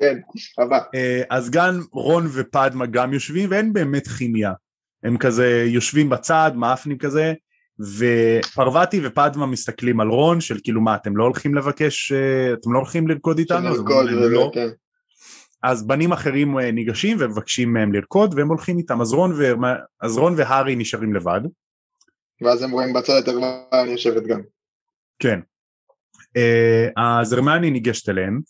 כן, 0.00 0.18
הבא. 0.58 0.78
אה, 0.94 1.22
אז 1.30 1.50
גם 1.50 1.80
רון 1.92 2.28
ופדמה 2.32 2.86
גם 2.86 3.12
יושבים 3.12 3.50
ואין 3.50 3.72
באמת 3.72 4.08
כימיה 4.08 4.52
הם 5.04 5.18
כזה 5.18 5.64
יושבים 5.66 6.08
בצד 6.08 6.52
מאפנים 6.54 6.98
כזה 6.98 7.32
ופרווטי 7.98 9.00
ופדמה 9.04 9.46
מסתכלים 9.46 10.00
על 10.00 10.08
רון 10.08 10.40
של 10.40 10.58
כאילו 10.64 10.80
מה 10.80 10.94
אתם 10.94 11.16
לא 11.16 11.24
הולכים 11.24 11.54
לבקש 11.54 12.12
אה, 12.12 12.52
אתם 12.52 12.72
לא 12.72 12.78
הולכים 12.78 13.08
לרקוד 13.08 13.38
איתנו 13.38 13.72
וזה, 13.72 14.28
לא. 14.28 14.50
כן. 14.54 14.68
אז 15.62 15.86
בנים 15.86 16.12
אחרים 16.12 16.58
אה, 16.58 16.70
ניגשים 16.70 17.16
ומבקשים 17.20 17.72
מהם 17.72 17.92
לרקוד 17.92 18.34
והם 18.34 18.48
הולכים 18.48 18.78
איתם 18.78 19.00
אז 19.00 19.12
רון, 19.12 19.32
ו... 19.32 19.52
אז 20.00 20.16
רון 20.16 20.34
והארי 20.36 20.76
נשארים 20.76 21.14
לבד 21.14 21.40
ואז 22.42 22.62
הם 22.62 22.70
רואים 22.70 22.92
בצד 22.92 23.22
את 23.22 23.28
הרמני 23.28 23.90
יושבת 23.90 24.22
גם. 24.22 24.40
כן. 25.18 25.40
אה, 26.36 26.88
אז 26.96 27.32
הרמני 27.32 27.70
ניגשת 27.70 28.08
אליהם 28.08 28.40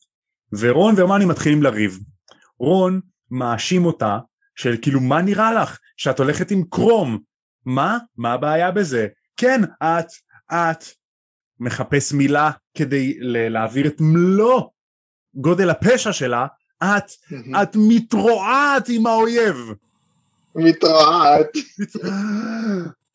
ורון 0.58 0.94
והרמני 0.96 1.24
מתחילים 1.24 1.62
לריב. 1.62 1.98
רון 2.58 3.00
מאשים 3.30 3.84
אותה 3.84 4.18
של 4.56 4.76
כאילו 4.82 5.00
מה 5.00 5.22
נראה 5.22 5.52
לך? 5.52 5.78
שאת 5.96 6.18
הולכת 6.18 6.50
עם 6.50 6.64
קרום. 6.70 7.18
מה? 7.66 7.98
מה 8.16 8.32
הבעיה 8.32 8.70
בזה? 8.70 9.06
כן 9.36 9.60
את 9.82 10.06
את. 10.52 10.84
מחפש 11.60 12.12
מילה 12.12 12.50
כדי 12.74 13.16
להעביר 13.20 13.86
את 13.86 13.96
מלוא 14.00 14.68
גודל 15.34 15.70
הפשע 15.70 16.12
שלה 16.12 16.46
את 16.84 17.10
את 17.62 17.76
מתרועעת 17.76 18.88
עם 18.88 19.06
האויב. 19.06 19.56
מתרעת. 20.54 21.48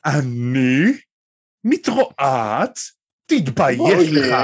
אני 0.04 0.92
מתרועעת 1.64 2.78
תתבייש 3.30 4.08
לך. 4.12 4.34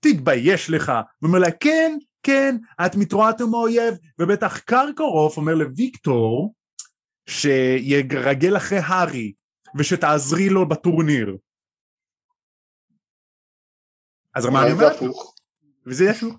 תתבייש 0.00 0.70
לך. 0.70 0.88
הוא 0.88 1.28
אומר 1.28 1.38
לה 1.38 1.50
כן 1.50 1.98
כן 2.22 2.56
את 2.86 2.96
מתרועעת 2.96 3.40
עם 3.40 3.54
האויב 3.54 3.94
ובטח 4.18 4.58
קרקורוף 4.58 5.36
אומר 5.36 5.54
לוויקטור 5.54 6.54
שירגל 7.28 8.56
אחרי 8.56 8.78
הארי 8.78 9.32
ושתעזרי 9.78 10.48
לו 10.48 10.68
בטורניר. 10.68 11.36
אז 14.34 14.46
אולי 14.46 14.68
זה 14.68 14.72
אומרת 14.72 15.02
לו. 15.02 15.12
וזה 15.86 16.04
ישו. 16.04 16.30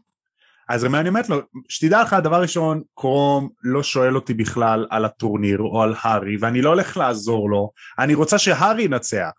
אז 0.70 0.84
הרמני 0.84 1.10
אומרת 1.10 1.30
לו 1.30 1.38
שתדע 1.70 2.04
לך 2.04 2.16
דבר 2.24 2.42
ראשון 2.42 2.84
קרום 2.96 3.50
לא 3.64 3.84
שואל 3.84 4.16
אותי 4.16 4.34
בכלל 4.34 4.88
על 4.90 5.06
הטורניר 5.06 5.60
או 5.60 5.82
על 5.82 5.94
הארי 6.02 6.38
ואני 6.40 6.62
לא 6.62 6.70
הולך 6.70 6.98
לעזור 6.98 7.50
לו 7.50 7.72
אני 8.00 8.14
רוצה 8.14 8.38
שהארי 8.38 8.84
ינצח. 8.84 9.32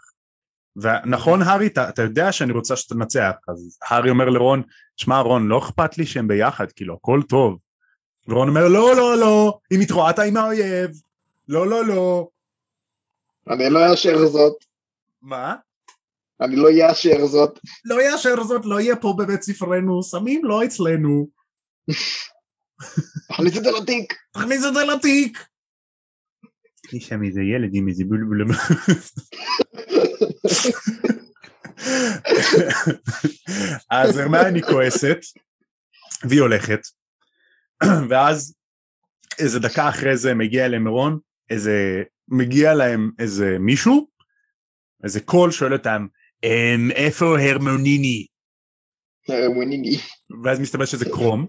ונכון 0.77 1.43
הארי 1.43 1.67
אתה, 1.67 1.89
אתה 1.89 2.03
יודע 2.03 2.33
שאני 2.33 2.53
רוצה 2.53 2.77
שתנצח 2.77 3.33
אז 3.49 3.79
הארי 3.89 4.11
אומר 4.11 4.29
לרון 4.29 4.63
שמע 4.97 5.21
רון 5.21 5.49
לא 5.49 5.59
אכפת 5.59 5.99
לי 5.99 6.07
שהם 6.07 6.29
ביחד 6.29 6.73
כאילו 6.73 6.95
הכל 6.95 7.21
טוב. 7.29 7.59
ורון 8.29 8.49
אומר 8.49 8.69
לא 8.69 8.97
לא 8.97 9.17
לא 9.19 9.59
היא 9.71 9.79
מתרועעת 9.79 10.19
עם 10.19 10.37
האויב 10.37 10.91
לא 11.49 11.67
לא 11.67 11.85
לא 11.85 12.29
אני 13.51 13.71
לא 13.71 13.91
אאשר 13.91 14.27
זאת. 14.27 14.55
מה? 15.23 15.55
אני 16.41 16.57
לא 16.57 16.69
אאשר 16.89 17.27
זאת. 17.27 17.59
לא 17.85 18.03
יאשר 18.03 18.45
זאת, 18.45 18.65
לא 18.65 18.81
יהיה 18.81 18.97
פה 18.97 19.15
בבית 19.19 19.43
ספרנו, 19.43 20.03
סמים 20.03 20.45
לא 20.45 20.65
אצלנו. 20.65 21.29
תכניס 23.29 23.57
את 23.59 23.65
זה 23.65 23.71
לתיק. 23.71 24.15
תכניס 24.33 24.65
את 24.69 24.75
זה 24.75 24.85
לתיק. 24.85 25.39
יש 26.93 27.09
שם 27.09 27.23
איזה 27.25 27.41
ילד 27.41 27.71
עם 27.73 27.89
איזה 27.89 28.05
בולבול. 28.05 28.45
אז 33.91 34.17
הרמני 34.17 34.63
כועסת, 34.63 35.19
והיא 36.29 36.41
הולכת, 36.41 36.81
ואז 38.11 38.55
איזה 39.39 39.61
דקה 39.61 39.89
אחרי 39.89 40.17
זה 40.17 40.35
מגיע 40.35 40.65
אליהם 40.67 40.89
רון, 40.89 41.19
איזה, 41.51 42.03
מגיע 42.29 42.75
להם 42.75 43.11
איזה 43.19 43.57
מישהו, 43.61 44.07
איזה 45.05 45.21
קול 45.21 45.51
שואל 45.51 45.73
אותם, 45.73 46.07
"אמ, 46.45 46.91
איפה 46.95 47.41
הרמוניני? 47.41 48.27
הרמוניני. 49.29 49.97
ואז 50.45 50.61
מסתבר 50.61 50.85
שזה 50.85 51.05
קרום, 51.05 51.47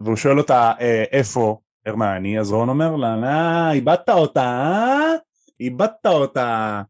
והוא 0.00 0.16
שואל 0.16 0.38
אותה 0.38 0.72
"אה, 0.80 1.04
איפה 1.12 1.60
הרמני, 1.86 2.40
אז 2.40 2.50
רון 2.50 2.68
אומר 2.68 2.96
לה, 2.96 3.14
אה, 3.24 3.72
איבדת 3.72 4.08
אותה, 4.08 4.40
אה? 4.40 5.12
איבדת 5.60 6.06
אותה. 6.06 6.82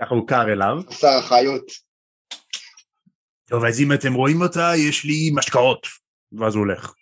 ככה 0.00 0.14
הוא 0.14 0.28
קר 0.28 0.52
אליו. 0.52 0.76
שר 0.90 1.08
החיות. 1.08 1.64
טוב, 3.48 3.64
אז 3.64 3.80
אם 3.80 3.92
אתם 3.92 4.14
רואים 4.14 4.42
אותה, 4.42 4.72
יש 4.76 5.04
לי 5.04 5.30
משקאות. 5.34 5.86
ואז 6.32 6.54
הוא 6.54 6.60
הולך. 6.60 6.94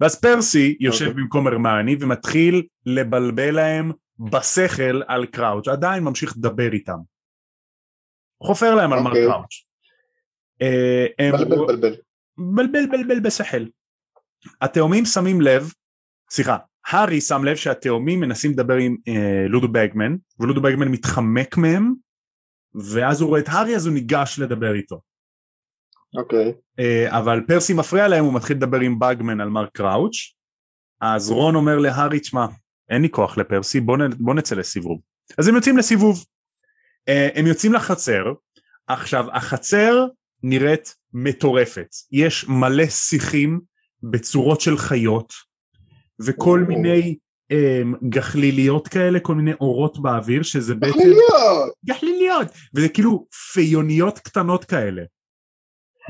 ואז 0.00 0.20
פרסי 0.20 0.76
יושב 0.80 1.06
אוקיי. 1.06 1.22
במקום 1.22 1.46
הרמני 1.46 1.96
ומתחיל 2.00 2.66
לבלבל 2.86 3.54
להם 3.54 3.92
בשכל 4.30 5.02
על 5.08 5.26
קראוץ', 5.26 5.68
עדיין 5.68 6.04
ממשיך 6.04 6.34
לדבר 6.36 6.72
איתם. 6.72 6.98
חופר 8.42 8.74
להם 8.74 8.92
על 8.92 9.00
מר 9.00 9.10
אוקיי. 9.10 9.26
קראוץ'. 9.26 9.64
אה, 10.62 11.30
בלבל 11.32 11.66
בלבל. 11.66 11.96
בלבל 12.38 12.86
בלבל 12.90 13.20
בשכל. 13.20 13.64
התאומים 14.60 15.04
שמים 15.04 15.40
לב, 15.40 15.72
סליחה, 16.30 16.56
הארי 16.86 17.20
שם 17.20 17.44
לב 17.44 17.56
שהתאומים 17.56 18.20
מנסים 18.20 18.50
לדבר 18.50 18.74
עם 18.74 18.96
אה, 19.08 19.46
לודו 19.48 19.68
בגמן, 19.68 20.16
ולודו 20.40 20.60
בגמן 20.62 20.88
מתחמק 20.88 21.56
מהם, 21.56 21.94
ואז 22.74 23.20
הוא 23.20 23.28
רואה 23.28 23.40
את 23.40 23.48
הארי 23.48 23.76
אז 23.76 23.86
הוא 23.86 23.94
ניגש 23.94 24.38
לדבר 24.38 24.74
איתו. 24.74 25.00
אוקיי. 26.16 26.52
אה, 26.78 27.18
אבל 27.18 27.40
פרסי 27.46 27.72
מפריע 27.72 28.08
להם, 28.08 28.24
הוא 28.24 28.34
מתחיל 28.34 28.56
לדבר 28.56 28.80
עם 28.80 28.98
בגמן 28.98 29.40
על 29.40 29.48
מר 29.48 29.66
קראוץ', 29.66 30.34
אז 31.00 31.30
רון 31.30 31.54
אומר 31.54 31.78
להארי, 31.78 32.20
תשמע, 32.20 32.46
אין 32.90 33.02
לי 33.02 33.08
כוח 33.10 33.38
לפרסי, 33.38 33.80
בוא, 33.80 33.96
נ, 33.96 34.10
בוא 34.18 34.34
נצא 34.34 34.54
לסיבוב. 34.54 35.00
אז 35.38 35.48
הם 35.48 35.54
יוצאים 35.54 35.76
לסיבוב. 35.76 36.24
אה, 37.08 37.28
הם 37.34 37.46
יוצאים 37.46 37.72
לחצר, 37.72 38.24
עכשיו 38.86 39.26
החצר 39.32 40.06
נראית 40.42 40.94
מטורפת, 41.12 41.88
יש 42.12 42.48
מלא 42.48 42.86
שיחים 42.86 43.60
בצורות 44.02 44.60
של 44.60 44.78
חיות, 44.78 45.32
וכל. 46.26 46.64
מיני 46.68 47.16
אה, 47.50 47.82
גחליליות 48.08 48.88
כאלה, 48.88 49.20
כל 49.20 49.34
מיני 49.34 49.52
אורות 49.60 50.02
באוויר, 50.02 50.42
שזה 50.42 50.74
בעצם... 50.74 50.98
תכליות. 50.98 51.72
גחליליות! 51.84 52.46
וזה 52.74 52.88
כאילו 52.88 53.26
פיוניות 53.52 54.18
קטנות 54.18 54.64
כאלה. 54.64 55.02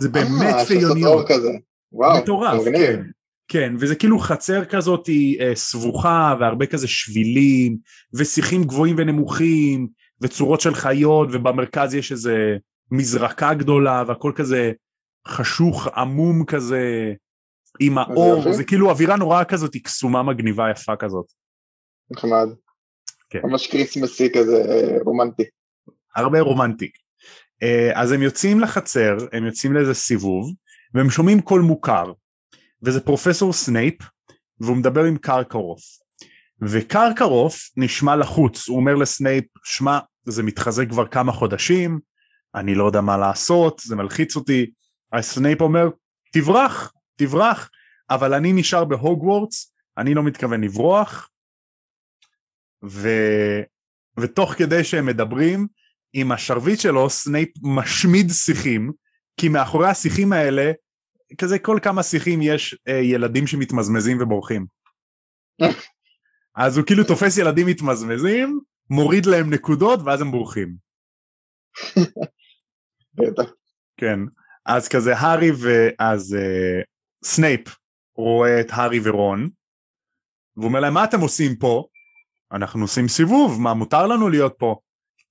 זה 0.01 0.09
באמת 0.09 0.55
אה, 0.55 0.65
שעושות 0.65 0.69
פיוניות. 0.69 1.13
אור 1.13 1.29
כזה. 1.29 1.51
וואו. 1.93 2.23
מטורף. 2.23 2.65
כן. 2.65 3.03
כן, 3.49 3.75
וזה 3.79 3.95
כאילו 3.95 4.19
חצר 4.19 4.65
כזאת 4.65 5.07
היא 5.07 5.41
אה, 5.41 5.55
סבוכה 5.55 6.35
והרבה 6.41 6.67
כזה 6.67 6.89
שבילים 6.89 7.77
ושיחים 8.15 8.65
גבוהים 8.65 8.97
ונמוכים 8.99 9.89
וצורות 10.21 10.61
של 10.61 10.75
חיות 10.75 11.29
ובמרכז 11.33 11.95
יש 11.95 12.13
איזה 12.13 12.57
מזרקה 12.91 13.55
גדולה 13.55 14.05
והכל 14.07 14.33
כזה 14.35 14.73
חשוך 15.27 15.89
עמום 15.97 16.45
כזה 16.45 17.15
עם 17.81 17.99
האור. 17.99 18.53
זה 18.53 18.65
כאילו 18.65 18.91
אווירה 18.91 19.17
נורא 19.17 19.45
כזאת 19.45 19.75
היא 19.75 19.85
קסומה 19.85 20.23
מגניבה 20.23 20.71
יפה 20.71 20.97
כזאת. 20.97 21.27
נחמד. 22.11 22.49
כן. 23.31 23.41
ממש 23.45 23.67
כריסמסי 23.67 24.29
כזה 24.33 24.65
אה, 24.69 24.97
רומנטי. 25.05 25.43
הרבה 26.17 26.41
רומנטיק. 26.41 26.97
אה, 27.63 27.91
אז 27.95 28.13
הם 28.13 28.23
יוצאים 28.23 28.61
לחצר, 28.61 29.17
הם 29.33 29.47
יוצאים 29.47 29.73
לאיזה 29.73 29.95
סיבוב, 29.95 30.53
והם 30.95 31.11
שומעים 31.11 31.41
קול 31.41 31.61
מוכר, 31.61 32.13
וזה 32.83 33.01
פרופסור 33.01 33.53
סנייפ, 33.53 33.95
והוא 34.61 34.77
מדבר 34.77 35.05
עם 35.05 35.17
קרקרוף. 35.17 35.81
וקרקרוף 36.63 37.71
נשמע 37.77 38.17
לחוץ, 38.17 38.69
הוא 38.69 38.77
אומר 38.77 38.95
לסנייפ, 38.95 39.45
שמע, 39.65 39.99
זה 40.25 40.43
מתחזק 40.43 40.89
כבר 40.89 41.07
כמה 41.07 41.33
חודשים, 41.33 41.99
אני 42.55 42.75
לא 42.75 42.85
יודע 42.85 43.01
מה 43.01 43.17
לעשות, 43.17 43.83
זה 43.85 43.97
מלחיץ 43.97 44.37
אותי. 44.37 44.71
אז 45.13 45.25
סנייפ 45.25 45.61
אומר, 45.61 45.89
תברח, 46.33 46.93
תברח, 47.25 47.71
אבל 48.11 48.35
אני 48.35 48.53
נשאר 48.53 48.85
בהוגוורטס, 48.85 49.75
אני 49.99 50.15
לא 50.15 50.23
מתכוון 50.23 50.65
לברוח, 50.65 51.31
ו... 52.85 53.09
ותוך 54.21 54.53
כדי 54.53 54.85
שהם 54.85 55.07
מדברים, 55.07 55.67
עם 56.13 56.33
השרביט 56.33 56.81
שלו 56.81 57.11
סנייפ 57.11 57.49
משמיד 57.63 58.31
שיחים, 58.31 58.93
כי 59.41 59.49
מאחורי 59.49 59.89
השיחים 59.89 60.33
האלה, 60.33 60.73
כזה 61.39 61.59
כל 61.59 61.79
כמה 61.83 62.03
שיחים 62.03 62.43
יש 62.43 62.79
אה, 62.89 62.95
ילדים 62.95 63.47
שמתמזמזים 63.47 64.19
ובורחים. 64.21 64.67
אז 66.57 66.77
הוא 66.77 66.87
כאילו 66.87 67.05
תופס 67.05 67.39
ילדים 67.39 67.67
מתמזמזים, 67.67 68.61
מוריד 68.91 69.27
להם 69.27 69.55
נקודות 69.55 70.01
ואז 70.05 70.21
הם 70.21 70.31
בורחים. 70.31 70.75
כן. 73.97 74.21
אז 74.67 74.89
כזה 74.89 75.17
הארי 75.17 75.51
ואז 75.51 76.35
אה, 76.35 76.83
סנייפ 77.25 77.61
רואה 78.17 78.61
את 78.61 78.67
הארי 78.71 79.01
ורון, 79.05 79.49
והוא 80.57 80.69
אומר 80.69 80.81
להם 80.81 80.95
מה 80.95 81.05
אתם 81.05 81.21
עושים 81.21 81.57
פה? 81.57 81.85
אנחנו 82.53 82.83
עושים 82.83 83.09
סיבוב, 83.09 83.61
מה 83.61 83.75
מותר 83.75 84.07
לנו 84.07 84.29
להיות 84.29 84.55
פה? 84.59 84.77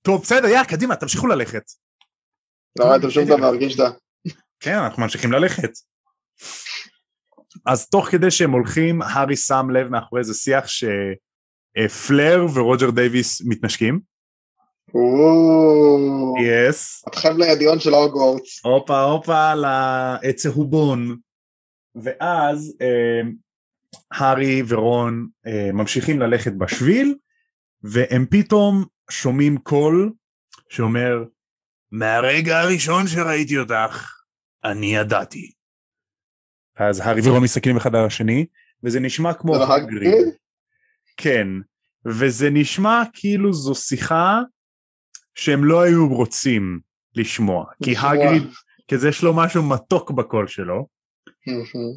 טוב 0.02 0.22
בסדר 0.22 0.48
יאללה 0.48 0.64
קדימה 0.64 0.96
תמשיכו 0.96 1.26
ללכת. 1.26 1.62
לא 2.78 2.84
ראיתם 2.84 3.10
שום 3.10 3.24
דבר, 3.24 3.56
גישדה. 3.56 3.90
כן, 4.60 4.74
אנחנו 4.74 5.02
ממשיכים 5.02 5.32
ללכת. 5.32 5.70
אז 7.66 7.88
תוך 7.88 8.08
כדי 8.08 8.30
שהם 8.30 8.50
הולכים, 8.50 9.02
הארי 9.02 9.36
שם 9.36 9.66
לב 9.70 9.88
מאחורי 9.88 10.20
איזה 10.20 10.34
שיח 10.34 10.64
שפלר 10.66 12.46
ורוג'ר 12.54 12.90
דייוויס 12.90 13.42
מתנשקים. 13.46 14.00
יס. 16.44 17.04
אתכם 17.08 17.36
לידיון 17.38 17.80
של 17.80 17.94
הוגוורטס. 17.94 18.64
הופה 18.64 19.02
הופה 19.02 19.52
לצהובון. 19.54 21.16
ואז 21.94 22.76
אה, 22.80 23.20
הארי 24.10 24.62
ורון 24.68 25.28
אה, 25.46 25.72
ממשיכים 25.72 26.20
ללכת 26.20 26.52
בשביל, 26.52 27.14
והם 27.82 28.26
פתאום 28.30 28.84
שומעים 29.10 29.58
קול 29.58 30.12
שאומר, 30.68 31.24
מהרגע 31.90 32.60
הראשון 32.60 33.06
שראיתי 33.06 33.58
אותך, 33.58 34.12
אני 34.64 34.96
ידעתי. 34.96 35.52
אז 36.76 37.00
הארי 37.00 37.20
ורון 37.24 37.42
מסתכלים 37.42 37.76
אחד 37.76 37.94
על 37.94 38.04
השני, 38.04 38.46
וזה 38.82 39.00
נשמע 39.00 39.34
כמו 39.34 39.56
הגריד. 39.56 40.28
כן, 41.16 41.48
וזה 42.06 42.50
נשמע 42.50 43.02
כאילו 43.12 43.52
זו 43.52 43.74
שיחה 43.74 44.40
שהם 45.34 45.64
לא 45.64 45.80
היו 45.80 46.08
רוצים 46.08 46.80
לשמוע, 47.14 47.64
כי. 47.84 47.94
הגריד, 47.98 48.42
כי 48.88 48.98
זה 48.98 49.08
יש 49.08 49.22
לו 49.22 49.36
משהו 49.36 49.62
מתוק 49.62 50.10
בקול 50.10 50.46
שלו. 50.48 50.86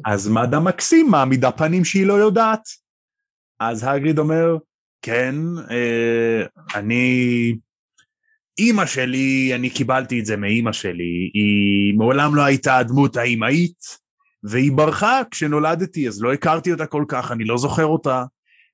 אז 0.06 0.28
מדה 0.28 0.60
מקסים 0.60 1.10
מעמידה 1.10 1.50
פנים 1.50 1.84
שהיא 1.84 2.06
לא 2.06 2.14
יודעת. 2.14 2.62
אז 3.60 3.84
הגריד 3.88 4.18
אומר, 4.18 4.56
כן, 5.02 5.34
אה, 5.70 6.42
אני... 6.74 7.54
אימא 8.58 8.86
שלי, 8.86 9.52
אני 9.54 9.70
קיבלתי 9.70 10.20
את 10.20 10.26
זה 10.26 10.36
מאימא 10.36 10.72
שלי, 10.72 11.30
היא 11.34 11.94
מעולם 11.96 12.34
לא 12.34 12.42
הייתה 12.42 12.76
הדמות 12.76 13.16
האימהית, 13.16 13.78
והיא 14.42 14.72
ברחה 14.72 15.20
כשנולדתי, 15.30 16.08
אז 16.08 16.22
לא 16.22 16.32
הכרתי 16.32 16.72
אותה 16.72 16.86
כל 16.86 17.04
כך, 17.08 17.32
אני 17.32 17.44
לא 17.44 17.58
זוכר 17.58 17.86
אותה. 17.86 18.24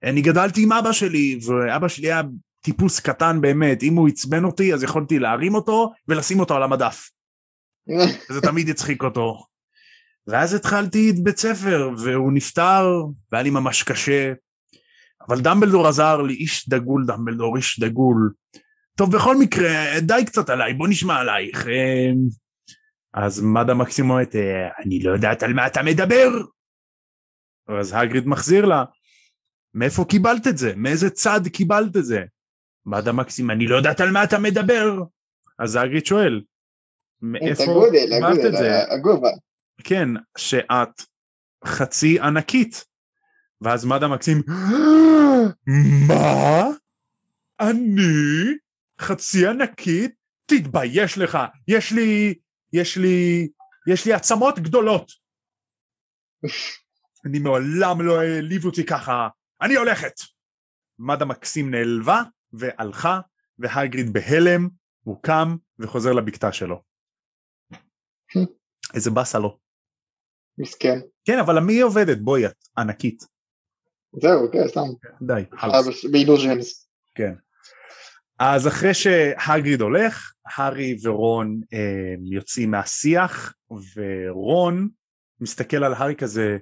אני 0.02 0.22
גדלתי 0.22 0.62
עם 0.62 0.72
אבא 0.72 0.92
שלי, 0.92 1.38
ואבא 1.46 1.88
שלי 1.88 2.06
היה 2.12 2.22
טיפוס 2.60 3.00
קטן 3.00 3.40
באמת, 3.40 3.82
אם 3.82 3.94
הוא 3.94 4.08
עצבן 4.08 4.44
אותי 4.44 4.74
אז 4.74 4.82
יכולתי 4.82 5.18
להרים 5.18 5.54
אותו 5.54 5.92
ולשים 6.08 6.40
אותו 6.40 6.54
על 6.56 6.62
המדף. 6.62 7.10
וזה 8.30 8.40
תמיד 8.40 8.68
הצחיק 8.68 9.02
אותו. 9.02 9.44
ואז 10.26 10.54
התחלתי 10.54 11.10
את 11.10 11.24
בית 11.24 11.38
ספר, 11.38 11.90
והוא 11.98 12.32
נפטר, 12.32 12.86
והיה 13.32 13.42
לי 13.42 13.50
ממש 13.50 13.82
קשה. 13.82 14.32
אבל 15.28 15.40
דמבלדור 15.40 15.86
עזר 15.88 16.22
לי, 16.22 16.34
איש 16.34 16.68
דגול 16.68 17.04
דמבלדור, 17.06 17.56
איש 17.56 17.80
דגול. 17.80 18.32
טוב, 18.96 19.16
בכל 19.16 19.36
מקרה, 19.36 20.00
די 20.00 20.24
קצת 20.26 20.50
עליי, 20.50 20.74
בוא 20.74 20.88
נשמע 20.88 21.16
עלייך. 21.16 21.66
אה, 21.66 22.10
אז 23.14 23.40
מדה 23.40 23.74
מקסימומט, 23.74 24.36
"אה, 24.36 24.68
אני 24.84 25.02
לא 25.02 25.12
יודעת 25.12 25.42
על 25.42 25.52
מה 25.52 25.66
אתה 25.66 25.82
מדבר. 25.82 26.28
אז 27.80 27.94
הגריד 27.96 28.28
מחזיר 28.28 28.64
לה, 28.66 28.84
מאיפה 29.74 30.04
קיבלת 30.04 30.46
את 30.46 30.58
זה? 30.58 30.72
מאיזה 30.76 31.10
צד 31.10 31.40
קיבלת 31.48 31.96
את 31.96 32.04
זה? 32.04 32.22
מאדה 32.86 33.12
מקסים, 33.12 33.50
אני 33.50 33.66
לא 33.66 33.76
יודעת 33.76 34.00
על 34.00 34.10
מה 34.10 34.24
אתה 34.24 34.38
מדבר. 34.38 35.02
אז 35.58 35.76
האגריד 35.76 36.06
שואל, 36.06 36.42
מאיפה 37.22 37.64
קיבלת 38.08 38.44
את 38.46 38.52
זה? 38.58 38.92
הגובה. 38.92 39.30
כן, 39.84 40.08
שאת 40.38 41.02
חצי 41.64 42.20
ענקית. 42.20 42.84
ואז 43.60 43.84
מאדה 43.84 44.08
מקסים, 44.08 44.42
מה? 46.08 46.64
אני 47.60 48.56
חצי 49.00 49.46
ענקית? 49.46 50.14
תתבייש 50.46 51.18
לך, 51.18 51.38
יש 51.68 51.92
לי, 51.92 52.34
יש 52.72 52.96
לי, 52.96 53.48
יש 53.86 54.06
לי 54.06 54.12
עצמות 54.12 54.58
גדולות. 54.58 55.12
אני 57.26 57.38
מעולם 57.38 58.00
לא 58.00 58.20
העליב 58.20 58.64
אותי 58.64 58.86
ככה, 58.86 59.28
אני 59.62 59.74
הולכת. 59.74 60.12
מאדה 60.98 61.24
מקסים 61.24 61.70
נעלבה 61.70 62.22
והלכה, 62.52 63.20
והגריד 63.58 64.12
בהלם, 64.12 64.68
הוא 65.02 65.22
קם 65.22 65.56
וחוזר 65.78 66.12
לבקתה 66.12 66.52
שלו. 66.52 66.82
איזה 68.94 69.10
באסה 69.10 69.38
לו. 69.38 69.58
מסכן. 70.60 70.98
כן, 71.24 71.38
אבל 71.38 71.56
למי 71.56 71.72
היא 71.72 71.84
עובדת? 71.84 72.18
בואי, 72.18 72.46
את 72.46 72.54
ענקית. 72.78 73.24
זהו, 74.12 74.52
כן, 74.52 74.68
סתם. 74.68 74.86
די, 75.22 75.42
חלאס. 75.58 76.04
באילוז'נס. 76.04 76.88
כן. 77.14 77.32
אז 78.38 78.68
אחרי 78.68 78.94
שהגריד 78.94 79.80
הולך, 79.80 80.32
הארי 80.46 80.96
ורון 81.02 81.60
אה, 81.72 82.14
יוצאים 82.24 82.70
מהשיח, 82.70 83.54
ורון 83.96 84.88
מסתכל 85.40 85.84
על 85.84 85.94
הארי 85.94 86.16
כזה, 86.16 86.58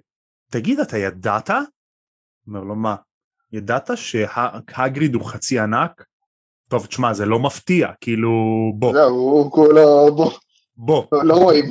תגיד, 0.50 0.80
אתה 0.80 0.98
ידעת? 0.98 1.50
אומר 2.46 2.60
לו, 2.60 2.74
מה? 2.74 2.96
ידעת 3.52 3.90
שהגריד 3.94 5.14
הוא 5.14 5.24
חצי 5.24 5.58
ענק? 5.58 6.04
טוב, 6.68 6.86
תשמע, 6.86 7.14
זה 7.14 7.26
לא 7.26 7.38
מפתיע, 7.38 7.88
כאילו, 8.00 8.30
בוא, 8.74 8.92
זהו, 8.92 9.16
הוא 9.16 9.52
כולו, 9.52 10.16
בוא, 10.16 10.32
בוא, 10.76 11.04
לא 11.24 11.34
רואים. 11.34 11.64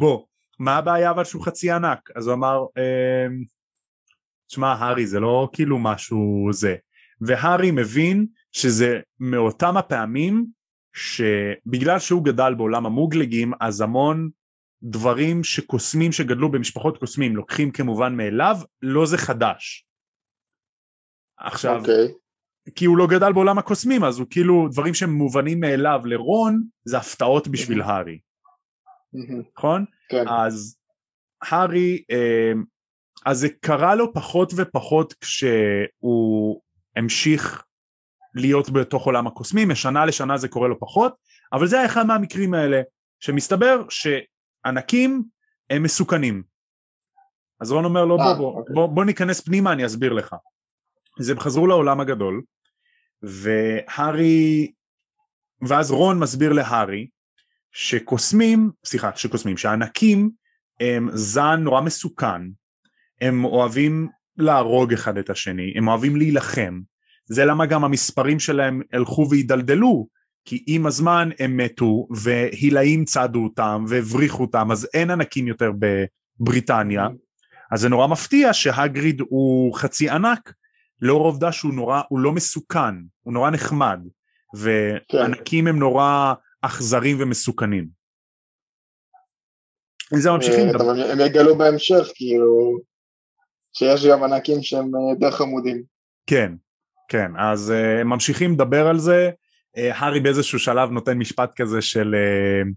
בוא. 0.00 0.24
מה 0.58 0.76
הבעיה 0.76 1.10
אבל 1.10 1.24
שהוא 1.24 1.44
חצי 1.44 1.70
ענק? 1.70 2.10
אז 2.14 2.26
הוא 2.26 2.34
אמר, 2.34 2.64
אמ, 2.76 3.44
תשמע, 4.46 4.72
הארי, 4.72 5.06
זה 5.06 5.20
לא 5.20 5.48
כאילו 5.52 5.78
משהו 5.78 6.48
זה. 6.52 6.76
והארי 7.20 7.70
מבין 7.70 8.26
שזה 8.52 9.00
מאותם 9.20 9.76
הפעמים 9.76 10.46
שבגלל 10.92 11.98
שהוא 11.98 12.24
גדל 12.24 12.54
בעולם 12.54 12.86
המוגלגים, 12.86 13.52
אז 13.60 13.80
המון 13.80 14.30
דברים 14.82 15.44
שקוסמים 15.44 16.12
שגדלו 16.12 16.50
במשפחות 16.50 16.98
קוסמים 16.98 17.36
לוקחים 17.36 17.70
כמובן 17.70 18.14
מאליו, 18.14 18.56
לא 18.82 19.06
זה 19.06 19.18
חדש. 19.18 19.86
עכשיו, 21.38 21.80
אוקיי. 21.80 22.08
כי 22.74 22.84
הוא 22.84 22.98
לא 22.98 23.06
גדל 23.06 23.32
בעולם 23.32 23.58
הקוסמים, 23.58 24.04
אז 24.04 24.18
הוא 24.18 24.26
כאילו, 24.30 24.68
דברים 24.72 24.94
שהם 24.94 25.10
מובנים 25.10 25.60
מאליו 25.60 26.00
לרון, 26.04 26.62
זה 26.84 26.98
הפתעות 26.98 27.48
בשביל 27.48 27.82
הארי, 27.82 28.10
מהמם. 28.10 28.27
נכון? 29.12 29.84
כן. 30.08 30.28
אז 30.28 30.76
הארי, 31.42 32.02
אה, 32.10 32.52
אז 33.26 33.38
זה 33.38 33.48
קרה 33.60 33.94
לו 33.94 34.14
פחות 34.14 34.52
ופחות 34.56 35.12
כשהוא 35.12 36.60
המשיך 36.96 37.64
להיות 38.34 38.70
בתוך 38.70 39.06
עולם 39.06 39.26
הקוסמים, 39.26 39.68
משנה 39.68 40.06
לשנה 40.06 40.36
זה 40.36 40.48
קורה 40.48 40.68
לו 40.68 40.80
פחות, 40.80 41.14
אבל 41.52 41.66
זה 41.66 41.76
היה 41.76 41.86
אחד 41.86 42.06
מהמקרים 42.06 42.54
האלה, 42.54 42.82
שמסתבר 43.20 43.82
שענקים 43.88 45.24
הם 45.70 45.82
מסוכנים. 45.82 46.42
אז 47.60 47.72
רון 47.72 47.84
אומר 47.84 48.04
לו 48.04 48.16
בוא, 48.16 48.24
אה, 48.24 48.34
בוא, 48.34 48.58
אוקיי. 48.58 48.74
בוא, 48.74 48.86
בוא 48.86 49.04
ניכנס 49.04 49.40
פנימה 49.40 49.72
אני 49.72 49.86
אסביר 49.86 50.12
לך. 50.12 50.36
אז 51.20 51.30
הם 51.30 51.40
חזרו 51.40 51.66
לעולם 51.66 52.00
הגדול, 52.00 52.42
והארי, 53.22 54.72
ואז 55.68 55.90
רון 55.90 56.18
מסביר 56.18 56.52
להארי 56.52 57.08
שקוסמים, 57.72 58.70
סליחה, 58.84 59.10
שקוסמים, 59.16 59.56
שענקים 59.56 60.30
הם 60.80 61.08
זן 61.12 61.60
נורא 61.60 61.80
מסוכן, 61.80 62.42
הם 63.20 63.44
אוהבים 63.44 64.08
להרוג 64.36 64.92
אחד 64.92 65.18
את 65.18 65.30
השני, 65.30 65.72
הם 65.76 65.88
אוהבים 65.88 66.16
להילחם, 66.16 66.80
זה 67.26 67.44
למה 67.44 67.66
גם 67.66 67.84
המספרים 67.84 68.40
שלהם 68.40 68.82
הלכו 68.92 69.26
והידלדלו, 69.30 70.08
כי 70.44 70.64
עם 70.66 70.86
הזמן 70.86 71.30
הם 71.38 71.56
מתו 71.56 72.08
והילאים 72.10 73.04
צדו 73.04 73.44
אותם 73.44 73.84
והבריחו 73.88 74.42
אותם, 74.42 74.72
אז 74.72 74.88
אין 74.94 75.10
ענקים 75.10 75.46
יותר 75.46 75.72
בבריטניה, 75.78 77.08
אז 77.72 77.80
זה 77.80 77.88
נורא 77.88 78.06
מפתיע 78.06 78.52
שהגריד 78.52 79.20
הוא 79.28 79.74
חצי 79.74 80.10
ענק, 80.10 80.52
לאור 81.02 81.22
העובדה 81.22 81.52
שהוא 81.52 81.74
נורא, 81.74 82.02
הוא 82.08 82.18
לא 82.18 82.32
מסוכן, 82.32 82.94
הוא 83.22 83.34
נורא 83.34 83.50
נחמד, 83.50 84.00
וענקים 84.54 85.66
הם 85.66 85.78
נורא 85.78 86.34
אכזרים 86.62 87.16
ומסוכנים. 87.20 87.88
עם 90.12 90.20
זה 90.20 90.30
ממשיכים 90.30 90.66
אה. 90.68 90.74
אבל 90.74 91.10
הם 91.10 91.20
יגלו 91.20 91.58
בהמשך, 91.58 92.10
כאילו, 92.14 92.78
שיש 93.72 94.06
גם 94.06 94.22
ענקים 94.22 94.62
שהם 94.62 94.94
אה, 94.94 95.00
יותר 95.14 95.36
חמודים. 95.36 95.82
כן, 96.26 96.52
כן, 97.08 97.32
אז 97.38 97.72
uh, 97.72 98.04
ממשיכים 98.04 98.52
לדבר 98.52 98.86
על 98.86 98.98
זה, 98.98 99.30
uh, 99.76 99.80
הארי 99.94 100.20
באיזשהו 100.20 100.58
שלב 100.58 100.90
נותן 100.90 101.18
משפט 101.18 101.50
כזה 101.56 101.82
של 101.82 102.14
uh, 102.14 102.68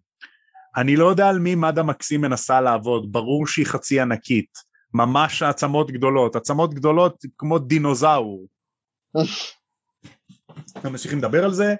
אני 0.77 0.95
לא 0.95 1.05
יודע 1.05 1.29
על 1.29 1.39
מי 1.39 1.55
מדה 1.55 1.83
מקסים 1.83 2.21
מנסה 2.21 2.61
לעבוד, 2.61 3.11
ברור 3.11 3.47
שהיא 3.47 3.65
חצי 3.65 3.99
ענקית, 3.99 4.49
ממש 4.93 5.43
עצמות 5.43 5.91
גדולות, 5.91 6.35
עצמות 6.35 6.73
גדולות 6.73 7.25
כמו 7.37 7.59
דינוזאור. 7.59 8.47
ממשיכים 10.83 11.17
לדבר 11.17 11.45
על 11.45 11.53
זה, 11.53 11.75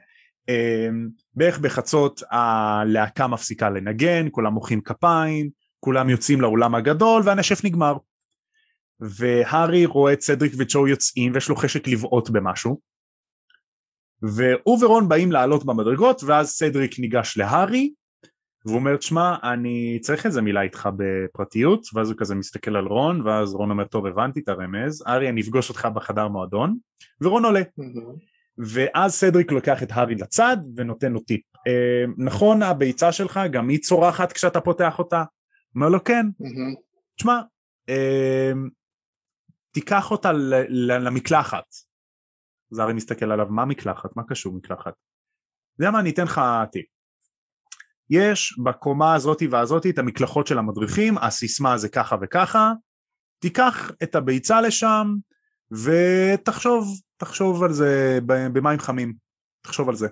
בערך 1.36 1.60
בחצות 1.60 2.24
הלהקה 2.32 3.28
מפסיקה 3.28 3.70
לנגן, 3.70 4.28
כולם 4.32 4.54
מוחאים 4.54 4.82
כפיים, 4.82 5.50
כולם 5.80 6.10
יוצאים 6.10 6.42
לאולם 6.42 6.76
הגדול 6.76 7.22
והנשף 7.26 7.66
נגמר. 7.66 7.98
והארי 9.00 9.86
רואה 9.86 10.14
את 10.14 10.22
סדריק 10.22 10.54
וג'ו 10.58 10.88
יוצאים 10.88 11.32
ויש 11.34 11.50
לו 11.50 11.56
חשק 11.56 11.88
לבעוט 11.88 12.30
במשהו. 12.30 12.80
והוא 14.22 14.84
ורון 14.84 15.10
באים 15.10 15.32
לעלות 15.32 15.66
במדרגות 15.66 16.24
ואז 16.24 16.50
סדריק 16.50 17.00
ניגש 17.00 17.38
להארי 17.38 17.94
והוא 18.66 18.76
אומר 18.76 18.98
תשמע 18.98 19.36
אני 19.44 20.00
צריך 20.02 20.26
איזה 20.26 20.42
מילה 20.42 20.62
איתך 20.62 20.89
בפרטיות. 20.98 21.88
ואז 21.94 22.10
הוא 22.10 22.18
כזה 22.18 22.36
מסתכל 22.36 22.76
על 22.76 22.86
רון 22.86 23.22
ואז 23.22 23.54
רון 23.54 23.72
אומר 23.72 23.86
טוב 23.86 24.06
הבנתי 24.06 24.39
את 24.39 24.48
הרמז. 24.48 25.04
הארי 25.08 25.30
אני 25.30 25.42
אפגוש 25.42 25.70
אותך 25.70 25.88
בחדר 25.96 26.28
מועדון. 26.28 26.78
ורון 27.22 27.46
עולה 27.46 27.62
ואז 28.58 29.14
סדריק 29.14 29.52
לוקח 29.52 29.84
את 29.84 29.88
הארי 29.91 30.16
לצד 30.16 30.58
ונותן 30.76 31.12
לו 31.12 31.20
טיפ 31.20 31.41
אה, 31.68 32.06
נכון 32.18 32.64
הביצה 32.64 33.12
שלך 33.12 33.39
גם 33.52 33.70
היא 33.70 33.80
צורחת 33.80 34.32
כשאתה 34.32 34.62
פותח 34.62 34.99
אותה? 34.99 35.24
אומר 35.76 35.89
לו 35.89 36.04
כן 36.04 36.26
תשמע, 37.16 37.41
אה, 37.89 38.52
תיקח 39.72 40.12
אותה 40.12 40.32
למקלחת. 40.70 41.66
אז 42.72 42.80
הארי 42.80 42.93
מסתכל 42.93 43.32
עליו, 43.32 43.47
מה 43.49 43.66
מקלחת? 43.66 44.10
מה 44.16 44.24
קשור 44.28 44.54
מקלחת? 44.54 44.93
יודע 45.80 45.91
מה, 45.91 45.99
אני 45.99 46.10
אתן 46.10 46.24
לך 46.24 46.41
טיפ. 46.72 46.86
יש 48.10 48.60
בקומה 48.64 49.16
הזאתי 49.16 49.47
והזאתי 49.47 49.89
את 49.89 49.99
המקלחות 49.99 50.47
של 50.47 50.58
המדריכים, 50.58 51.18
הסיסמה 51.18 51.78
זה 51.78 51.89
ככה 51.89 52.16
וככה, 52.22 52.72
תיקח 53.39 53.91
את 54.04 54.16
הביצה 54.16 54.62
לשם 54.62 55.16
ותחשוב, 55.72 56.88
תחשוב 57.22 57.63
על 57.63 57.74
זה 57.74 58.19
במים 58.53 58.80
חמים, 58.80 59.13
תחשוב 59.63 59.89
על 59.89 59.95
זה. 59.95 60.07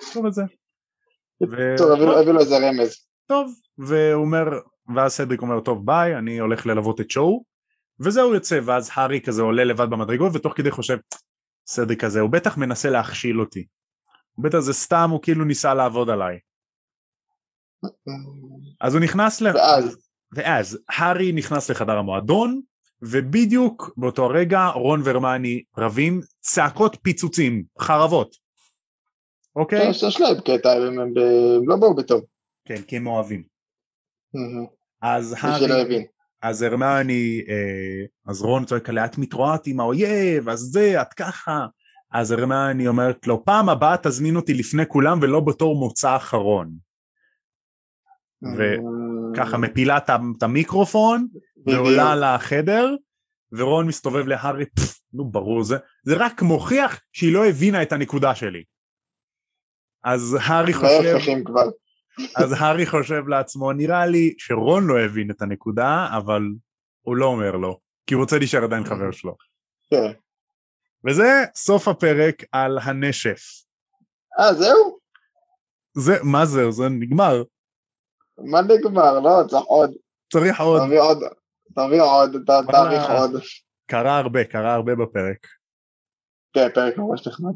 תחשוב 0.00 0.26
על 0.26 0.32
זה. 0.32 0.42
ו- 1.42 1.74
טוב, 1.78 1.90
הביא 1.92 2.32
לו- 2.32 2.40
איזה 2.40 2.54
רמז. 2.56 3.06
טוב, 3.26 3.54
והוא 3.78 4.24
אומר, 4.24 4.44
ואז 4.94 5.12
סדריק 5.12 5.42
אומר, 5.42 5.60
טוב 5.60 5.86
ביי, 5.86 6.16
אני 6.18 6.38
הולך 6.38 6.66
ללוות 6.66 7.00
את 7.00 7.10
שואו, 7.10 7.44
וזהו 8.00 8.34
יוצא, 8.34 8.60
ואז 8.64 8.90
הארי 8.94 9.20
כזה 9.20 9.42
עולה 9.42 9.64
לבד 9.64 9.90
במדרגות, 9.90 10.32
ותוך 10.34 10.52
כדי 10.56 10.70
חושב, 10.70 10.96
סדריק 11.66 12.04
כזה, 12.04 12.20
הוא 12.20 12.30
בטח 12.30 12.56
מנסה 12.56 12.90
להכשיל 12.90 13.40
אותי. 13.40 13.66
בטח 14.38 14.58
זה 14.58 14.72
סתם, 14.72 15.08
הוא 15.10 15.22
כאילו 15.22 15.44
ניסה 15.44 15.74
לעבוד 15.74 16.10
עליי. 16.10 16.38
אז 18.80 18.94
הוא 18.94 19.04
נכנס 19.04 19.40
ל... 19.40 19.46
ואז, 19.56 20.08
ואז, 20.32 20.78
הארי 20.88 21.32
נכנס 21.32 21.70
לחדר 21.70 21.96
המועדון, 21.98 22.60
ובדיוק 23.10 23.90
באותו 23.96 24.24
הרגע 24.24 24.66
רון 24.66 25.00
והרמני 25.04 25.62
רבים 25.78 26.20
צעקות 26.40 26.96
פיצוצים, 27.02 27.64
חרבות. 27.80 28.36
אוקיי? 29.56 29.90
יש 29.90 30.20
להם 30.20 30.40
קטע, 30.40 30.72
הם 30.72 31.14
לא 31.66 31.76
באו 31.76 31.94
בטוב. 31.94 32.24
כן, 32.64 32.82
כי 32.82 32.96
הם 32.96 33.06
אוהבים. 33.06 33.42
אז 35.02 35.36
הארי... 35.40 36.06
אז 36.42 36.62
הרמני, 36.62 37.40
אה, 37.48 38.04
אז 38.26 38.42
רון 38.42 38.64
צועק 38.64 38.88
עליה, 38.88 39.04
את 39.04 39.18
מתרועעת 39.18 39.66
עם 39.66 39.80
האויב, 39.80 40.48
אז 40.48 40.60
זה, 40.60 41.02
את 41.02 41.14
ככה. 41.14 41.66
אז 42.12 42.30
הרמני 42.30 42.88
אומרת 42.88 43.26
לו, 43.26 43.44
פעם 43.44 43.68
הבאה 43.68 43.96
תזמין 44.02 44.36
אותי 44.36 44.54
לפני 44.54 44.82
כולם 44.88 45.18
ולא 45.22 45.40
בתור 45.40 45.76
מוצא 45.76 46.16
אחרון. 46.16 46.70
וככה 48.56 49.58
מפילה 49.58 49.98
את 49.98 50.42
המיקרופון 50.42 51.26
ועולה 51.66 52.14
לחדר, 52.14 52.94
ורון 53.52 53.86
מסתובב 53.86 54.26
להארי, 54.26 54.64
"פפ, 54.66 55.00
נו 55.12 55.30
ברור, 55.30 55.64
זה, 55.64 55.76
זה 56.04 56.14
רק 56.16 56.42
מוכיח 56.42 57.00
שהיא 57.12 57.34
לא 57.34 57.46
הבינה 57.46 57.82
את 57.82 57.92
הנקודה 57.92 58.34
שלי. 58.34 58.64
אז 60.04 60.36
הארי 60.40 60.74
חושב, 60.74 61.44
כבר. 61.44 61.70
אז 62.36 62.52
הארי 62.58 62.86
חושב 62.86 63.28
לעצמו, 63.28 63.72
נראה 63.72 64.06
לי 64.06 64.34
שרון 64.38 64.86
לא 64.86 65.00
הבין 65.00 65.30
את 65.30 65.42
הנקודה, 65.42 66.08
אבל 66.16 66.42
הוא 67.02 67.16
לא 67.16 67.26
אומר 67.26 67.50
לו, 67.50 67.80
כי 68.06 68.14
הוא 68.14 68.22
רוצה 68.22 68.38
להישאר 68.38 68.64
עדיין 68.64 68.84
חבר 68.84 69.12
שלו. 69.12 69.36
כן. 69.90 70.12
וזה 71.08 71.44
סוף 71.54 71.88
הפרק 71.88 72.42
על 72.52 72.78
הנשף. 72.82 73.40
אה, 74.40 74.54
זהו? 74.54 74.98
זה, 75.96 76.12
מה 76.22 76.46
זהו? 76.46 76.72
זה 76.72 76.88
נגמר. 76.88 77.42
מה 78.38 78.60
נגמר? 78.62 79.20
לא, 79.20 79.30
צריך 79.48 79.64
עוד. 79.64 79.90
צריך 80.32 80.60
עוד. 80.60 80.82
תביא 80.86 81.00
עוד. 81.00 81.18
תביא 81.74 82.02
עוד, 82.02 82.36
תאריך 82.46 83.02
עוד. 83.20 83.30
קרה 83.86 84.18
הרבה, 84.18 84.44
קרה 84.44 84.74
הרבה 84.74 84.94
בפרק. 84.94 85.46
כן, 86.52 86.68
פרק 86.74 86.98
ממש 86.98 87.26
נחמד. 87.28 87.52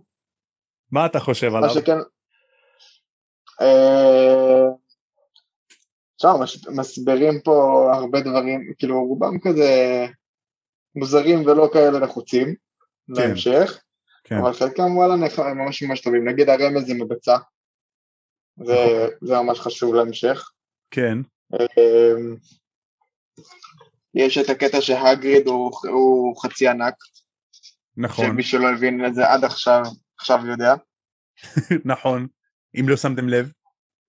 מה 0.93 1.07
אתה 1.07 1.20
חושב 1.20 1.49
מה 1.49 1.59
עליו? 1.59 1.70
שכן... 1.70 1.97
אה, 3.61 4.64
עכשיו, 6.14 6.39
מש- 6.43 6.68
מסבירים 6.68 7.41
פה 7.41 7.89
הרבה 7.95 8.20
דברים, 8.20 8.72
כאילו 8.79 9.05
רובם 9.05 9.39
כזה 9.39 9.70
מוזרים 10.95 11.47
ולא 11.47 11.68
כאלה 11.72 11.99
נחוצים 11.99 12.55
להמשך, 13.09 13.83
כן. 14.24 14.35
אבל 14.39 14.53
חלקם 14.53 14.97
וואלה 14.97 15.14
ממש 15.55 15.83
ממש 15.83 16.01
טובים, 16.01 16.29
נגיד 16.29 16.49
הרמז 16.49 16.91
עם 16.91 17.03
הביצה, 17.03 17.37
זה- 18.64 19.09
זה 19.22 19.35
ממש 19.35 19.61
חשוב 19.61 19.95
להמשך. 19.95 20.51
כן, 20.91 21.18
אמ, 21.55 22.36
יש 24.14 24.39
את 24.39 24.49
הקטע 24.49 24.80
שהגריד 24.80 25.47
הוא, 25.47 25.70
הוא 25.89 26.43
חצי 26.43 26.68
ענק, 26.68 26.95
נכון, 27.97 28.26
שמי 28.26 28.43
שלא 28.43 28.68
הבין 28.68 29.07
את 29.07 29.14
זה 29.14 29.32
עד 29.32 29.45
עכשיו, 29.45 29.82
עכשיו 30.18 30.39
יודע, 30.47 30.74
נכון. 31.93 32.26
אם 32.80 32.89
לא 32.89 32.97
שמתם 32.97 33.28
לב, 33.28 33.53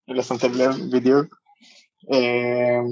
אם 0.10 0.16
לא 0.16 0.24
שמתם 0.24 0.52
לב 0.52 0.76
בדיוק. 0.92 1.40
אמ, 2.12 2.86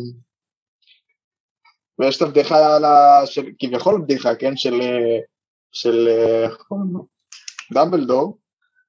ויש 2.00 2.18
את 2.18 2.22
הבדיחה 2.22 2.76
על 2.76 2.86
ה... 2.86 3.22
של, 3.26 3.46
כביכול 3.60 4.02
בדיחה, 4.02 4.36
כן, 4.36 4.58
של, 4.58 4.82
של? 5.72 6.08
דמבלדור, 7.74 8.38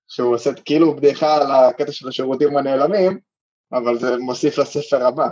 שהוא 0.09 0.35
עושה 0.35 0.51
כאילו 0.65 0.97
בדיחה 0.97 1.37
על 1.37 1.51
הקטע 1.51 1.93
של 1.93 2.09
השירותים 2.09 2.57
הנעלמים, 2.57 3.19
אבל 3.73 3.99
זה 3.99 4.17
מוסיף 4.19 4.59
לספר 4.59 5.07
הבא. 5.07 5.29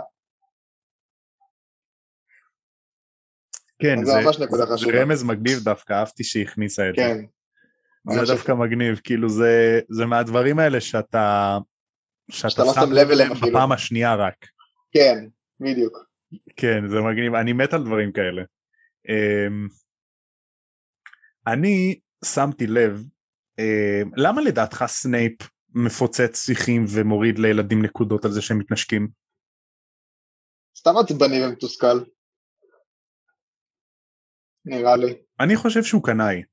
כן, 3.79 4.05
זה 4.05 4.11
זה, 4.11 4.21
ממש 4.25 4.39
נקודה 4.39 4.65
זה, 4.65 4.75
זה. 4.75 5.01
רמז 5.01 5.23
מגניב 5.23 5.59
דווקא, 5.63 5.93
אהבתי 5.93 6.23
שהיא 6.23 6.43
הכניסה 6.43 6.89
את 6.89 6.95
זה. 6.95 7.01
כן. 7.01 7.17
זה 8.09 8.19
ממש 8.19 8.29
דווקא 8.29 8.51
מגניב, 8.51 8.99
כאילו 9.03 9.29
זה, 9.29 9.79
זה 9.89 10.05
מהדברים 10.05 10.59
האלה 10.59 10.81
שאתה, 10.81 11.57
שאתה 12.31 12.49
שאתה 12.49 12.63
לא 12.63 12.73
שם 12.73 12.91
לב 12.91 13.09
אליהם 13.09 13.31
אפילו. 13.31 13.47
בפעם 13.47 13.71
השנייה 13.71 14.15
רק. 14.15 14.45
כן, 14.91 15.25
בדיוק. 15.59 15.97
כן, 16.55 16.87
זה 16.87 17.01
מגניב, 17.01 17.33
אני 17.33 17.53
מת 17.53 17.73
על 17.73 17.83
דברים 17.83 18.11
כאלה. 18.11 18.43
אמ, 19.09 19.67
אני 21.47 21.99
שמתי 22.25 22.67
לב, 22.67 23.03
אמ, 23.59 24.11
למה 24.15 24.41
לדעתך 24.41 24.83
סנייפ 24.87 25.33
מפוצץ 25.85 26.45
שיחים 26.45 26.85
ומוריד 26.89 27.39
לילדים 27.39 27.85
נקודות 27.85 28.25
על 28.25 28.31
זה 28.31 28.41
שהם 28.41 28.59
מתנשקים? 28.59 29.07
סתם 30.77 30.97
עצבני 30.97 31.45
ומתוסכל. 31.45 31.99
נראה 34.65 34.95
לי. 34.95 35.13
אני 35.39 35.55
חושב 35.55 35.83
שהוא 35.83 36.03
קנאי. 36.03 36.43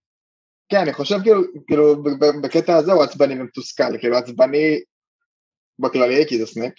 כן, 0.68 0.76
אני 0.76 0.92
חושב 0.92 1.16
כאילו, 1.22 1.42
כאילו 1.66 2.02
בקטע 2.42 2.76
הזה 2.76 2.92
הוא 2.92 3.02
עצבני 3.02 3.40
ומתוסכל, 3.40 3.98
כאילו 4.00 4.16
עצבני 4.16 4.82
בכללי 5.78 6.24
כי 6.28 6.38
זה 6.38 6.46
סנאפ, 6.46 6.72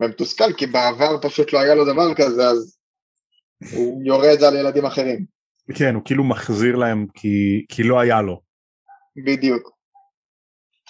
ומתוסכל 0.00 0.52
כי 0.52 0.66
בעבר 0.66 1.22
פשוט 1.22 1.52
לא 1.52 1.60
היה 1.60 1.74
לו 1.74 1.84
דבר 1.84 2.14
כזה, 2.14 2.42
אז 2.48 2.78
הוא 3.76 4.02
יורה 4.04 4.34
את 4.34 4.40
זה 4.40 4.48
על 4.48 4.56
ילדים 4.56 4.86
אחרים. 4.86 5.24
כן, 5.78 5.94
הוא 5.94 6.02
כאילו 6.04 6.24
מחזיר 6.24 6.76
להם 6.76 7.06
כי, 7.14 7.66
כי 7.68 7.82
לא 7.82 8.00
היה 8.00 8.22
לו. 8.22 8.40
בדיוק. 9.26 9.70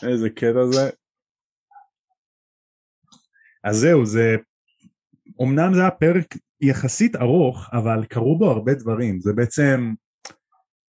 איזה 0.03 0.31
קטע 0.31 0.67
זה. 0.73 0.91
אז 3.65 3.77
זהו, 3.77 4.07
זה... 4.07 4.37
אמנם 5.43 5.75
זה 5.75 5.81
היה 5.81 5.91
פרק 5.91 6.35
יחסית 6.61 7.17
ארוך, 7.17 7.69
אבל 7.73 8.05
קרו 8.05 8.39
בו 8.39 8.51
הרבה 8.51 8.75
דברים. 8.75 9.21
זה 9.21 9.33
בעצם 9.33 9.95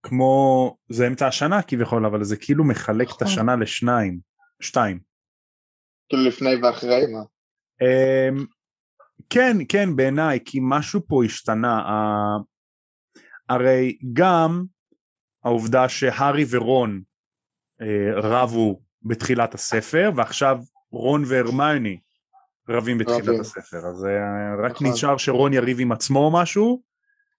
כמו... 0.03 0.77
זה 0.89 1.07
אמצע 1.07 1.27
השנה 1.27 1.63
כביכול, 1.63 2.07
אבל 2.07 2.25
זה 2.25 2.37
כאילו 2.37 2.65
מחלק 2.65 3.09
את 3.09 3.13
נכון. 3.13 3.27
השנה 3.27 3.57
לשניים. 3.57 4.19
שתיים. 4.61 5.01
כאילו 6.09 6.25
לפני 6.25 6.57
ואחרי, 6.63 7.03
מה? 7.13 7.21
אמ, 7.83 8.45
כן, 9.31 9.57
כן, 9.69 9.97
בעיניי, 9.97 10.39
כי 10.45 10.59
משהו 10.63 11.01
פה 11.09 11.25
השתנה. 11.25 11.79
ה- 11.79 12.39
הרי 13.49 13.99
גם 14.13 14.65
העובדה 15.45 15.89
שהארי 15.89 16.45
ורון 16.51 17.03
אה, 17.81 18.21
רבו 18.21 18.81
בתחילת 19.03 19.55
הספר, 19.55 20.11
ועכשיו 20.17 20.59
רון 20.93 21.23
והרמיוני 21.29 21.99
רבים 22.69 22.99
בתחילת 22.99 23.29
רבים. 23.29 23.41
הספר, 23.41 23.77
אז 23.77 24.05
אה, 24.05 24.65
רק 24.67 24.73
נכון. 24.73 24.87
נשאר 24.87 25.17
שרון 25.17 25.53
יריב 25.53 25.81
עם 25.81 25.93
עצמו 25.93 26.31
משהו, 26.35 26.83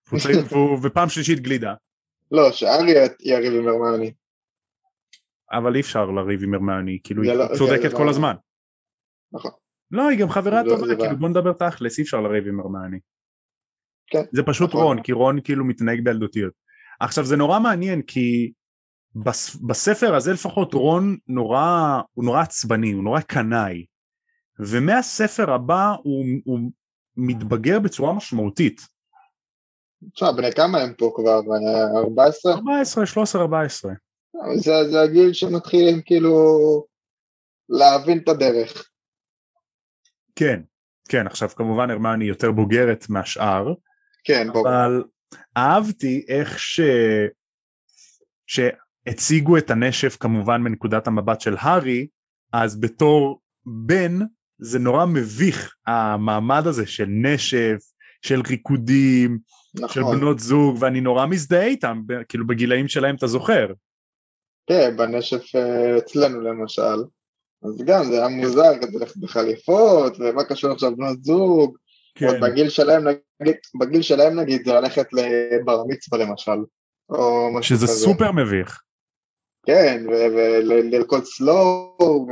ופעם 0.84 1.10
שלישית 1.10 1.40
גלידה. 1.40 1.74
לא, 2.32 2.52
שארי 2.52 2.94
יריב 3.20 3.54
עם 3.54 3.68
הרמיוני. 3.68 4.14
אבל 5.52 5.76
אי 5.76 5.82
אפשר 5.82 6.06
לריב 6.06 6.44
עם 6.44 6.54
הרמיוני, 6.54 7.00
כאילו 7.04 7.24
היא 7.24 7.34
לא- 7.34 7.46
צודקת 7.58 7.90
זה 7.92 7.98
כל 7.98 8.04
לא- 8.04 8.10
הזמן. 8.10 8.36
נכון. 9.34 9.52
לא, 9.92 10.08
היא 10.10 10.20
גם 10.20 10.30
חברה 10.30 10.62
טובה, 10.64 10.86
כאילו 10.86 10.98
בעיה. 10.98 11.14
בוא 11.14 11.30
נדבר 11.30 11.54
תכלס, 11.54 11.98
אי 11.98 12.04
אפשר 12.04 12.22
לריב 12.22 12.48
עם 12.48 12.60
הרמיוני. 12.60 13.00
כן, 14.08 14.24
זה 14.32 14.44
פשוט 14.44 14.70
נכון. 14.70 14.82
רון, 14.84 15.02
כי 15.04 15.12
רון 15.12 15.42
כאילו 15.44 15.66
מתנהג 15.66 16.04
בילדותיות. 16.04 16.54
עכשיו 17.00 17.26
זה 17.26 17.36
נורא 17.36 17.60
מעניין 17.60 18.02
כי 18.02 18.52
בס, 19.16 19.56
בספר 19.56 20.16
הזה 20.16 20.34
לפחות 20.34 20.74
רון 20.74 21.18
נורא, 21.28 22.02
הוא 22.14 22.26
נורא 22.26 22.42
עצבני, 22.42 22.92
הוא 22.92 23.04
נורא 23.04 23.22
קנאי. 23.22 23.86
ומהספר 24.60 25.54
הבא 25.54 25.96
הוא, 26.04 26.26
הוא 26.46 26.60
מתבגר 27.18 27.80
בצורה 27.80 28.14
משמעותית. 28.14 28.82
תשמע, 30.14 30.32
בני 30.32 30.52
כמה 30.52 30.78
הם 30.78 30.94
פה 30.94 31.12
כבר? 31.16 31.40
אה, 31.40 32.00
14? 32.00 32.54
14, 32.54 33.06
13, 33.06 33.42
14. 33.42 33.94
זה, 34.56 34.72
זה 34.92 35.02
הגיל 35.02 35.34
שמתחילים 35.34 36.02
כאילו 36.06 36.60
להבין 37.70 38.18
את 38.18 38.30
הדרך. 38.30 38.90
כן, 40.36 40.62
כן, 41.10 41.28
עכשיו 41.28 41.50
כמובן 41.50 41.90
הרמני 41.90 42.26
יותר 42.26 42.52
בוגרת 42.52 43.06
מהשאר, 43.10 43.74
כן, 44.24 44.48
ברור. 44.54 44.68
אבל 44.68 45.04
אהבתי 45.58 46.26
איך 46.28 46.60
ש... 46.60 46.80
שהציגו 48.48 49.58
את 49.58 49.70
הנשף 49.70 50.18
כמובן 50.20 50.62
מנקודת 50.62 51.08
המבט 51.08 51.42
של 51.42 51.56
הארי, 51.60 52.08
אז 52.54 52.80
בתור 52.80 53.42
בן 53.66 54.20
זה 54.60 54.80
נורא 54.80 55.06
מביך 55.06 55.76
המעמד 55.88 56.68
הזה 56.68 56.88
של 56.88 57.06
נשף, 57.08 57.78
של 58.22 58.42
ריקודים, 58.50 59.38
של 59.88 60.00
נכון. 60.00 60.16
בנות 60.18 60.40
זוג, 60.40 60.78
ואני 60.80 61.02
נורא 61.02 61.26
מזדהה 61.26 61.66
איתם, 61.66 62.02
כאילו 62.30 62.48
בגילאים 62.48 62.88
שלהם 62.88 63.16
אתה 63.16 63.28
זוכר. 63.28 63.68
כן, 64.68 64.98
בנשף 64.98 65.56
אה, 65.56 65.98
אצלנו 65.98 66.42
למשל. 66.42 67.04
אז 67.64 67.82
גם 67.86 68.04
זה 68.04 68.14
היה 68.14 68.28
מוזר 68.28 68.78
כזה 68.82 69.00
ללכת 69.00 69.18
בחליפות, 69.18 70.14
ומה 70.20 70.44
קשור 70.44 70.72
עכשיו 70.72 70.96
בנות 70.96 71.24
זוג. 71.24 71.78
עוד 72.22 72.36
כן, 72.36 72.42
בגיל 72.42 72.70
שלהם 72.70 73.08
נגיד, 73.42 73.56
בגיל 73.80 74.02
שלהם 74.02 74.40
נגיד 74.40 74.66
זה 74.66 74.74
ללכת 74.74 75.08
לבר 75.14 75.84
מצווה 75.88 76.20
למשל. 76.20 76.52
או 77.10 77.50
משהו 77.54 77.76
שזה 77.76 77.88
כזה. 77.88 77.96
סופר 77.96 78.32
מביך. 78.32 78.82
כן, 79.66 80.06
ולרקוד 80.10 81.24
סלואו 81.24 82.28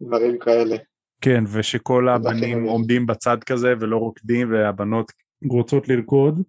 ודברים 0.00 0.38
כאלה. 0.38 0.76
כן, 1.22 1.44
ושכל 1.52 2.08
הבנים. 2.08 2.64
עומדים 2.64 3.06
בצד 3.06 3.44
כזה 3.44 3.74
ולא 3.80 3.96
רוקדים, 3.96 4.52
והבנות 4.52 5.12
רוצות 5.50 5.88
לרקוד. 5.88 6.42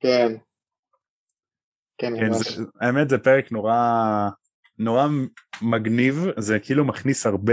כן. 0.00 0.36
כן, 1.98 2.12
כן, 2.16 2.26
ממש. 2.26 2.48
זה, 2.48 2.64
האמת 2.80 3.08
זה 3.08 3.18
פרק 3.18 3.52
נורא 3.52 3.74
נורא 4.78 5.06
מגניב, 5.62 6.14
זה 6.38 6.58
כאילו 6.58 6.84
מכניס 6.84 7.26
הרבה, 7.26 7.52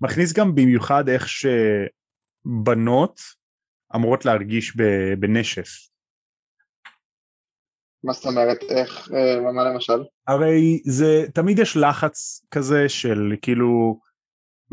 מכניס 0.00 0.32
גם 0.32 0.54
במיוחד 0.54 1.08
איך 1.08 1.26
שבנות 1.28 3.20
אמורות 3.96 4.24
להרגיש 4.24 4.76
בנשף. 5.18 5.68
מה 8.04 8.12
זאת 8.12 8.26
אומרת, 8.26 8.62
איך, 8.62 9.08
אה, 9.12 9.52
מה 9.52 9.64
למשל? 9.64 10.02
הרי 10.26 10.82
זה 10.84 11.24
תמיד 11.34 11.58
יש 11.58 11.76
לחץ 11.76 12.46
כזה 12.50 12.88
של 12.88 13.34
כאילו 13.42 14.00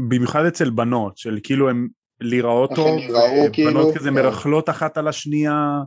במיוחד 0.08 0.46
אצל 0.46 0.70
בנות 0.70 1.18
של 1.18 1.40
כאילו 1.44 1.70
הם 1.70 1.88
להיראות 2.22 2.72
טוב, 2.76 3.00
ייראו, 3.00 3.20
בנות 3.30 3.54
כאילו, 3.54 3.92
כזה 3.96 4.10
כן. 4.10 4.16
מרכלות 4.16 4.70
אחת 4.70 4.98
על 4.98 5.08
השנייה 5.08 5.80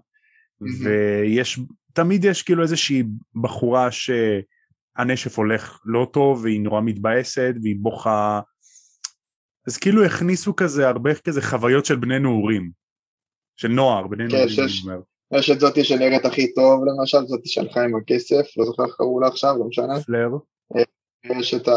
ויש, 0.85 1.61
תמיד 1.93 2.25
יש 2.25 2.43
כאילו 2.43 2.63
איזושהי 2.63 3.03
בחורה 3.43 3.89
שהנשף 3.91 5.39
הולך 5.39 5.81
לא 5.85 6.07
טוב 6.13 6.45
והיא 6.45 6.61
נורא 6.61 6.81
מתבאסת 6.81 7.55
והיא 7.63 7.77
בוכה, 7.81 8.41
אז 9.67 9.77
כאילו 9.77 10.05
הכניסו 10.05 10.57
כזה 10.57 10.89
הרבה 10.89 11.15
כזה 11.15 11.43
חוויות 11.43 11.85
של 11.87 11.97
בני 11.97 12.19
נעורים, 12.19 12.71
של 13.57 13.69
נוער, 13.69 14.07
בני 14.07 14.25
כן, 14.29 14.37
נעורים, 14.37 14.49
שיש- 14.49 14.85
אני 14.85 14.93
אומר. 14.95 15.03
יש 15.35 15.51
את 15.51 15.61
זאתי 15.61 15.85
שנראית 15.85 16.25
הכי 16.25 16.55
טוב 16.55 16.85
למשל, 16.85 17.27
זאתי 17.27 17.49
שהלכה 17.49 17.85
עם 17.85 17.97
הכסף, 17.97 18.47
לא 18.57 18.65
זוכר 18.65 18.85
איך 18.85 18.95
קראו 18.97 19.21
לה 19.21 19.27
עכשיו, 19.27 19.55
לא 19.59 19.65
משנה. 19.65 20.01
פלר, 20.01 20.29
יש 21.41 21.55
את 21.55 21.69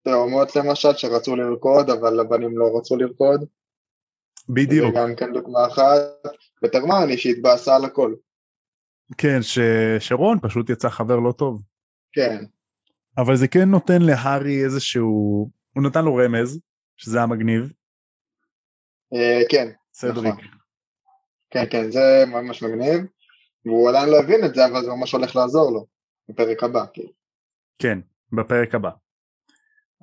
התאומות 0.00 0.56
למשל 0.56 0.92
שרצו 0.96 1.36
לרקוד, 1.36 1.90
אבל 1.90 2.20
הבנים 2.20 2.58
לא 2.58 2.78
רצו 2.78 2.96
לרקוד. 2.96 3.44
בדיוק, 4.48 4.94
זה 4.94 5.00
גם 5.00 5.14
כן 5.16 5.32
דוגמה 5.32 5.66
אחת. 5.66 6.00
וטרמרני 6.64 7.18
שהתבאסה 7.18 7.76
על 7.76 7.84
הכל. 7.84 8.14
כן, 9.18 9.42
ש- 9.42 9.58
שרון 9.98 10.38
פשוט 10.42 10.70
יצא 10.70 10.88
חבר 10.88 11.16
לא 11.16 11.32
טוב. 11.32 11.62
כן, 12.12 12.44
אבל 13.18 13.36
זה 13.36 13.48
כן 13.48 13.68
נותן 13.68 14.02
להארי 14.02 14.64
איזשהו, 14.64 15.50
הוא 15.74 15.84
נתן 15.84 16.04
לו 16.04 16.14
רמז, 16.14 16.60
שזה 16.96 17.18
היה 17.18 17.26
מגניב, 17.26 17.72
אה, 19.14 19.40
כן, 19.50 19.68
סדריק. 19.92 20.34
נכון. 20.34 20.44
כן, 21.50 21.64
כן, 21.70 21.90
זה 21.90 22.24
ממש 22.26 22.62
מגניב. 22.62 23.00
והוא 23.64 23.88
עדיין 23.90 24.08
לא 24.08 24.18
הבין 24.18 24.44
את 24.44 24.54
זה, 24.54 24.66
אבל 24.66 24.82
זה 24.82 24.90
ממש 24.90 25.12
הולך 25.12 25.36
לעזור 25.36 25.72
לו. 25.72 25.86
בפרק 26.28 26.62
הבא, 26.62 26.84
כאילו. 26.92 27.10
כן, 27.78 27.98
בפרק 28.32 28.74
הבא. 28.74 28.90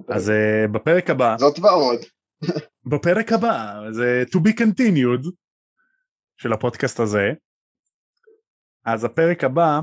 אז 0.09 0.29
אה, 0.29 0.71
בפרק 0.71 1.09
הבא, 1.09 1.35
זאת 1.39 1.59
ועוד. 1.59 1.99
בפרק 2.91 3.31
הבא, 3.31 3.79
זה 3.91 4.23
to 4.35 4.37
be 4.37 4.51
continued 4.61 5.31
של 6.37 6.53
הפודקאסט 6.53 6.99
הזה. 6.99 7.31
אז 8.85 9.03
הפרק 9.03 9.43
הבא, 9.43 9.79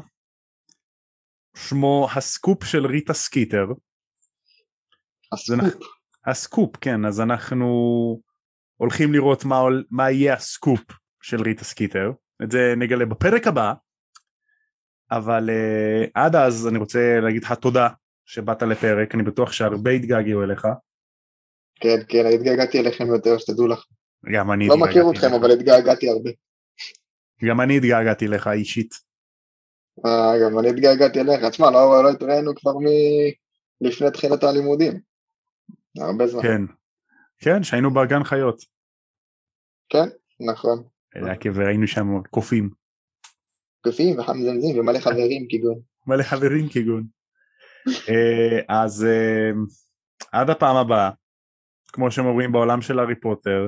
שמו 1.57 2.09
הסקופ 2.17 2.65
של 2.65 2.87
ריטה 2.87 3.15
סקיטר. 3.15 3.67
הסקופ. 5.33 5.89
הסקופ, 6.27 6.77
כן, 6.77 7.05
אז 7.05 7.21
אנחנו 7.21 7.67
הולכים 8.77 9.12
לראות 9.12 9.45
מה, 9.45 9.57
מה 9.91 10.11
יהיה 10.11 10.35
הסקופ 10.35 10.81
של 11.23 11.43
ריטה 11.43 11.65
סקיטר. 11.65 12.12
את 12.43 12.51
זה 12.51 12.75
נגלה 12.77 13.07
בפרק 13.07 13.47
הבא. 13.47 13.73
אבל 15.11 15.51
אה, 15.51 16.11
עד 16.15 16.37
אז 16.37 16.69
אני 16.69 16.79
רוצה 16.79 17.21
להגיד 17.23 17.45
לך 17.45 17.53
תודה 17.53 17.89
שבאת 18.25 18.62
לפרק, 18.62 19.14
אני 19.14 19.22
בטוח 19.22 19.53
שהרבה 19.53 19.91
התגעגעו 19.91 20.43
אליך. 20.43 20.66
כן, 21.81 21.97
כן, 22.09 22.27
התגעגעתי 22.35 22.81
אליכם 22.81 23.07
יותר, 23.07 23.39
שתדעו 23.39 23.66
לך. 23.66 23.85
גם 24.35 24.53
אני 24.53 24.68
לא 24.68 24.77
מכיר 24.77 24.87
התגעגעתי 24.89 25.11
אתכם, 25.11 25.27
אליך. 25.27 25.41
אבל 25.41 25.51
התגעגעתי 25.53 26.09
הרבה. 26.09 26.31
גם 27.45 27.61
אני 27.61 27.77
התגעגעתי 27.77 28.29
לך 28.29 28.49
אישית. 28.49 28.95
אה, 30.07 30.33
גם 30.45 30.59
אני 30.59 30.68
התגעגעתי 30.68 31.20
אליך. 31.20 31.45
תשמע, 31.51 31.70
לא 31.70 32.03
לא 32.05 32.11
התראינו 32.11 32.55
כבר 32.55 32.72
מלפני 33.81 34.11
תחילת 34.11 34.45
הלימודים. 34.45 35.01
הרבה 35.99 36.27
זמן. 36.27 36.43
כן. 36.43 36.62
כן, 37.39 37.62
שהיינו 37.62 37.95
בגן 37.95 38.25
חיות. 38.25 38.61
כן, 39.89 40.09
נכון. 40.41 40.83
וראינו 41.55 41.87
שם 41.87 42.22
קופים. 42.31 42.70
קופים 43.85 44.18
וחמזמזים 44.18 44.79
ומלא 44.79 44.99
חברים 44.99 45.47
כגון. 45.51 45.81
מלא 46.07 46.22
חברים 46.22 46.68
כגון. 46.72 47.05
אה, 47.89 48.61
אז 48.68 49.05
אה, 49.05 49.51
עד 50.32 50.51
הפעם 50.51 50.76
הבאה, 50.76 51.11
כמו 51.93 52.11
שהם 52.11 52.26
אומרים 52.26 52.53
בעולם 52.53 52.82
של 52.82 52.99
הארי 52.99 53.14
פוטר, 53.14 53.66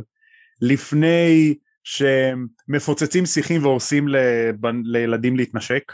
לפני 0.62 1.54
שמפוצצים 1.84 3.26
שיחים 3.26 3.62
והורסים 3.62 4.08
לבנ- 4.08 4.82
לילדים 4.84 5.36
להתנשק, 5.36 5.92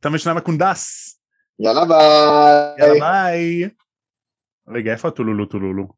תם 0.00 0.10
מעשה 0.10 0.32
הקונדס. 0.32 1.12
יאללה 1.58 1.84
ביי. 1.84 2.86
יאללה 2.86 3.00
ביי. 3.00 3.68
רגע, 4.68 4.92
איפה 4.92 5.08
הטולולו 5.08 5.46
טולולו? 5.46 5.88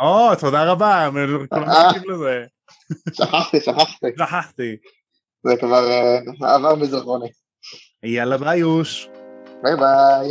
או, 0.00 0.36
תודה 0.40 0.72
רבה, 0.72 1.08
כולם 1.50 1.68
אה. 1.70 1.88
מקשיב 1.88 2.10
לזה. 2.10 2.44
שכחתי, 3.12 3.60
שכחתי. 3.60 4.06
שכחתי. 4.18 4.76
זה 5.46 5.54
כבר 5.60 5.84
עבר 6.40 6.74
מזיכרוני. 6.74 7.28
יאללה 8.02 8.38
ביי 8.38 8.58
יוש. 8.58 9.08
ביי 9.64 9.76
ביי. 9.76 10.30